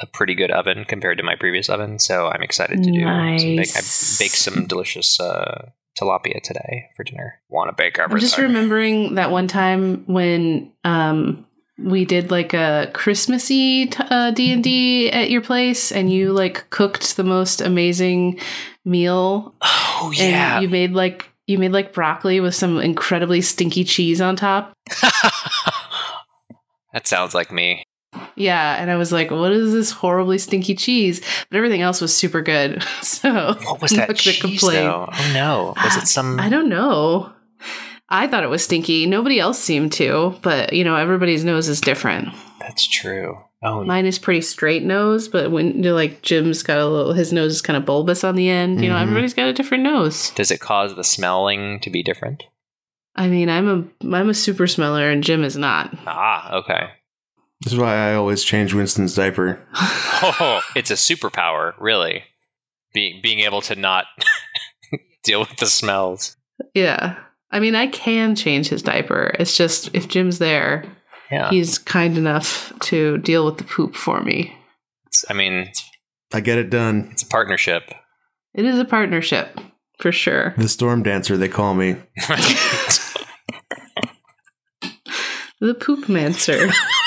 a 0.00 0.06
pretty 0.06 0.34
good 0.34 0.50
oven 0.50 0.84
compared 0.84 1.18
to 1.18 1.22
my 1.24 1.36
previous 1.36 1.68
oven, 1.68 1.98
so 1.98 2.28
I'm 2.28 2.42
excited 2.42 2.82
to 2.82 2.90
do 2.90 3.00
some 3.00 3.36
bake. 3.36 3.46
I 3.46 3.54
Nice. 3.56 4.18
baked 4.18 4.34
some 4.36 4.66
delicious 4.66 5.20
uh 5.20 5.70
tilapia 6.00 6.42
today 6.42 6.90
for 6.96 7.04
dinner. 7.04 7.40
Want 7.48 7.68
to 7.70 7.74
bake 7.74 7.98
I'm 7.98 8.04
everything? 8.04 8.26
just 8.28 8.38
remembering 8.38 9.14
that 9.16 9.30
one 9.30 9.48
time 9.48 10.04
when 10.06 10.72
um 10.84 11.46
we 11.78 12.04
did 12.04 12.30
like 12.30 12.54
a 12.54 12.90
Christmassy 12.92 13.90
uh, 13.98 14.30
D 14.30 14.52
and 14.52 14.62
D 14.62 15.10
at 15.10 15.30
your 15.30 15.40
place, 15.40 15.90
and 15.90 16.12
you 16.12 16.32
like 16.32 16.68
cooked 16.70 17.16
the 17.16 17.24
most 17.24 17.60
amazing 17.60 18.38
meal, 18.84 19.54
oh 19.62 20.12
yeah. 20.14 20.60
you 20.60 20.68
made 20.68 20.92
like 20.92 21.28
you 21.46 21.58
made 21.58 21.72
like 21.72 21.92
broccoli 21.92 22.40
with 22.40 22.54
some 22.54 22.78
incredibly 22.78 23.40
stinky 23.40 23.84
cheese 23.84 24.20
on 24.20 24.36
top. 24.36 24.72
that 26.92 27.06
sounds 27.06 27.34
like 27.34 27.50
me. 27.50 27.84
Yeah, 28.36 28.76
and 28.80 28.90
I 28.90 28.96
was 28.96 29.12
like, 29.12 29.30
"What 29.30 29.52
is 29.52 29.72
this 29.72 29.90
horribly 29.90 30.38
stinky 30.38 30.74
cheese?" 30.74 31.20
But 31.50 31.56
everything 31.58 31.82
else 31.82 32.00
was 32.00 32.14
super 32.16 32.42
good. 32.42 32.82
So 33.02 33.54
What 33.64 33.80
was 33.82 33.92
that 33.92 34.16
cheese 34.16 34.40
complain. 34.40 34.84
though? 34.84 35.08
Oh 35.12 35.30
no. 35.34 35.74
Was 35.82 35.96
it 35.96 36.06
some 36.08 36.40
I 36.40 36.48
don't 36.48 36.68
know. 36.68 37.32
I 38.08 38.26
thought 38.26 38.42
it 38.44 38.50
was 38.50 38.64
stinky. 38.64 39.06
Nobody 39.06 39.38
else 39.40 39.58
seemed 39.58 39.92
to, 39.94 40.34
but 40.42 40.72
you 40.72 40.84
know, 40.84 40.96
everybody's 40.96 41.44
nose 41.44 41.68
is 41.68 41.80
different. 41.80 42.28
That's 42.60 42.86
true. 42.86 43.38
Oh 43.62 43.84
Mine 43.84 44.06
is 44.06 44.18
pretty 44.18 44.40
straight 44.40 44.82
nose, 44.82 45.28
but 45.28 45.50
when 45.52 45.68
you 45.76 45.82
know, 45.82 45.94
like 45.94 46.20
Jim's 46.22 46.62
got 46.62 46.78
a 46.78 46.86
little, 46.86 47.12
his 47.12 47.32
nose 47.32 47.52
is 47.52 47.62
kind 47.62 47.76
of 47.76 47.84
bulbous 47.86 48.24
on 48.24 48.34
the 48.34 48.48
end. 48.48 48.82
You 48.82 48.88
know, 48.90 48.96
Mhm. 48.96 49.02
everybody's 49.02 49.34
got 49.34 49.46
a 49.48 49.52
different 49.52 49.84
nose. 49.84 50.30
Does 50.30 50.50
it 50.50 50.58
cause 50.60 50.96
the 50.96 51.04
smelling 51.04 51.78
to 51.80 51.90
be 51.90 52.02
different? 52.02 52.42
I 53.14 53.28
mean, 53.28 53.48
I'm 53.48 53.68
a 54.02 54.14
I'm 54.16 54.30
a 54.30 54.34
super 54.34 54.66
smeller, 54.66 55.10
and 55.10 55.22
Jim 55.22 55.44
is 55.44 55.56
not. 55.56 55.96
Ah, 56.06 56.54
okay. 56.56 56.90
This 57.62 57.72
is 57.74 57.78
why 57.78 57.94
I 57.94 58.14
always 58.14 58.42
change 58.44 58.74
Winston's 58.74 59.14
diaper. 59.14 59.60
Oh, 59.74 60.60
it's 60.74 60.90
a 60.90 60.94
superpower, 60.94 61.74
really. 61.78 62.24
Being 62.92 63.20
being 63.22 63.40
able 63.40 63.60
to 63.62 63.74
not 63.76 64.06
deal 65.24 65.40
with 65.40 65.56
the 65.58 65.66
smells. 65.66 66.36
yeah, 66.74 67.18
I 67.50 67.60
mean, 67.60 67.74
I 67.74 67.86
can 67.86 68.34
change 68.34 68.68
his 68.68 68.82
diaper. 68.82 69.34
It's 69.38 69.56
just 69.56 69.90
if 69.94 70.08
Jim's 70.08 70.38
there, 70.38 70.84
Yeah. 71.30 71.50
he's 71.50 71.78
kind 71.78 72.18
enough 72.18 72.72
to 72.82 73.18
deal 73.18 73.44
with 73.44 73.58
the 73.58 73.64
poop 73.64 73.94
for 73.94 74.20
me. 74.22 74.54
It's- 75.06 75.24
I 75.30 75.34
mean, 75.34 75.70
I 76.32 76.40
get 76.40 76.58
it 76.58 76.70
done. 76.70 77.08
it's 77.12 77.22
a 77.22 77.26
partnership. 77.26 77.90
It 78.54 78.64
is 78.64 78.78
a 78.78 78.84
partnership 78.84 79.58
for 79.98 80.12
sure. 80.12 80.54
The 80.58 80.68
storm 80.68 81.02
dancer, 81.02 81.36
they 81.36 81.48
call 81.48 81.74
me. 81.74 81.96
The 85.60 85.74
poop 85.74 86.08
mancer. 86.08 86.70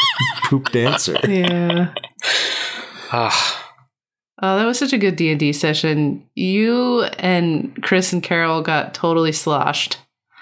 Poop 0.45 0.71
dancer. 0.71 1.17
yeah. 1.27 1.93
Ah, 3.11 3.61
Oh, 4.41 4.57
that 4.57 4.65
was 4.65 4.77
such 4.77 4.91
a 4.91 4.97
good 4.97 5.15
D 5.15 5.31
and 5.31 5.39
D 5.39 5.53
session. 5.53 6.27
You 6.35 7.03
and 7.19 7.81
Chris 7.83 8.11
and 8.11 8.21
Carol 8.21 8.61
got 8.61 8.93
totally 8.93 9.31
sloshed. 9.31 9.97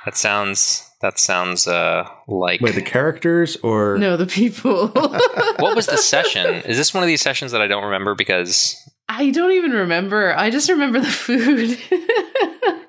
that 0.05 0.17
sounds 0.17 0.89
that 1.01 1.19
sounds 1.19 1.67
uh 1.67 2.07
like 2.27 2.59
Wait, 2.61 2.73
the 2.75 2.81
characters 2.81 3.55
or 3.57 3.97
No, 3.99 4.17
the 4.17 4.25
people. 4.25 4.87
What 5.59 5.75
was 5.75 5.85
the 5.85 5.97
session? 6.13 6.55
Is 6.65 6.75
this 6.77 6.93
one 6.93 7.03
of 7.03 7.07
these 7.07 7.21
sessions 7.21 7.51
that 7.51 7.61
I 7.61 7.67
don't 7.67 7.83
remember 7.83 8.15
because 8.15 8.75
I 9.07 9.29
don't 9.29 9.51
even 9.51 9.71
remember. 9.71 10.35
I 10.35 10.49
just 10.49 10.69
remember 10.69 10.99
the 10.99 11.05
food. 11.11 11.77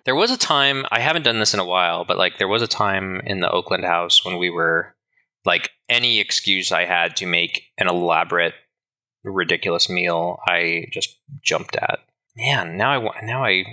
There 0.04 0.14
was 0.14 0.30
a 0.30 0.36
time, 0.38 0.84
I 0.90 1.00
haven't 1.00 1.22
done 1.22 1.38
this 1.38 1.54
in 1.54 1.60
a 1.60 1.64
while, 1.64 2.04
but 2.04 2.18
like 2.18 2.38
there 2.38 2.48
was 2.48 2.62
a 2.62 2.66
time 2.66 3.20
in 3.24 3.40
the 3.40 3.50
Oakland 3.50 3.84
house 3.84 4.24
when 4.24 4.38
we 4.38 4.48
were 4.50 4.93
like 5.44 5.70
any 5.88 6.20
excuse 6.20 6.72
I 6.72 6.84
had 6.84 7.16
to 7.16 7.26
make 7.26 7.64
an 7.78 7.88
elaborate, 7.88 8.54
ridiculous 9.22 9.88
meal, 9.88 10.38
I 10.46 10.86
just 10.92 11.18
jumped 11.42 11.76
at. 11.76 12.00
Man, 12.36 12.76
now 12.76 12.90
I 12.90 13.20
now 13.24 13.44
I 13.44 13.64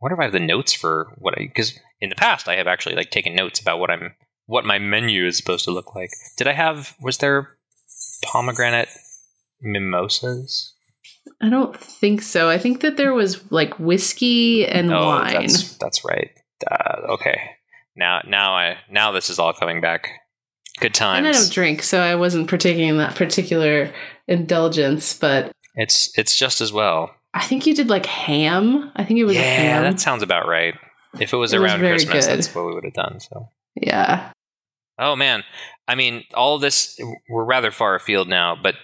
wonder 0.00 0.14
if 0.14 0.20
I 0.20 0.24
have 0.24 0.32
the 0.32 0.40
notes 0.40 0.72
for 0.72 1.14
what 1.18 1.34
I 1.36 1.42
because 1.42 1.78
in 2.00 2.08
the 2.08 2.16
past 2.16 2.48
I 2.48 2.56
have 2.56 2.66
actually 2.66 2.94
like 2.94 3.10
taken 3.10 3.34
notes 3.34 3.60
about 3.60 3.78
what 3.78 3.90
I'm 3.90 4.14
what 4.46 4.64
my 4.64 4.78
menu 4.78 5.26
is 5.26 5.36
supposed 5.36 5.64
to 5.66 5.70
look 5.70 5.94
like. 5.94 6.10
Did 6.36 6.46
I 6.46 6.52
have 6.52 6.94
was 7.00 7.18
there 7.18 7.56
pomegranate 8.22 8.88
mimosas? 9.60 10.74
I 11.40 11.50
don't 11.50 11.76
think 11.76 12.22
so. 12.22 12.48
I 12.48 12.56
think 12.56 12.80
that 12.80 12.96
there 12.96 13.12
was 13.12 13.50
like 13.50 13.78
whiskey 13.78 14.66
and 14.66 14.92
oh, 14.92 15.06
wine. 15.06 15.32
that's 15.32 15.76
that's 15.76 16.04
right. 16.04 16.30
Uh, 16.70 17.00
okay, 17.10 17.50
now 17.96 18.20
now 18.26 18.54
I 18.54 18.78
now 18.90 19.12
this 19.12 19.28
is 19.28 19.38
all 19.38 19.52
coming 19.52 19.80
back. 19.80 20.08
Good 20.78 21.00
And 21.00 21.26
I 21.26 21.32
don't 21.32 21.52
drink, 21.52 21.82
so 21.82 22.00
I 22.00 22.14
wasn't 22.14 22.48
partaking 22.48 22.88
in 22.88 22.98
that 22.98 23.14
particular 23.16 23.92
indulgence. 24.28 25.14
But 25.18 25.52
It's 25.74 26.16
it's 26.18 26.38
just 26.38 26.60
as 26.60 26.72
well. 26.72 27.14
I 27.32 27.42
think 27.42 27.66
you 27.66 27.74
did 27.74 27.88
like 27.88 28.06
ham. 28.06 28.90
I 28.96 29.04
think 29.04 29.20
it 29.20 29.24
was 29.24 29.36
yeah, 29.36 29.42
ham. 29.42 29.82
that 29.82 30.00
sounds 30.00 30.22
about 30.22 30.46
right. 30.48 30.74
If 31.18 31.32
it 31.32 31.36
was 31.36 31.52
It 31.52 31.60
around 31.60 31.80
very 31.80 31.94
Christmas, 31.96 32.26
good. 32.26 32.36
that's 32.38 32.54
what 32.54 32.66
we 32.66 32.74
would 32.74 32.84
have 32.84 32.94
done. 32.94 33.20
So. 33.20 33.48
yeah. 33.74 34.32
Oh 34.98 35.14
man, 35.16 35.44
I 35.86 35.94
mean, 35.94 36.24
all 36.34 36.58
this 36.58 36.98
we're 37.28 37.44
rather 37.44 37.70
far 37.70 37.94
afield 37.94 38.28
now, 38.28 38.56
but 38.60 38.74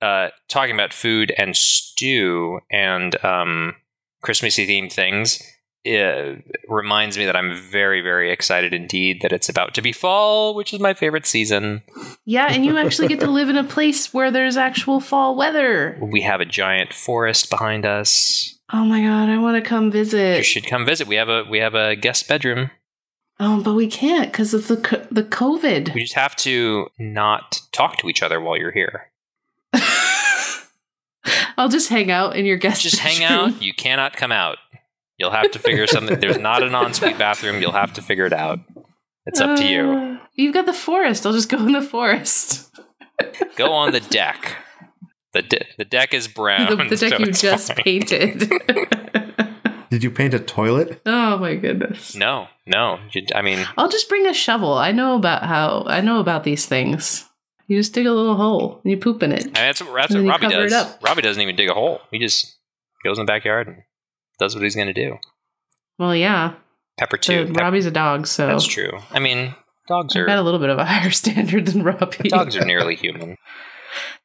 uh, 0.00 0.28
talking 0.48 0.74
about 0.74 0.92
food 0.92 1.32
and 1.36 1.56
stew 1.56 2.60
and 2.70 3.22
um, 3.24 3.74
Christmassy 4.22 4.66
themed 4.66 4.92
things 4.92 5.42
uh, 5.86 6.36
reminds 6.68 7.16
me 7.16 7.26
that 7.26 7.36
I'm 7.36 7.54
very, 7.56 8.00
very 8.00 8.30
excited 8.32 8.74
indeed 8.74 9.22
that 9.22 9.32
it's 9.32 9.48
about 9.48 9.74
to 9.74 9.82
be 9.82 9.92
fall, 9.92 10.54
which 10.54 10.74
is 10.74 10.80
my 10.80 10.94
favorite 10.94 11.26
season. 11.26 11.82
Yeah, 12.24 12.46
and 12.48 12.64
you 12.64 12.76
actually 12.76 13.08
get 13.08 13.20
to 13.20 13.30
live 13.30 13.48
in 13.48 13.56
a 13.56 13.64
place 13.64 14.12
where 14.12 14.30
there's 14.30 14.56
actual 14.56 15.00
fall 15.00 15.36
weather. 15.36 15.98
We 16.00 16.22
have 16.22 16.40
a 16.40 16.44
giant 16.44 16.92
forest 16.92 17.50
behind 17.50 17.86
us. 17.86 18.58
Oh 18.72 18.84
my 18.84 19.00
god, 19.00 19.28
I 19.28 19.38
want 19.38 19.62
to 19.62 19.68
come 19.68 19.90
visit. 19.90 20.38
You 20.38 20.42
should 20.42 20.66
come 20.66 20.84
visit. 20.84 21.06
We 21.06 21.16
have 21.16 21.28
a 21.28 21.44
we 21.48 21.58
have 21.58 21.74
a 21.74 21.94
guest 21.94 22.28
bedroom. 22.28 22.70
Oh, 23.38 23.62
but 23.62 23.74
we 23.74 23.86
can't 23.86 24.32
because 24.32 24.54
of 24.54 24.66
the 24.66 24.78
co- 24.78 25.06
the 25.10 25.22
COVID. 25.22 25.94
We 25.94 26.02
just 26.02 26.14
have 26.14 26.34
to 26.36 26.88
not 26.98 27.60
talk 27.70 27.98
to 27.98 28.08
each 28.08 28.22
other 28.22 28.40
while 28.40 28.56
you're 28.56 28.72
here. 28.72 29.12
I'll 31.58 31.68
just 31.68 31.88
hang 31.88 32.10
out 32.10 32.36
in 32.36 32.44
your 32.44 32.56
guest. 32.56 32.82
Just 32.82 32.98
hang 32.98 33.22
out. 33.24 33.62
You 33.62 33.72
cannot 33.72 34.16
come 34.16 34.32
out. 34.32 34.58
You'll 35.18 35.30
have 35.30 35.50
to 35.52 35.58
figure 35.58 35.86
something. 35.86 36.20
There's 36.20 36.38
not 36.38 36.62
an 36.62 36.74
ensuite 36.74 37.18
bathroom. 37.18 37.60
You'll 37.62 37.72
have 37.72 37.92
to 37.94 38.02
figure 38.02 38.26
it 38.26 38.32
out. 38.32 38.60
It's 39.24 39.40
up 39.40 39.56
to 39.58 39.66
you. 39.66 39.90
Uh, 39.90 40.18
You've 40.34 40.54
got 40.54 40.66
the 40.66 40.72
forest. 40.74 41.24
I'll 41.26 41.32
just 41.32 41.48
go 41.48 41.58
in 41.58 41.72
the 41.72 41.82
forest. 41.82 42.70
Go 43.56 43.72
on 43.72 43.92
the 43.92 44.00
deck. 44.00 44.56
The 45.32 45.42
de- 45.42 45.66
the 45.78 45.84
deck 45.84 46.12
is 46.14 46.28
brown. 46.28 46.70
the, 46.70 46.84
the 46.84 46.96
deck 46.96 47.12
so 47.12 47.18
you 47.18 47.32
just 47.32 47.68
fine. 47.68 47.76
painted. 47.76 48.50
Did 49.90 50.02
you 50.04 50.10
paint 50.10 50.34
a 50.34 50.38
toilet? 50.38 51.00
oh 51.06 51.38
my 51.38 51.54
goodness. 51.54 52.14
No, 52.14 52.48
no. 52.66 52.98
You, 53.12 53.24
I 53.34 53.40
mean, 53.42 53.66
I'll 53.78 53.88
just 53.88 54.08
bring 54.08 54.26
a 54.26 54.34
shovel. 54.34 54.74
I 54.74 54.92
know 54.92 55.16
about 55.16 55.42
how 55.44 55.84
I 55.86 56.00
know 56.02 56.20
about 56.20 56.44
these 56.44 56.66
things. 56.66 57.24
You 57.68 57.78
just 57.78 57.92
dig 57.94 58.06
a 58.06 58.12
little 58.12 58.36
hole 58.36 58.80
and 58.84 58.90
you 58.90 58.96
poop 58.96 59.22
in 59.22 59.32
it. 59.32 59.42
I 59.42 59.44
mean, 59.44 59.52
that's 59.54 59.82
what, 59.82 59.94
that's 59.94 60.10
And 60.14 60.20
then 60.20 60.26
what 60.26 60.40
Robbie 60.42 60.54
cover 60.54 60.66
it 60.66 60.70
does. 60.70 60.86
up. 60.94 61.02
Robbie 61.02 61.22
doesn't 61.22 61.42
even 61.42 61.56
dig 61.56 61.68
a 61.68 61.74
hole. 61.74 62.00
He 62.12 62.18
just 62.18 62.58
goes 63.04 63.18
in 63.18 63.26
the 63.26 63.30
backyard 63.30 63.66
and 63.68 63.78
does 64.38 64.54
what 64.54 64.64
he's 64.64 64.74
going 64.74 64.86
to 64.88 64.92
do. 64.92 65.16
Well, 65.98 66.14
yeah. 66.14 66.54
Pepper 66.98 67.16
too. 67.16 67.46
Pep- 67.46 67.56
Robbie's 67.56 67.86
a 67.86 67.90
dog, 67.90 68.26
so 68.26 68.46
that's 68.46 68.66
true. 68.66 68.90
I 69.10 69.18
mean, 69.18 69.54
dogs 69.88 70.16
are. 70.16 70.22
I've 70.22 70.26
got 70.28 70.38
a 70.38 70.42
little 70.42 70.60
bit 70.60 70.70
of 70.70 70.78
a 70.78 70.84
higher 70.86 71.10
standard 71.10 71.66
than 71.66 71.82
Robbie. 71.82 72.28
dogs 72.28 72.56
are 72.56 72.64
nearly 72.64 72.96
human. 72.96 73.36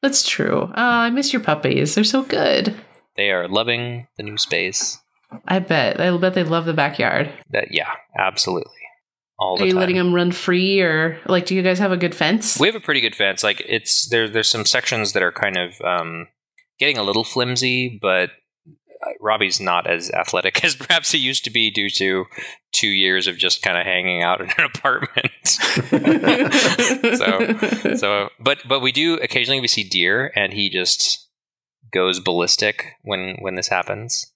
That's 0.01 0.27
true. 0.27 0.63
Uh, 0.63 0.71
I 0.75 1.09
miss 1.09 1.31
your 1.33 1.41
puppies. 1.41 1.95
They're 1.95 2.03
so 2.03 2.23
good. 2.23 2.75
They 3.15 3.31
are 3.31 3.47
loving 3.47 4.07
the 4.17 4.23
new 4.23 4.37
space. 4.37 4.99
I 5.47 5.59
bet. 5.59 5.99
I 5.99 6.15
bet 6.17 6.33
they 6.33 6.43
love 6.43 6.65
the 6.65 6.73
backyard. 6.73 7.31
That 7.51 7.67
yeah, 7.71 7.91
absolutely. 8.17 8.71
All 9.39 9.57
the 9.57 9.63
Are 9.63 9.67
you 9.67 9.73
time. 9.73 9.79
letting 9.79 9.95
them 9.97 10.13
run 10.13 10.31
free, 10.31 10.81
or 10.81 11.19
like, 11.25 11.45
do 11.45 11.55
you 11.55 11.61
guys 11.61 11.79
have 11.79 11.91
a 11.91 11.97
good 11.97 12.13
fence? 12.13 12.59
We 12.59 12.67
have 12.67 12.75
a 12.75 12.79
pretty 12.81 13.01
good 13.01 13.15
fence. 13.15 13.43
Like 13.43 13.61
it's 13.67 14.07
there. 14.09 14.27
There's 14.29 14.49
some 14.49 14.65
sections 14.65 15.13
that 15.13 15.23
are 15.23 15.31
kind 15.31 15.57
of 15.57 15.79
um, 15.81 16.27
getting 16.79 16.97
a 16.97 17.03
little 17.03 17.23
flimsy, 17.23 17.97
but 18.01 18.29
Robbie's 19.19 19.59
not 19.59 19.87
as 19.87 20.11
athletic 20.11 20.63
as 20.63 20.75
perhaps 20.75 21.11
he 21.11 21.17
used 21.17 21.43
to 21.45 21.49
be 21.49 21.71
due 21.71 21.89
to 21.91 22.25
two 22.71 22.87
years 22.87 23.27
of 23.27 23.37
just 23.37 23.61
kind 23.61 23.77
of 23.77 23.85
hanging 23.85 24.21
out 24.21 24.41
in 24.41 24.49
an 24.57 24.65
apartment. 24.75 25.31
so, 27.17 27.95
so, 27.95 28.29
but 28.39 28.59
but 28.67 28.79
we 28.79 28.91
do 28.91 29.15
occasionally 29.15 29.59
we 29.59 29.67
see 29.67 29.83
deer, 29.83 30.31
and 30.35 30.53
he 30.53 30.69
just 30.69 31.27
goes 31.91 32.19
ballistic 32.19 32.97
when 33.03 33.37
when 33.39 33.55
this 33.55 33.67
happens. 33.69 34.31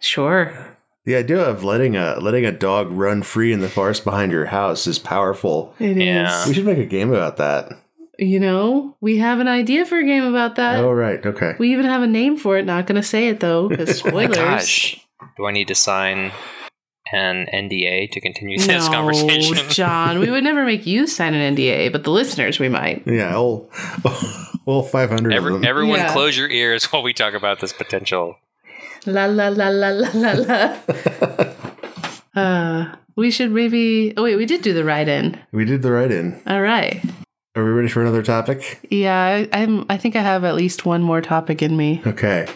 sure. 0.00 0.72
The 1.04 1.14
idea 1.14 1.40
of 1.40 1.62
letting 1.62 1.94
a 1.94 2.18
letting 2.18 2.44
a 2.44 2.50
dog 2.50 2.90
run 2.90 3.22
free 3.22 3.52
in 3.52 3.60
the 3.60 3.68
forest 3.68 4.02
behind 4.02 4.32
your 4.32 4.46
house 4.46 4.88
is 4.88 4.98
powerful. 4.98 5.72
It 5.78 5.96
is. 5.98 6.02
Yeah. 6.02 6.48
We 6.48 6.54
should 6.54 6.66
make 6.66 6.78
a 6.78 6.84
game 6.84 7.10
about 7.10 7.36
that. 7.36 7.72
You 8.18 8.40
know, 8.40 8.96
we 9.00 9.18
have 9.18 9.40
an 9.40 9.48
idea 9.48 9.84
for 9.84 9.98
a 9.98 10.04
game 10.04 10.24
about 10.24 10.56
that. 10.56 10.78
oh 10.80 10.90
right, 10.92 11.24
okay. 11.24 11.54
We 11.58 11.72
even 11.72 11.84
have 11.84 12.02
a 12.02 12.06
name 12.06 12.36
for 12.38 12.56
it. 12.56 12.64
Not 12.64 12.86
going 12.86 12.96
to 13.00 13.06
say 13.06 13.28
it 13.28 13.40
though, 13.40 13.68
because 13.68 14.00
Oh 14.06 14.10
my 14.10 14.24
spoilers. 14.26 14.36
gosh, 14.36 15.06
do 15.36 15.46
I 15.46 15.52
need 15.52 15.68
to 15.68 15.74
sign 15.74 16.32
an 17.12 17.46
NDA 17.52 18.10
to 18.12 18.20
continue 18.20 18.58
this 18.58 18.86
no, 18.86 18.90
conversation? 18.90 19.56
John, 19.68 20.18
we 20.18 20.30
would 20.30 20.44
never 20.44 20.64
make 20.64 20.86
you 20.86 21.06
sign 21.06 21.34
an 21.34 21.54
NDA, 21.54 21.92
but 21.92 22.04
the 22.04 22.10
listeners 22.10 22.58
we 22.58 22.68
might. 22.70 23.06
Yeah, 23.06 23.36
all 23.36 23.68
all 24.64 24.82
five 24.96 25.10
hundred 25.10 25.32
of 25.34 25.36
Every, 25.36 25.52
them. 25.52 25.64
everyone, 25.64 25.98
Yeah. 25.98 26.12
close 26.12 26.36
your 26.38 26.48
ears 26.48 26.86
while 26.86 27.02
we 27.02 27.12
talk 27.12 27.34
about 27.34 27.60
this 27.60 27.72
potential. 27.74 28.36
La 29.04 29.26
la 29.26 29.48
la 29.48 29.68
la 29.68 29.90
la 29.90 30.08
la 30.14 30.32
la. 30.32 30.76
uh, 32.34 32.94
we 33.14 33.30
should 33.30 33.50
maybe. 33.52 34.14
Oh 34.16 34.22
wait, 34.22 34.36
we 34.36 34.46
did 34.46 34.62
do 34.62 34.72
the 34.72 34.84
write-in. 34.84 35.38
we 35.52 35.64
did 35.64 35.82
the 35.82 35.92
right 35.92 36.10
in. 36.10 36.40
All 36.46 36.62
right. 36.62 37.02
Are 37.56 37.64
we 37.64 37.70
ready 37.70 37.88
for 37.88 38.02
another 38.02 38.22
topic? 38.22 38.80
Yeah, 38.90 39.16
I, 39.18 39.48
I'm. 39.52 39.86
I 39.88 39.96
think 39.96 40.14
I 40.14 40.20
have 40.20 40.44
at 40.44 40.54
least 40.54 40.84
one 40.84 41.02
more 41.02 41.22
topic 41.22 41.62
in 41.62 41.76
me. 41.76 42.02
Okay. 42.06 42.46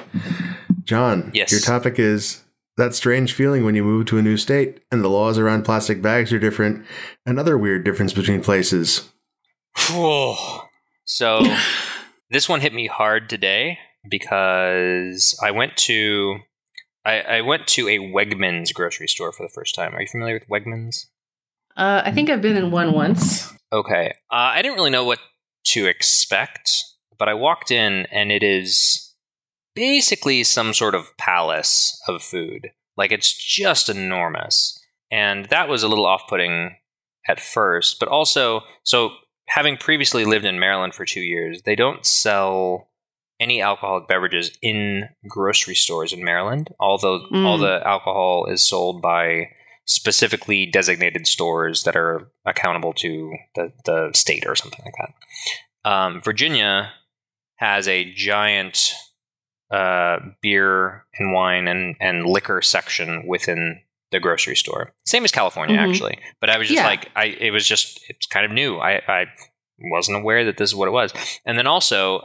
John, 0.85 1.31
Yes. 1.35 1.51
your 1.53 1.61
topic 1.61 1.99
is 1.99 2.43
that 2.77 2.95
strange 2.95 3.33
feeling 3.33 3.65
when 3.65 3.75
you 3.75 3.83
move 3.85 4.07
to 4.07 4.19
a 4.19 4.23
new 4.23 4.37
state 4.37 4.81
and 4.93 5.03
the 5.03 5.09
laws 5.09 5.39
around 5.39 5.65
plastic 5.65 6.03
bags 6.03 6.33
are 6.33 6.39
different, 6.39 6.85
another 7.25 7.57
weird 7.57 7.85
difference 7.85 8.13
between 8.13 8.43
places. 8.43 9.11
so 11.05 11.43
this 12.31 12.49
one 12.49 12.61
hit 12.61 12.75
me 12.75 12.87
hard 12.87 13.29
today 13.31 13.79
because 14.09 15.39
I 15.43 15.51
went 15.51 15.77
to 15.79 16.39
I, 17.05 17.21
I 17.21 17.41
went 17.41 17.67
to 17.69 17.89
a 17.89 17.99
Wegmans 17.99 18.75
grocery 18.75 19.09
store 19.09 19.33
for 19.33 19.43
the 19.45 19.53
first 19.55 19.75
time. 19.75 19.95
Are 19.95 20.01
you 20.03 20.09
familiar 20.11 20.35
with 20.35 20.49
Wegmans? 20.49 21.07
Uh, 21.77 22.03
I 22.05 22.13
think 22.13 22.29
I've 22.31 22.43
been 22.43 22.57
in 22.57 22.71
one 22.71 22.93
once. 22.93 23.53
Okay. 23.73 24.09
Uh, 24.31 24.53
I 24.55 24.63
didn't 24.63 24.77
really 24.77 24.91
know 24.91 25.05
what 25.05 25.19
to 25.67 25.87
expect, 25.87 26.71
but 27.19 27.29
I 27.29 27.35
walked 27.35 27.71
in 27.71 28.07
and 28.11 28.33
it 28.33 28.43
is 28.43 29.15
basically 29.75 30.43
some 30.45 30.75
sort 30.75 30.95
of 30.95 31.17
palace 31.17 32.01
of 32.09 32.23
food. 32.23 32.71
Like 32.97 33.13
it's 33.13 33.33
just 33.33 33.89
enormous. 33.89 34.79
And 35.11 35.47
that 35.47 35.69
was 35.69 35.83
a 35.83 35.89
little 35.89 36.07
off 36.07 36.23
putting 36.29 36.77
at 37.29 37.41
first, 37.41 37.99
but 38.01 38.09
also, 38.09 38.63
so 38.85 39.13
having 39.49 39.77
previously 39.77 40.25
lived 40.25 40.45
in 40.45 40.59
Maryland 40.59 40.95
for 40.95 41.05
two 41.05 41.21
years, 41.21 41.63
they 41.63 41.77
don't 41.77 42.05
sell 42.07 42.89
any 43.39 43.63
alcoholic 43.63 44.07
beverages 44.07 44.51
in 44.61 45.09
grocery 45.29 45.75
stores 45.75 46.13
in 46.13 46.23
Maryland, 46.25 46.69
although 46.79 47.27
Mm. 47.33 47.47
all 47.47 47.59
the 47.59 47.81
alcohol 47.87 48.47
is 48.47 48.67
sold 48.67 49.01
by 49.01 49.49
specifically 49.91 50.67
designated 50.67 51.27
stores 51.27 51.83
that 51.83 51.97
are 51.97 52.31
accountable 52.47 52.93
to 52.93 53.35
the, 53.57 53.73
the 53.85 54.11
state 54.15 54.45
or 54.47 54.55
something 54.55 54.81
like 54.85 54.95
that. 55.01 55.91
Um, 55.91 56.21
Virginia 56.21 56.93
has 57.57 57.89
a 57.89 58.13
giant 58.15 58.95
uh, 59.73 60.19
beer 60.41 61.07
and 61.19 61.35
wine 61.35 61.67
and, 61.67 61.97
and 62.01 62.25
liquor 62.25 62.63
section 62.63 63.25
within 63.27 63.81
the 64.13 64.21
grocery 64.21 64.55
store. 64.57 64.93
Same 65.07 65.25
as 65.25 65.33
California, 65.33 65.77
Mhm. 65.77 65.89
actually. 65.89 66.19
But 66.41 66.51
I 66.51 66.59
was 66.59 66.69
just 66.69 66.79
Yeah. 66.81 66.87
like, 66.87 67.11
I 67.17 67.25
it 67.27 67.51
was 67.51 67.67
just 67.67 68.01
it's 68.09 68.27
kind 68.27 68.47
of 68.47 68.53
new. 68.53 68.79
I, 68.79 69.01
I 69.09 69.27
wasn't 69.79 70.19
aware 70.19 70.45
that 70.45 70.57
this 70.57 70.71
is 70.71 70.75
what 70.75 70.89
it 70.89 70.93
was. 70.93 71.13
And 71.45 71.59
then 71.59 71.67
also 71.67 72.25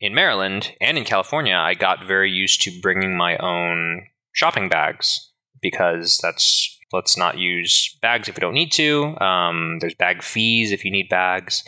in 0.00 0.14
Maryland 0.14 0.74
and 0.80 0.96
in 0.96 1.04
California, 1.04 1.56
I 1.56 1.74
got 1.74 2.04
very 2.04 2.30
used 2.30 2.62
to 2.62 2.80
bringing 2.80 3.16
my 3.16 3.36
own 3.38 4.06
shopping 4.32 4.68
bags 4.68 5.32
because 5.60 6.18
that's 6.22 6.76
let's 6.92 7.16
not 7.16 7.38
use 7.38 7.96
bags 8.02 8.28
if 8.28 8.36
we 8.36 8.40
don't 8.40 8.54
need 8.54 8.72
to. 8.72 9.16
Um, 9.20 9.78
there's 9.80 9.94
bag 9.94 10.22
fees 10.22 10.72
if 10.72 10.84
you 10.84 10.90
need 10.90 11.08
bags. 11.08 11.64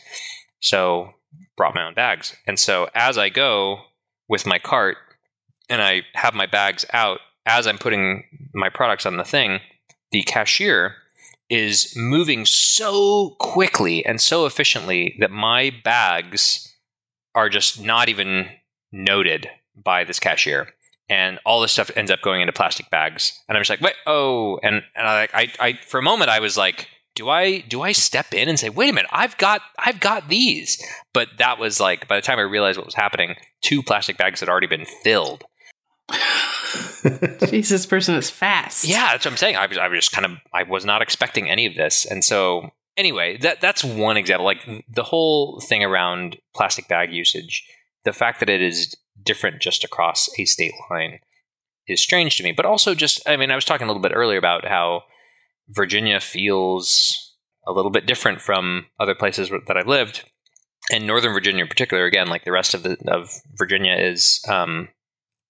So 0.60 1.14
brought 1.56 1.74
my 1.74 1.86
own 1.86 1.94
bags. 1.94 2.36
And 2.46 2.58
so 2.58 2.88
as 2.94 3.18
I 3.18 3.28
go 3.28 3.80
with 4.28 4.46
my 4.46 4.58
cart 4.58 4.96
and 5.68 5.82
I 5.82 6.02
have 6.14 6.34
my 6.34 6.46
bags 6.46 6.84
out 6.92 7.20
as 7.46 7.66
I'm 7.66 7.78
putting 7.78 8.24
my 8.54 8.68
products 8.68 9.06
on 9.06 9.16
the 9.16 9.24
thing, 9.24 9.60
the 10.10 10.22
cashier 10.22 10.96
is 11.48 11.92
moving 11.96 12.46
so 12.46 13.36
quickly 13.38 14.04
and 14.06 14.20
so 14.20 14.46
efficiently 14.46 15.16
that 15.20 15.30
my 15.30 15.70
bags 15.84 16.74
are 17.34 17.48
just 17.48 17.82
not 17.82 18.08
even 18.08 18.48
noted 18.90 19.48
by 19.76 20.04
this 20.04 20.18
cashier. 20.20 20.68
And 21.12 21.38
all 21.44 21.60
this 21.60 21.72
stuff 21.72 21.90
ends 21.94 22.10
up 22.10 22.22
going 22.22 22.40
into 22.40 22.54
plastic 22.54 22.88
bags. 22.88 23.38
And 23.46 23.54
I'm 23.54 23.60
just 23.60 23.68
like, 23.68 23.82
wait, 23.82 23.96
oh, 24.06 24.58
and, 24.62 24.76
and 24.96 25.06
I 25.06 25.20
like 25.20 25.34
I, 25.34 25.52
I 25.60 25.72
for 25.74 25.98
a 25.98 26.02
moment 26.02 26.30
I 26.30 26.40
was 26.40 26.56
like, 26.56 26.88
do 27.14 27.28
I 27.28 27.60
do 27.60 27.82
I 27.82 27.92
step 27.92 28.32
in 28.32 28.48
and 28.48 28.58
say, 28.58 28.70
wait 28.70 28.88
a 28.88 28.94
minute, 28.94 29.10
I've 29.12 29.36
got 29.36 29.60
I've 29.78 30.00
got 30.00 30.30
these. 30.30 30.82
But 31.12 31.28
that 31.36 31.58
was 31.58 31.78
like 31.80 32.08
by 32.08 32.16
the 32.16 32.22
time 32.22 32.38
I 32.38 32.42
realized 32.42 32.78
what 32.78 32.86
was 32.86 32.94
happening, 32.94 33.34
two 33.60 33.82
plastic 33.82 34.16
bags 34.16 34.40
had 34.40 34.48
already 34.48 34.66
been 34.66 34.86
filled. 34.86 35.44
Jesus, 37.50 37.84
person 37.84 38.14
is 38.14 38.30
fast. 38.30 38.84
Yeah, 38.84 39.10
that's 39.12 39.26
what 39.26 39.32
I'm 39.32 39.36
saying. 39.36 39.56
I 39.56 39.66
was, 39.66 39.76
I 39.76 39.88
was 39.88 39.98
just 39.98 40.12
kind 40.12 40.24
of, 40.24 40.38
I 40.54 40.62
was 40.62 40.86
not 40.86 41.02
expecting 41.02 41.50
any 41.50 41.66
of 41.66 41.74
this, 41.74 42.06
and 42.06 42.24
so 42.24 42.70
anyway, 42.96 43.36
that 43.38 43.60
that's 43.60 43.84
one 43.84 44.16
example. 44.16 44.46
Like 44.46 44.66
the 44.88 45.02
whole 45.02 45.60
thing 45.60 45.84
around 45.84 46.38
plastic 46.54 46.88
bag 46.88 47.12
usage, 47.12 47.66
the 48.04 48.14
fact 48.14 48.40
that 48.40 48.48
it 48.48 48.62
is 48.62 48.96
different 49.24 49.60
just 49.60 49.84
across 49.84 50.28
a 50.38 50.44
state 50.44 50.74
line 50.90 51.18
is 51.86 52.00
strange 52.00 52.36
to 52.36 52.42
me. 52.42 52.52
But 52.52 52.66
also, 52.66 52.94
just, 52.94 53.20
I 53.26 53.36
mean, 53.36 53.50
I 53.50 53.54
was 53.54 53.64
talking 53.64 53.86
a 53.86 53.88
little 53.88 54.02
bit 54.02 54.12
earlier 54.14 54.38
about 54.38 54.66
how 54.66 55.02
Virginia 55.68 56.20
feels 56.20 57.34
a 57.66 57.72
little 57.72 57.90
bit 57.90 58.06
different 58.06 58.40
from 58.40 58.86
other 58.98 59.14
places 59.14 59.50
that 59.66 59.76
I've 59.76 59.86
lived, 59.86 60.24
and 60.90 61.06
Northern 61.06 61.32
Virginia 61.32 61.62
in 61.62 61.68
particular. 61.68 62.04
Again, 62.04 62.28
like 62.28 62.44
the 62.44 62.52
rest 62.52 62.74
of 62.74 62.82
the 62.82 62.96
of 63.08 63.30
Virginia 63.54 63.94
is, 63.94 64.44
um, 64.48 64.88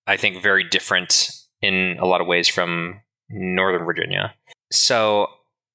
I 0.06 0.16
think, 0.16 0.42
very 0.42 0.64
different 0.64 1.30
in 1.60 1.96
a 1.98 2.06
lot 2.06 2.20
of 2.20 2.26
ways 2.26 2.48
from 2.48 3.00
Northern 3.30 3.84
Virginia. 3.84 4.34
So 4.70 5.28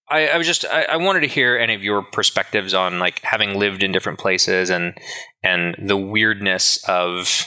I, 0.10 0.28
I 0.28 0.38
was 0.38 0.48
just 0.48 0.66
I, 0.66 0.84
I 0.84 0.98
wanted 0.98 1.22
to 1.22 1.28
hear 1.28 1.58
any 1.58 1.74
of 1.74 1.84
your 1.84 2.02
perspectives 2.02 2.74
on 2.74 3.00
like 3.00 3.22
having 3.22 3.58
lived 3.58 3.84
in 3.84 3.92
different 3.92 4.20
places 4.20 4.70
and 4.70 4.98
and 5.44 5.76
the 5.80 5.98
weirdness 5.98 6.84
of 6.88 7.46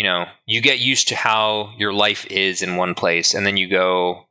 you 0.00 0.04
know 0.08 0.24
you 0.46 0.62
get 0.62 0.78
used 0.78 1.08
to 1.08 1.14
how 1.14 1.74
your 1.76 1.92
life 1.92 2.24
is 2.30 2.62
in 2.62 2.76
one 2.76 2.94
place 2.94 3.34
and 3.34 3.44
then 3.44 3.58
you 3.58 3.68
go 3.68 4.26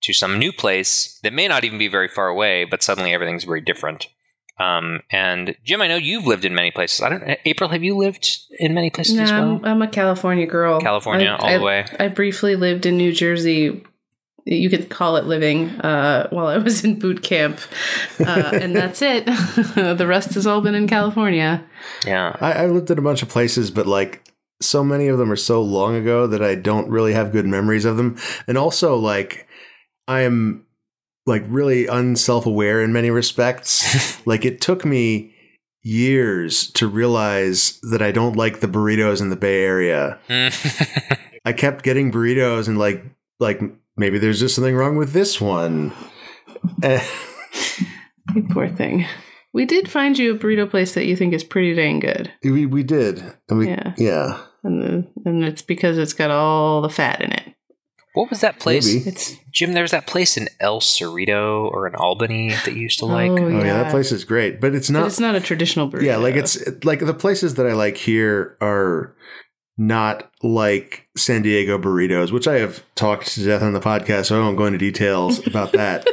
to 0.00 0.12
some 0.14 0.38
new 0.38 0.52
place 0.62 1.18
that 1.22 1.34
may 1.34 1.46
not 1.46 1.64
even 1.64 1.76
be 1.78 1.86
very 1.96 2.08
far 2.08 2.28
away 2.28 2.64
but 2.64 2.82
suddenly 2.82 3.12
everything's 3.12 3.44
very 3.44 3.60
different 3.60 4.08
um, 4.58 5.00
and 5.10 5.54
Jim, 5.64 5.82
I 5.82 5.88
know 5.88 5.96
you've 5.96 6.26
lived 6.26 6.44
in 6.44 6.54
many 6.54 6.70
places. 6.70 7.00
I 7.00 7.08
don't. 7.08 7.24
April, 7.46 7.70
have 7.70 7.82
you 7.82 7.96
lived 7.96 8.38
in 8.60 8.74
many 8.74 8.90
places 8.90 9.16
No, 9.16 9.22
as 9.22 9.30
well? 9.32 9.42
I'm, 9.42 9.64
I'm 9.64 9.82
a 9.82 9.88
California 9.88 10.46
girl. 10.46 10.78
California, 10.80 11.28
I- 11.30 11.36
all 11.36 11.48
I- 11.48 11.58
the 11.58 11.64
way. 11.64 11.86
I 11.98 12.08
briefly 12.08 12.54
lived 12.54 12.86
in 12.86 12.96
New 12.96 13.12
Jersey. 13.12 13.82
You 14.44 14.68
could 14.70 14.88
call 14.88 15.16
it 15.16 15.24
living 15.24 15.70
uh, 15.80 16.28
while 16.30 16.46
I 16.46 16.58
was 16.58 16.84
in 16.84 16.98
boot 16.98 17.22
camp, 17.22 17.60
uh, 18.20 18.50
and 18.52 18.76
that's 18.76 19.00
it. 19.02 19.24
the 19.98 20.06
rest 20.06 20.34
has 20.34 20.46
all 20.46 20.60
been 20.60 20.74
in 20.74 20.86
California. 20.86 21.64
Yeah. 22.06 22.36
I, 22.40 22.52
I 22.52 22.66
lived 22.66 22.90
in 22.90 22.98
a 22.98 23.02
bunch 23.02 23.22
of 23.22 23.28
places, 23.30 23.70
but 23.70 23.86
like 23.86 24.21
so 24.62 24.82
many 24.84 25.08
of 25.08 25.18
them 25.18 25.30
are 25.30 25.36
so 25.36 25.60
long 25.62 25.94
ago 25.96 26.26
that 26.26 26.42
I 26.42 26.54
don't 26.54 26.88
really 26.88 27.12
have 27.12 27.32
good 27.32 27.46
memories 27.46 27.84
of 27.84 27.96
them. 27.96 28.16
And 28.46 28.56
also, 28.56 28.96
like, 28.96 29.46
I 30.08 30.20
am 30.22 30.66
like 31.26 31.44
really 31.46 31.86
unself 31.86 32.46
aware 32.46 32.82
in 32.82 32.92
many 32.92 33.10
respects. 33.10 34.24
like, 34.26 34.44
it 34.44 34.60
took 34.60 34.84
me 34.84 35.34
years 35.82 36.70
to 36.72 36.86
realize 36.86 37.78
that 37.90 38.02
I 38.02 38.12
don't 38.12 38.36
like 38.36 38.60
the 38.60 38.68
burritos 38.68 39.20
in 39.20 39.30
the 39.30 39.36
Bay 39.36 39.64
Area. 39.64 40.18
I 41.44 41.52
kept 41.52 41.84
getting 41.84 42.12
burritos 42.12 42.68
and 42.68 42.78
like, 42.78 43.04
like 43.40 43.60
maybe 43.96 44.18
there's 44.18 44.38
just 44.40 44.54
something 44.54 44.76
wrong 44.76 44.96
with 44.96 45.12
this 45.12 45.40
one. 45.40 45.92
You 46.82 47.00
poor 48.50 48.68
thing. 48.68 49.06
We 49.52 49.66
did 49.66 49.90
find 49.90 50.16
you 50.16 50.34
a 50.34 50.38
burrito 50.38 50.70
place 50.70 50.94
that 50.94 51.04
you 51.06 51.16
think 51.16 51.34
is 51.34 51.44
pretty 51.44 51.74
dang 51.74 52.00
good, 52.00 52.32
we 52.42 52.64
we 52.64 52.82
did. 52.82 53.22
And 53.50 53.58
we, 53.58 53.68
Yeah. 53.68 53.92
yeah. 53.98 54.40
And 54.64 54.82
the, 54.82 55.06
and 55.24 55.44
it's 55.44 55.62
because 55.62 55.98
it's 55.98 56.12
got 56.12 56.30
all 56.30 56.80
the 56.82 56.88
fat 56.88 57.20
in 57.20 57.32
it. 57.32 57.54
what 58.14 58.28
was 58.30 58.40
that 58.42 58.58
place? 58.60 58.86
Maybe. 58.92 59.08
It's 59.08 59.34
Jim, 59.50 59.72
there 59.72 59.82
was 59.82 59.90
that 59.92 60.06
place 60.06 60.36
in 60.36 60.48
El 60.60 60.80
Cerrito 60.80 61.70
or 61.70 61.86
in 61.86 61.94
Albany 61.94 62.50
that 62.50 62.68
you 62.74 62.82
used 62.82 62.98
to 63.00 63.06
like. 63.06 63.30
Oh, 63.30 63.36
Oh 63.44 63.48
yeah, 63.48 63.64
Yeah. 63.64 63.82
that 63.82 63.90
place 63.90 64.12
is 64.12 64.24
great, 64.24 64.60
but 64.60 64.74
it's 64.74 64.88
but 64.88 64.98
not. 65.00 65.06
it's 65.06 65.20
not 65.20 65.34
a 65.34 65.40
traditional 65.40 65.90
burrito. 65.90 66.02
yeah, 66.04 66.16
like 66.16 66.34
it's 66.36 66.58
like 66.84 67.00
the 67.00 67.14
places 67.14 67.54
that 67.56 67.66
I 67.66 67.72
like 67.72 67.96
here 67.96 68.56
are 68.60 69.14
not 69.78 70.30
like 70.42 71.08
San 71.16 71.40
Diego 71.42 71.78
burritos, 71.78 72.30
which 72.30 72.46
I 72.46 72.58
have 72.58 72.82
talked 72.94 73.28
to 73.34 73.44
death 73.44 73.62
on 73.62 73.72
the 73.72 73.80
podcast, 73.80 74.26
so 74.26 74.36
I 74.36 74.44
won't 74.44 74.58
go 74.58 74.66
into 74.66 74.78
details 74.78 75.44
about 75.46 75.72
that. 75.72 76.06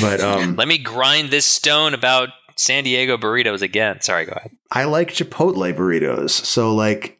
But 0.00 0.20
um, 0.20 0.56
Let 0.56 0.66
me 0.68 0.78
grind 0.78 1.30
this 1.30 1.46
stone 1.46 1.94
about 1.94 2.30
San 2.56 2.82
Diego 2.84 3.16
burritos 3.16 3.62
again. 3.62 4.00
Sorry, 4.00 4.26
go 4.26 4.32
ahead. 4.32 4.50
I 4.72 4.84
like 4.84 5.12
Chipotle 5.14 5.72
burritos, 5.74 6.30
so 6.30 6.74
like 6.74 7.15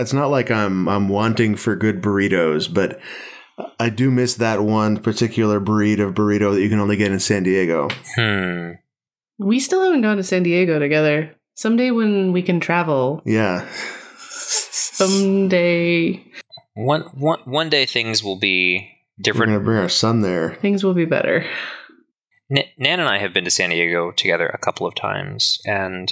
it's 0.00 0.12
not 0.12 0.30
like 0.30 0.50
I'm 0.50 0.88
I'm 0.88 1.08
wanting 1.08 1.56
for 1.56 1.76
good 1.76 2.00
burritos, 2.02 2.72
but 2.72 2.98
I 3.78 3.90
do 3.90 4.10
miss 4.10 4.34
that 4.36 4.62
one 4.62 4.96
particular 4.98 5.60
breed 5.60 6.00
of 6.00 6.14
burrito 6.14 6.54
that 6.54 6.62
you 6.62 6.68
can 6.68 6.80
only 6.80 6.96
get 6.96 7.12
in 7.12 7.20
San 7.20 7.42
Diego. 7.42 7.88
Hmm. 8.16 8.72
we 9.38 9.60
still 9.60 9.82
haven't 9.82 10.02
gone 10.02 10.16
to 10.16 10.22
San 10.22 10.42
Diego 10.42 10.78
together. 10.78 11.34
Someday 11.54 11.90
when 11.90 12.32
we 12.32 12.42
can 12.42 12.58
travel, 12.60 13.20
Yeah, 13.26 13.68
someday 14.80 16.24
One, 16.74 17.02
one, 17.14 17.40
one 17.44 17.68
day 17.68 17.84
things 17.86 18.22
will 18.24 18.38
be 18.38 18.88
we're 19.18 19.22
different. 19.22 19.52
gonna 19.52 19.64
bring 19.64 19.78
our 19.78 19.88
son 19.88 20.22
there. 20.22 20.54
things 20.62 20.82
will 20.82 20.94
be 20.94 21.04
better. 21.04 21.44
N- 22.50 22.64
Nan 22.78 23.00
and 23.00 23.08
I 23.08 23.18
have 23.18 23.32
been 23.34 23.44
to 23.44 23.50
San 23.50 23.70
Diego 23.70 24.10
together 24.12 24.46
a 24.48 24.58
couple 24.58 24.86
of 24.86 24.94
times, 24.94 25.58
and 25.66 26.10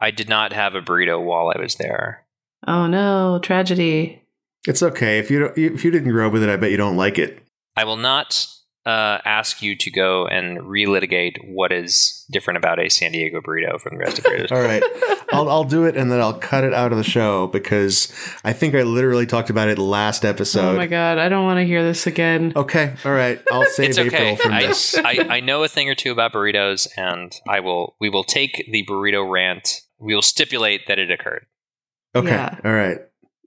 I 0.00 0.10
did 0.10 0.28
not 0.28 0.52
have 0.52 0.74
a 0.74 0.82
burrito 0.82 1.22
while 1.24 1.50
I 1.56 1.60
was 1.60 1.76
there. 1.76 2.25
Oh 2.66 2.86
no, 2.86 3.38
tragedy. 3.42 4.22
It's 4.66 4.82
okay 4.82 5.18
if 5.18 5.30
you 5.30 5.40
don't 5.40 5.58
if 5.58 5.84
you 5.84 5.90
didn't 5.90 6.10
grow 6.10 6.26
up 6.26 6.32
with 6.32 6.42
it. 6.42 6.48
I 6.48 6.56
bet 6.56 6.70
you 6.70 6.76
don't 6.76 6.96
like 6.96 7.18
it. 7.18 7.42
I 7.76 7.84
will 7.84 7.96
not 7.96 8.46
uh, 8.86 9.18
ask 9.24 9.62
you 9.62 9.74
to 9.74 9.90
go 9.90 10.26
and 10.28 10.58
relitigate 10.58 11.36
what 11.44 11.72
is 11.72 12.24
different 12.30 12.56
about 12.56 12.78
a 12.78 12.88
San 12.88 13.10
Diego 13.10 13.40
burrito 13.40 13.80
from 13.80 13.94
the 13.94 13.98
rest 13.98 14.18
of 14.20 14.24
your. 14.26 14.46
All 14.50 14.62
right, 14.62 14.82
I'll 15.32 15.50
I'll 15.50 15.64
do 15.64 15.84
it 15.84 15.96
and 15.96 16.10
then 16.10 16.20
I'll 16.20 16.38
cut 16.38 16.62
it 16.62 16.72
out 16.72 16.92
of 16.92 16.98
the 16.98 17.04
show 17.04 17.48
because 17.48 18.12
I 18.44 18.52
think 18.52 18.76
I 18.76 18.82
literally 18.82 19.26
talked 19.26 19.50
about 19.50 19.68
it 19.68 19.78
last 19.78 20.24
episode. 20.24 20.74
oh 20.74 20.76
my 20.76 20.86
god, 20.86 21.18
I 21.18 21.28
don't 21.28 21.44
want 21.44 21.58
to 21.58 21.66
hear 21.66 21.82
this 21.82 22.06
again. 22.06 22.52
Okay, 22.54 22.94
all 23.04 23.12
right. 23.12 23.42
I'll 23.50 23.64
save 23.70 23.90
it's 23.90 23.98
okay. 23.98 24.32
April 24.32 24.36
from 24.36 24.52
I, 24.52 24.66
this. 24.66 24.96
I, 24.96 25.26
I 25.28 25.40
know 25.40 25.64
a 25.64 25.68
thing 25.68 25.90
or 25.90 25.96
two 25.96 26.12
about 26.12 26.32
burritos, 26.32 26.86
and 26.96 27.34
I 27.48 27.60
will. 27.60 27.96
We 28.00 28.08
will 28.08 28.24
take 28.24 28.68
the 28.70 28.86
burrito 28.86 29.28
rant. 29.28 29.80
We 29.98 30.14
will 30.14 30.22
stipulate 30.22 30.86
that 30.86 30.98
it 31.00 31.10
occurred. 31.10 31.46
Okay, 32.16 32.30
Yeah. 32.30 32.58
all 32.64 32.72
right. 32.72 32.98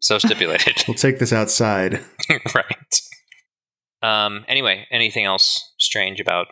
So 0.01 0.17
stipulated. 0.17 0.83
We'll 0.87 0.95
take 0.95 1.19
this 1.19 1.33
outside. 1.33 1.99
right. 2.55 3.01
Um. 4.01 4.45
Anyway, 4.47 4.87
anything 4.91 5.25
else 5.25 5.73
strange 5.77 6.19
about? 6.19 6.47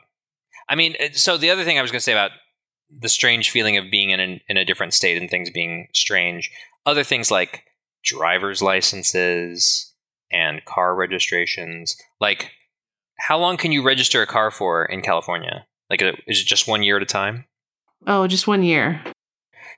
I 0.70 0.76
mean, 0.76 0.96
so 1.14 1.38
the 1.38 1.50
other 1.50 1.64
thing 1.64 1.80
I 1.80 1.82
was 1.82 1.92
going 1.92 2.00
to 2.00 2.04
say 2.04 2.12
about 2.12 2.32
the 2.90 3.08
strange 3.10 3.52
feeling 3.52 3.78
of 3.78 3.90
being 3.90 4.10
in 4.10 4.20
an, 4.20 4.42
in 4.50 4.58
a 4.58 4.66
different 4.66 4.94
state 4.94 5.18
and 5.22 5.30
things 5.30 5.50
being 5.50 5.88
strange. 5.94 6.52
Other 6.86 7.04
things 7.04 7.32
like 7.32 7.64
driver's 8.04 8.62
licenses 8.62 9.94
and 10.32 10.64
car 10.66 10.94
registrations. 10.96 11.96
Like, 12.20 12.52
how 13.20 13.38
long 13.38 13.56
can 13.58 13.72
you 13.72 13.82
register 13.82 14.22
a 14.22 14.28
car 14.28 14.52
for 14.52 14.86
in 14.86 15.02
California? 15.02 15.66
Like, 15.90 16.02
is 16.02 16.42
it 16.42 16.46
just 16.48 16.68
one 16.68 16.84
year 16.84 16.98
at 16.98 17.04
a 17.04 17.06
time? 17.06 17.46
Oh, 18.06 18.28
just 18.28 18.48
one 18.48 18.64
year. 18.64 19.02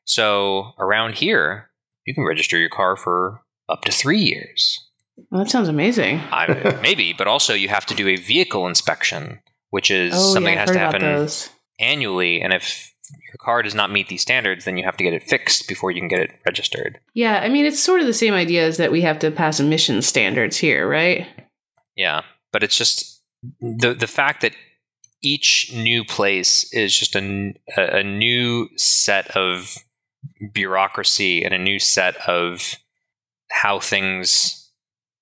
So 0.05 0.71
around 0.79 1.15
here, 1.15 1.68
you 2.09 2.15
can 2.15 2.23
register 2.23 2.57
your 2.57 2.69
car 2.69 2.95
for 2.95 3.43
up 3.69 3.83
to 3.83 3.91
three 3.91 4.17
years. 4.17 4.89
Well, 5.29 5.43
that 5.43 5.49
sounds 5.51 5.67
amazing. 5.67 6.21
I, 6.31 6.79
maybe, 6.81 7.13
but 7.13 7.27
also 7.27 7.53
you 7.53 7.69
have 7.69 7.85
to 7.85 7.93
do 7.93 8.07
a 8.07 8.15
vehicle 8.15 8.65
inspection, 8.65 9.41
which 9.69 9.91
is 9.91 10.13
Oh 10.15 10.33
something 10.33 10.55
yeah, 10.55 10.65
that 10.65 10.75
has 10.75 10.75
to 10.75 10.79
happen 10.79 11.53
annually. 11.79 12.41
And 12.41 12.51
if 12.51 12.95
your 13.11 13.37
car 13.39 13.61
does 13.61 13.75
not 13.75 13.91
meet 13.91 14.07
these 14.07 14.23
standards, 14.23 14.65
then 14.65 14.75
you 14.75 14.83
have 14.85 14.97
to 14.97 15.03
get 15.03 15.13
it 15.13 15.21
fixed 15.21 15.67
before 15.67 15.91
you 15.91 16.01
can 16.01 16.07
get 16.07 16.21
it 16.21 16.31
registered. 16.47 16.99
Yeah, 17.13 17.41
I 17.43 17.49
mean 17.49 17.65
it's 17.65 17.79
sort 17.79 18.01
of 18.01 18.07
the 18.07 18.13
same 18.13 18.33
idea 18.33 18.65
as 18.65 18.77
that 18.77 18.91
we 18.91 19.01
have 19.01 19.19
to 19.19 19.29
pass 19.29 19.59
emission 19.59 20.01
standards 20.01 20.57
here, 20.57 20.89
right? 20.89 21.27
Yeah, 21.95 22.23
but 22.51 22.63
it's 22.63 22.77
just 22.77 23.21
the 23.61 23.93
the 23.93 24.07
fact 24.07 24.41
that 24.41 24.53
each 25.21 25.71
new 25.75 26.03
place 26.03 26.73
is 26.73 26.97
just 26.97 27.15
a, 27.15 27.53
a 27.77 28.03
new 28.03 28.67
set 28.77 29.29
of 29.37 29.75
bureaucracy 30.53 31.43
and 31.43 31.53
a 31.53 31.57
new 31.57 31.79
set 31.79 32.15
of 32.27 32.75
how 33.51 33.79
things 33.79 34.71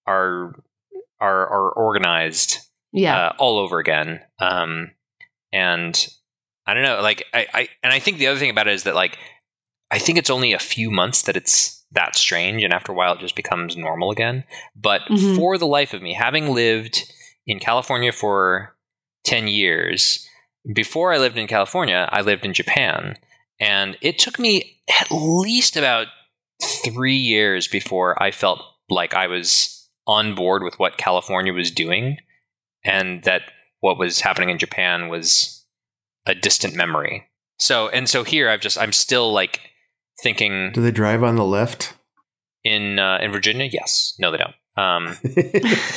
are 0.06 0.54
are 1.20 1.48
are 1.48 1.72
organized 1.72 2.60
Yeah. 2.92 3.18
uh, 3.18 3.34
all 3.40 3.58
over 3.58 3.80
again. 3.80 4.22
Um, 4.40 4.92
and 5.52 6.08
I 6.66 6.74
don't 6.74 6.84
know, 6.84 7.02
like 7.02 7.24
I, 7.34 7.48
I 7.54 7.70
and 7.84 7.94
I 7.94 8.00
think 8.00 8.18
the 8.18 8.28
other 8.28 8.40
thing 8.40 8.50
about 8.50 8.68
it 8.68 8.74
is 8.76 8.84
that 8.84 8.96
like 8.96 9.18
I 9.90 10.00
think 10.00 10.18
it's 10.18 10.30
only 10.30 10.54
a 10.54 10.60
few 10.60 10.92
months 10.92 11.22
that 11.24 11.38
it's 11.38 11.86
that 11.94 12.16
strange, 12.16 12.64
and 12.64 12.74
after 12.74 12.92
a 12.92 12.96
while 12.96 13.14
it 13.14 13.20
just 13.20 13.36
becomes 13.38 13.78
normal 13.78 14.12
again. 14.12 14.44
But 14.76 15.02
Mhm. 15.10 15.36
for 15.38 15.58
the 15.58 15.66
life 15.68 15.94
of 15.94 16.02
me, 16.02 16.14
having 16.14 16.54
lived 16.54 17.12
in 17.46 17.60
California 17.60 18.12
for 18.12 18.76
ten 19.24 19.48
years, 19.48 20.28
before 20.74 21.14
I 21.14 21.18
lived 21.18 21.38
in 21.38 21.48
California, 21.48 22.10
I 22.12 22.20
lived 22.22 22.44
in 22.44 22.54
Japan, 22.54 23.18
and 23.60 23.98
it 24.02 24.20
took 24.20 24.40
me 24.40 24.82
at 25.02 25.12
least 25.12 25.78
about 25.78 26.08
three 26.84 27.16
years 27.16 27.68
before 27.68 28.22
I 28.22 28.32
felt 28.32 28.62
like 28.90 29.14
I 29.14 29.28
was 29.28 29.90
on 30.08 30.36
board 30.36 30.64
with 30.64 30.80
what 30.80 30.98
California 30.98 31.54
was 31.54 31.72
doing 31.72 32.18
and 32.84 33.24
that 33.24 33.42
what 33.80 33.98
was 33.98 34.22
happening 34.22 34.50
in 34.50 34.58
Japan 34.58 35.10
was 35.10 35.66
a 36.26 36.34
distant 36.34 36.76
memory. 36.76 37.28
So 37.60 37.90
and 37.90 38.08
so 38.08 38.24
here 38.24 38.50
I've 38.50 38.62
just 38.62 38.78
I'm 38.78 38.94
still 38.94 39.32
like 39.32 39.62
thinking 40.22 40.72
Do 40.74 40.82
they 40.82 40.92
drive 40.92 41.24
on 41.24 41.36
the 41.36 41.46
left? 41.46 41.94
in 42.64 43.00
uh, 43.00 43.18
in 43.22 43.32
Virginia, 43.32 43.70
yes. 43.72 44.14
No, 44.20 44.32
they 44.32 44.38
don't. 44.38 44.56
Um, 44.78 45.18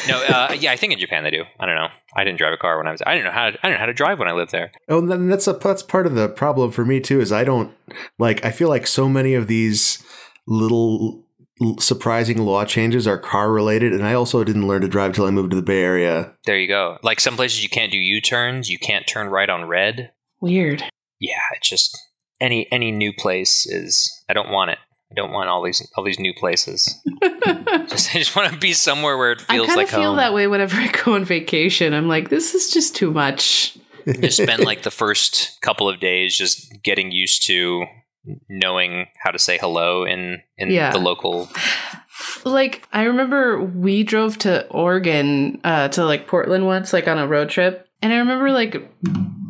no, 0.08 0.24
uh, 0.24 0.56
yeah, 0.58 0.72
I 0.72 0.76
think 0.76 0.94
in 0.94 0.98
Japan 0.98 1.22
they 1.22 1.30
do. 1.30 1.44
I 1.60 1.66
don't 1.66 1.76
know. 1.76 1.88
I 2.16 2.24
didn't 2.24 2.38
drive 2.38 2.54
a 2.54 2.56
car 2.56 2.78
when 2.78 2.88
I 2.88 2.92
was. 2.92 3.02
I 3.06 3.12
didn't 3.12 3.26
know 3.26 3.32
how. 3.32 3.50
To, 3.50 3.58
I 3.58 3.68
didn't 3.68 3.74
know 3.74 3.80
how 3.80 3.86
to 3.86 3.92
drive 3.92 4.18
when 4.18 4.28
I 4.28 4.32
lived 4.32 4.52
there. 4.52 4.72
Oh, 4.88 5.06
then 5.06 5.28
that's 5.28 5.46
a 5.46 5.52
that's 5.52 5.82
part 5.82 6.06
of 6.06 6.14
the 6.14 6.28
problem 6.28 6.70
for 6.70 6.84
me 6.84 6.98
too. 6.98 7.20
Is 7.20 7.30
I 7.30 7.44
don't 7.44 7.74
like. 8.18 8.44
I 8.44 8.50
feel 8.50 8.70
like 8.70 8.86
so 8.86 9.08
many 9.08 9.34
of 9.34 9.46
these 9.46 10.02
little 10.46 11.26
surprising 11.78 12.38
law 12.38 12.64
changes 12.64 13.06
are 13.06 13.18
car 13.18 13.52
related, 13.52 13.92
and 13.92 14.06
I 14.06 14.14
also 14.14 14.42
didn't 14.44 14.66
learn 14.66 14.80
to 14.80 14.88
drive 14.88 15.12
till 15.12 15.26
I 15.26 15.30
moved 15.30 15.50
to 15.50 15.56
the 15.56 15.62
Bay 15.62 15.82
Area. 15.82 16.34
There 16.46 16.58
you 16.58 16.68
go. 16.68 16.96
Like 17.02 17.20
some 17.20 17.36
places 17.36 17.62
you 17.62 17.68
can't 17.68 17.92
do 17.92 17.98
U 17.98 18.20
turns. 18.20 18.70
You 18.70 18.78
can't 18.78 19.06
turn 19.06 19.28
right 19.28 19.50
on 19.50 19.66
red. 19.66 20.12
Weird. 20.40 20.84
Yeah, 21.18 21.42
it's 21.54 21.68
just 21.68 21.98
any 22.40 22.66
any 22.72 22.90
new 22.90 23.12
place 23.12 23.66
is. 23.66 24.24
I 24.28 24.32
don't 24.32 24.50
want 24.50 24.70
it. 24.70 24.78
I 25.10 25.14
don't 25.14 25.32
want 25.32 25.48
all 25.48 25.62
these 25.62 25.86
all 25.96 26.04
these 26.04 26.18
new 26.20 26.32
places. 26.34 27.00
just, 27.88 28.14
I 28.14 28.18
just 28.18 28.36
want 28.36 28.52
to 28.52 28.58
be 28.58 28.72
somewhere 28.72 29.16
where 29.18 29.32
it 29.32 29.44
I 29.48 29.54
feels 29.54 29.66
kind 29.66 29.76
like 29.78 29.86
of 29.88 29.90
feel 29.94 30.02
home. 30.10 30.16
that 30.18 30.32
way 30.32 30.46
whenever 30.46 30.76
I 30.76 30.88
go 31.04 31.14
on 31.14 31.24
vacation. 31.24 31.92
I'm 31.94 32.08
like, 32.08 32.28
this 32.28 32.54
is 32.54 32.72
just 32.72 32.94
too 32.94 33.10
much. 33.10 33.76
just 34.20 34.42
spend 34.42 34.64
like 34.64 34.82
the 34.82 34.90
first 34.90 35.60
couple 35.62 35.88
of 35.88 36.00
days 36.00 36.36
just 36.36 36.82
getting 36.82 37.10
used 37.10 37.46
to 37.48 37.84
knowing 38.48 39.06
how 39.22 39.30
to 39.30 39.38
say 39.38 39.58
hello 39.58 40.04
in 40.04 40.42
in 40.56 40.70
Yeah. 40.70 40.92
the 40.92 40.98
local 40.98 41.48
Like 42.44 42.86
I 42.92 43.04
remember 43.04 43.62
we 43.62 44.02
drove 44.02 44.36
to 44.38 44.66
Oregon 44.68 45.60
uh, 45.64 45.88
to 45.88 46.04
like 46.04 46.26
Portland 46.26 46.66
once, 46.66 46.92
like 46.92 47.08
on 47.08 47.18
a 47.18 47.26
road 47.26 47.48
trip, 47.48 47.88
and 48.02 48.12
I 48.12 48.18
remember 48.18 48.50
like 48.50 48.76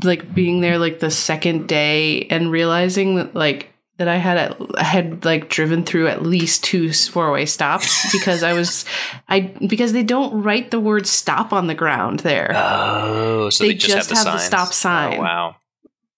like 0.05 0.33
being 0.35 0.61
there 0.61 0.79
like 0.79 1.01
the 1.01 1.11
second 1.11 1.69
day 1.69 2.27
and 2.31 2.51
realizing 2.51 3.17
that 3.17 3.35
like 3.35 3.73
that 4.01 4.09
I 4.09 4.17
had 4.17 4.39
at, 4.39 4.57
I 4.77 4.83
had 4.83 5.27
like 5.27 5.51
driven 5.51 5.85
through 5.85 6.09
at 6.09 6.23
least 6.23 6.65
two 6.65 6.91
four 6.91 7.31
way 7.31 7.45
stops 7.45 8.11
because 8.19 8.43
I 8.43 8.55
was 8.55 8.87
I 9.29 9.41
because 9.41 9.93
they 9.93 10.03
don't 10.03 10.43
write 10.43 10.71
the 10.71 10.81
word 10.81 11.07
stop 11.07 11.53
on 11.53 11.67
the 11.67 11.75
ground 11.75 12.21
there. 12.21 12.51
Oh, 12.55 13.51
so 13.51 13.63
they, 13.63 13.71
They 13.71 13.75
just, 13.75 14.09
have 14.09 14.09
the 14.09 14.15
have 14.15 14.39
the 14.39 14.39
stop 14.39 14.69
oh, 14.69 14.73
sign. 14.73 15.19
Oh, 15.19 15.21
wow. 15.21 15.57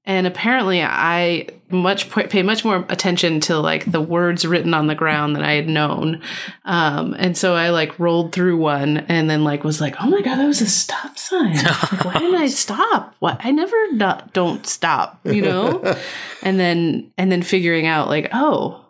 And 0.04 0.26
apparently 0.26 0.82
i 0.82 1.46
much 1.70 2.10
pay 2.10 2.42
much 2.42 2.64
more 2.64 2.84
attention 2.90 3.40
to 3.40 3.58
like 3.58 3.90
the 3.90 4.00
words 4.00 4.44
written 4.44 4.74
on 4.74 4.86
the 4.86 4.94
ground 4.94 5.34
than 5.34 5.42
i 5.42 5.52
had 5.54 5.68
known. 5.68 6.20
Um, 6.64 7.14
and 7.18 7.36
so 7.36 7.54
i 7.54 7.70
like 7.70 7.98
rolled 7.98 8.32
through 8.32 8.56
one 8.58 8.98
and 9.08 9.30
then 9.30 9.42
like 9.44 9.64
was 9.64 9.80
like 9.80 9.96
oh 10.00 10.06
my 10.10 10.20
god 10.20 10.36
that 10.36 10.46
was 10.46 10.60
a 10.60 10.66
stop 10.68 11.16
sign. 11.18 11.54
Like, 11.92 12.04
why 12.04 12.12
didn't 12.18 12.34
i 12.40 12.48
stop? 12.48 13.14
What? 13.20 13.40
I 13.44 13.50
never 13.52 13.92
not, 13.92 14.32
don't 14.32 14.66
stop 14.66 15.20
you 15.24 15.42
know? 15.42 15.96
And 16.42 16.58
then 16.58 17.12
and 17.16 17.30
then 17.30 17.42
figuring 17.42 17.86
out 17.86 18.08
like 18.08 18.28
oh 18.32 18.84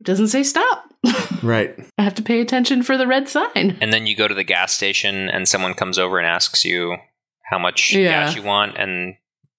it 0.00 0.04
doesn't 0.06 0.28
say 0.28 0.42
stop. 0.42 0.84
Right. 1.42 1.78
i 1.98 2.02
have 2.02 2.14
to 2.14 2.22
pay 2.22 2.40
attention 2.40 2.82
for 2.82 2.96
the 2.96 3.06
red 3.06 3.28
sign. 3.28 3.76
And 3.82 3.92
then 3.92 4.06
you 4.06 4.16
go 4.16 4.26
to 4.26 4.34
the 4.34 4.44
gas 4.44 4.72
station 4.72 5.28
and 5.28 5.46
someone 5.46 5.74
comes 5.74 5.98
over 5.98 6.16
and 6.18 6.26
asks 6.26 6.64
you 6.64 6.96
how 7.42 7.58
much 7.58 7.92
Yeah. 7.92 8.24
gas 8.24 8.34
you 8.34 8.42
want 8.42 8.76
and 8.78 9.16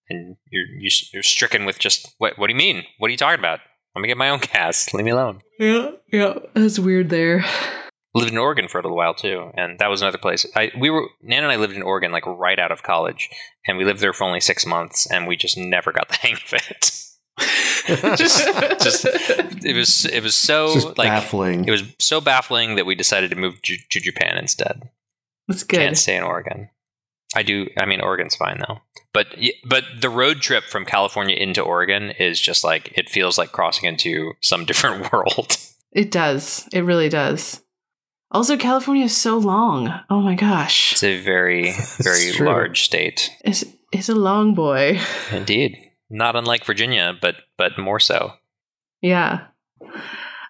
and 0.10 0.38
you're 0.52 0.66
you- 0.80 0.90
you're 1.14 1.24
stricken 1.24 1.66
with 1.66 1.80
just 1.80 2.14
what 2.18 2.38
what 2.38 2.48
do 2.48 2.54
you 2.54 2.58
mean? 2.58 2.84
What 3.00 3.08
are 3.08 3.12
you 3.12 3.18
talking 3.18 3.40
about? 3.40 3.60
Let 3.96 4.02
me 4.02 4.08
get 4.08 4.18
my 4.18 4.30
own 4.30 4.40
cast. 4.40 4.94
Leave 4.94 5.06
me 5.06 5.12
alone. 5.12 5.42
yeah 5.60 5.92
yeah 6.12 6.34
that's 6.54 6.80
weird 6.80 7.10
there 7.10 7.46
lived 8.14 8.32
in 8.32 8.38
Oregon 8.38 8.68
for 8.70 8.80
a 8.80 8.82
little 8.82 8.96
while 8.96 9.14
too, 9.14 9.52
and 9.56 9.78
that 9.80 9.90
was 9.90 10.02
another 10.02 10.18
place. 10.18 10.46
I 10.56 10.72
we 10.80 10.90
were 10.90 11.08
Nan 11.22 11.44
and 11.44 11.52
I 11.52 11.58
lived 11.58 11.76
in 11.76 11.82
Oregon 11.82 12.12
like 12.14 12.26
right 12.26 12.58
out 12.60 12.72
of 12.72 12.82
college, 12.82 13.30
and 13.68 13.78
we 13.78 13.84
lived 13.86 14.00
there 14.00 14.14
for 14.14 14.24
only 14.24 14.40
six 14.40 14.66
months, 14.66 15.06
and 15.12 15.28
we 15.28 15.36
just 15.36 15.58
never 15.58 15.92
got 15.92 16.08
the 16.10 16.16
hang 16.16 16.34
of 16.36 16.54
it. 16.54 17.02
just, 18.18 18.48
just 18.82 19.06
it 19.66 19.76
was 19.76 20.06
it 20.06 20.24
was 20.24 20.34
so 20.36 20.74
just 20.74 20.98
like 20.98 21.10
baffling. 21.10 21.66
it 21.66 21.72
was 21.72 21.84
so 22.00 22.22
baffling 22.22 22.76
that 22.76 22.86
we 22.86 22.96
decided 22.96 23.30
to 23.30 23.36
move 23.36 23.62
to, 23.64 23.76
to 23.92 24.00
Japan 24.00 24.38
instead. 24.38 24.90
that's 25.48 25.64
good 25.64 25.78
Can't 25.80 25.98
stay 25.98 26.16
in 26.16 26.24
Oregon. 26.24 26.70
I 27.36 27.44
do. 27.44 27.68
I 27.78 27.86
mean, 27.86 28.02
Oregon's 28.02 28.36
fine 28.36 28.64
though. 28.68 28.80
But 29.14 29.36
but 29.66 29.84
the 30.02 30.10
road 30.10 30.42
trip 30.42 30.66
from 30.66 30.86
California 30.86 31.36
into 31.36 31.62
Oregon 31.62 32.12
is 32.12 32.40
just 32.40 32.64
like 32.64 32.92
it 32.98 33.10
feels 33.10 33.38
like 33.38 33.52
crossing 33.52 33.88
into 33.88 34.34
some 34.42 34.66
different 34.66 35.12
world. 35.14 35.58
It 35.92 36.12
does. 36.12 36.68
It 36.74 36.82
really 36.82 37.10
does. 37.10 37.62
Also, 38.32 38.58
California 38.58 39.06
is 39.06 39.16
so 39.16 39.38
long. 39.38 39.94
Oh 40.10 40.20
my 40.20 40.36
gosh. 40.36 40.92
It's 40.92 41.04
a 41.04 41.22
very 41.22 41.74
very 42.02 42.34
large 42.34 42.84
state. 42.84 43.32
It's, 43.46 43.64
it's 43.94 44.10
a 44.10 44.16
long 44.16 44.54
boy. 44.54 45.00
Indeed. 45.32 45.78
Not 46.10 46.36
unlike 46.36 46.66
Virginia, 46.66 47.14
but 47.20 47.36
but 47.58 47.78
more 47.78 48.00
so. 48.00 48.34
Yeah. 49.02 49.48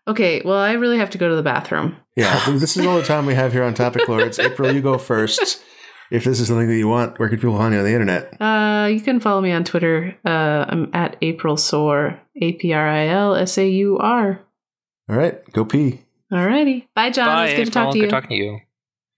Okay, 0.07 0.41
well, 0.43 0.57
I 0.57 0.73
really 0.73 0.97
have 0.97 1.09
to 1.11 1.17
go 1.17 1.29
to 1.29 1.35
the 1.35 1.43
bathroom. 1.43 1.97
Yeah, 2.15 2.49
this 2.51 2.77
is 2.77 2.85
all 2.85 2.97
the 2.97 3.05
time 3.05 3.25
we 3.25 3.33
have 3.33 3.53
here 3.53 3.63
on 3.63 3.73
Topic 3.73 4.07
Lords. 4.07 4.39
April, 4.39 4.73
you 4.73 4.81
go 4.81 4.97
first. 4.97 5.63
If 6.11 6.23
this 6.23 6.39
is 6.39 6.47
something 6.47 6.67
that 6.67 6.77
you 6.77 6.87
want, 6.87 7.17
where 7.19 7.29
can 7.29 7.37
people 7.39 7.57
find 7.57 7.73
you 7.73 7.79
on 7.79 7.85
the 7.85 7.93
internet? 7.93 8.39
Uh, 8.39 8.87
you 8.87 9.01
can 9.01 9.19
follow 9.19 9.41
me 9.41 9.51
on 9.51 9.63
Twitter. 9.63 10.15
Uh, 10.25 10.65
I'm 10.67 10.89
at 10.93 11.15
April 11.21 11.57
Soar. 11.57 12.19
A 12.41 12.53
P 12.53 12.73
R 12.73 12.87
I 12.87 13.07
L 13.07 13.35
S 13.35 13.57
A 13.57 13.67
U 13.67 13.97
R. 13.97 14.41
All 15.09 15.15
right, 15.15 15.39
go 15.53 15.65
pee. 15.65 16.01
All 16.31 16.45
righty. 16.45 16.87
Bye, 16.95 17.09
John. 17.11 17.27
Bye, 17.27 17.47
it's 17.47 17.59
good 17.59 17.65
to 17.65 17.71
talk 17.71 17.91
to 17.93 17.97
you. 17.97 18.03
Good 18.03 18.07
you. 18.07 18.11
talking 18.11 18.29
to 18.29 18.35
you. 18.35 18.59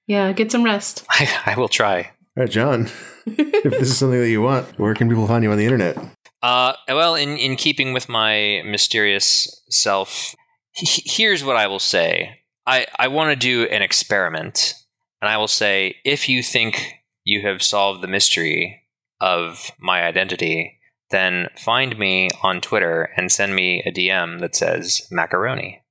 yeah, 0.07 0.31
get 0.33 0.51
some 0.51 0.63
rest. 0.63 1.05
I, 1.09 1.29
I 1.47 1.55
will 1.57 1.67
try. 1.69 1.99
All 2.37 2.43
right, 2.43 2.49
John. 2.49 2.89
if 3.25 3.71
this 3.71 3.89
is 3.89 3.97
something 3.97 4.19
that 4.19 4.29
you 4.29 4.41
want, 4.41 4.77
where 4.79 4.93
can 4.93 5.09
people 5.09 5.27
find 5.27 5.43
you 5.43 5.51
on 5.51 5.57
the 5.57 5.65
internet? 5.65 5.97
Uh, 6.43 6.73
well, 6.87 7.15
in, 7.15 7.37
in 7.37 7.55
keeping 7.55 7.93
with 7.93 8.07
my 8.07 8.61
mysterious 8.65 9.63
self, 9.69 10.35
he- 10.71 11.03
here's 11.05 11.43
what 11.43 11.55
I 11.55 11.67
will 11.67 11.79
say. 11.79 12.41
I, 12.67 12.85
I 12.99 13.07
want 13.07 13.31
to 13.31 13.35
do 13.35 13.63
an 13.71 13.81
experiment, 13.81 14.73
and 15.21 15.29
I 15.29 15.37
will 15.37 15.47
say 15.47 15.95
if 16.03 16.29
you 16.29 16.43
think 16.43 17.01
you 17.23 17.41
have 17.47 17.61
solved 17.61 18.01
the 18.01 18.07
mystery 18.07 18.83
of 19.19 19.71
my 19.79 20.03
identity, 20.03 20.79
then 21.09 21.49
find 21.57 21.97
me 21.97 22.29
on 22.43 22.61
Twitter 22.61 23.09
and 23.15 23.31
send 23.31 23.55
me 23.55 23.81
a 23.85 23.91
DM 23.91 24.39
that 24.39 24.55
says 24.55 25.07
macaroni 25.11 25.81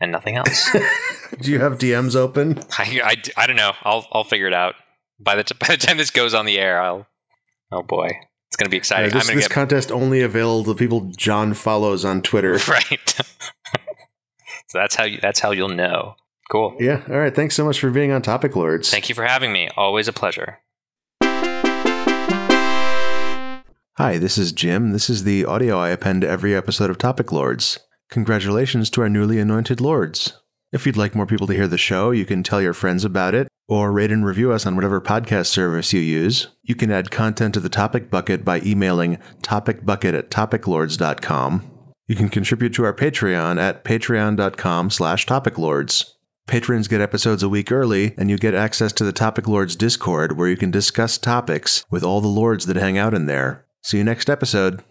and 0.00 0.10
nothing 0.10 0.36
else. 0.36 0.70
Do 1.40 1.50
you 1.50 1.60
have 1.60 1.78
DMs 1.78 2.16
open? 2.16 2.58
I, 2.78 3.00
I, 3.04 3.42
I 3.42 3.46
don't 3.46 3.56
know. 3.56 3.72
I'll, 3.82 4.06
I'll 4.12 4.24
figure 4.24 4.46
it 4.46 4.54
out. 4.54 4.74
By 5.18 5.36
the, 5.36 5.44
t- 5.44 5.56
by 5.60 5.68
the 5.68 5.76
time 5.76 5.96
this 5.96 6.10
goes 6.10 6.34
on 6.34 6.46
the 6.46 6.58
air, 6.58 6.80
I'll. 6.80 7.06
Oh 7.70 7.82
boy. 7.82 8.10
It's 8.48 8.56
going 8.56 8.66
to 8.66 8.70
be 8.70 8.76
exciting. 8.76 9.10
this 9.10 9.22
I'm 9.22 9.26
going 9.28 9.38
this 9.38 9.48
get. 9.48 9.54
contest 9.54 9.90
only 9.90 10.20
available 10.20 10.64
to 10.64 10.74
people 10.74 11.10
John 11.16 11.54
follows 11.54 12.04
on 12.04 12.20
Twitter. 12.20 12.52
right. 12.68 13.08
so 14.68 14.78
that's 14.78 14.94
how 14.94 15.04
you 15.04 15.18
that's 15.22 15.40
how 15.40 15.52
you'll 15.52 15.70
know. 15.70 16.16
Cool. 16.52 16.76
Yeah. 16.78 17.02
All 17.08 17.18
right. 17.18 17.34
Thanks 17.34 17.54
so 17.54 17.64
much 17.64 17.80
for 17.80 17.90
being 17.90 18.12
on 18.12 18.20
Topic 18.20 18.54
Lords. 18.54 18.90
Thank 18.90 19.08
you 19.08 19.14
for 19.14 19.24
having 19.24 19.54
me. 19.54 19.70
Always 19.74 20.06
a 20.06 20.12
pleasure. 20.12 20.58
Hi, 23.96 24.18
this 24.18 24.36
is 24.36 24.52
Jim. 24.52 24.92
This 24.92 25.08
is 25.08 25.24
the 25.24 25.46
audio 25.46 25.78
I 25.78 25.88
append 25.88 26.20
to 26.20 26.28
every 26.28 26.54
episode 26.54 26.90
of 26.90 26.98
Topic 26.98 27.32
Lords. 27.32 27.78
Congratulations 28.10 28.90
to 28.90 29.00
our 29.00 29.08
newly 29.08 29.38
anointed 29.38 29.80
lords. 29.80 30.42
If 30.72 30.84
you'd 30.84 30.98
like 30.98 31.14
more 31.14 31.24
people 31.24 31.46
to 31.46 31.54
hear 31.54 31.68
the 31.68 31.78
show, 31.78 32.10
you 32.10 32.26
can 32.26 32.42
tell 32.42 32.60
your 32.60 32.74
friends 32.74 33.02
about 33.02 33.34
it 33.34 33.48
or 33.66 33.90
rate 33.90 34.12
and 34.12 34.22
review 34.22 34.52
us 34.52 34.66
on 34.66 34.74
whatever 34.74 35.00
podcast 35.00 35.46
service 35.46 35.94
you 35.94 36.00
use. 36.00 36.48
You 36.62 36.74
can 36.74 36.90
add 36.90 37.10
content 37.10 37.54
to 37.54 37.60
the 37.60 37.70
topic 37.70 38.10
bucket 38.10 38.44
by 38.44 38.60
emailing 38.60 39.16
topicbucket 39.40 40.12
at 40.12 40.30
topiclords.com. 40.30 41.70
You 42.08 42.14
can 42.14 42.28
contribute 42.28 42.74
to 42.74 42.84
our 42.84 42.92
Patreon 42.92 43.58
at 43.58 43.84
patreon.com 43.84 44.90
slash 44.90 45.24
topiclords. 45.24 46.12
Patrons 46.46 46.88
get 46.88 47.00
episodes 47.00 47.42
a 47.42 47.48
week 47.48 47.70
early, 47.70 48.14
and 48.18 48.28
you 48.28 48.36
get 48.36 48.54
access 48.54 48.92
to 48.94 49.04
the 49.04 49.12
Topic 49.12 49.46
Lords 49.46 49.76
Discord 49.76 50.36
where 50.36 50.48
you 50.48 50.56
can 50.56 50.70
discuss 50.70 51.18
topics 51.18 51.84
with 51.90 52.02
all 52.02 52.20
the 52.20 52.28
lords 52.28 52.66
that 52.66 52.76
hang 52.76 52.98
out 52.98 53.14
in 53.14 53.26
there. 53.26 53.64
See 53.82 53.98
you 53.98 54.04
next 54.04 54.28
episode. 54.28 54.82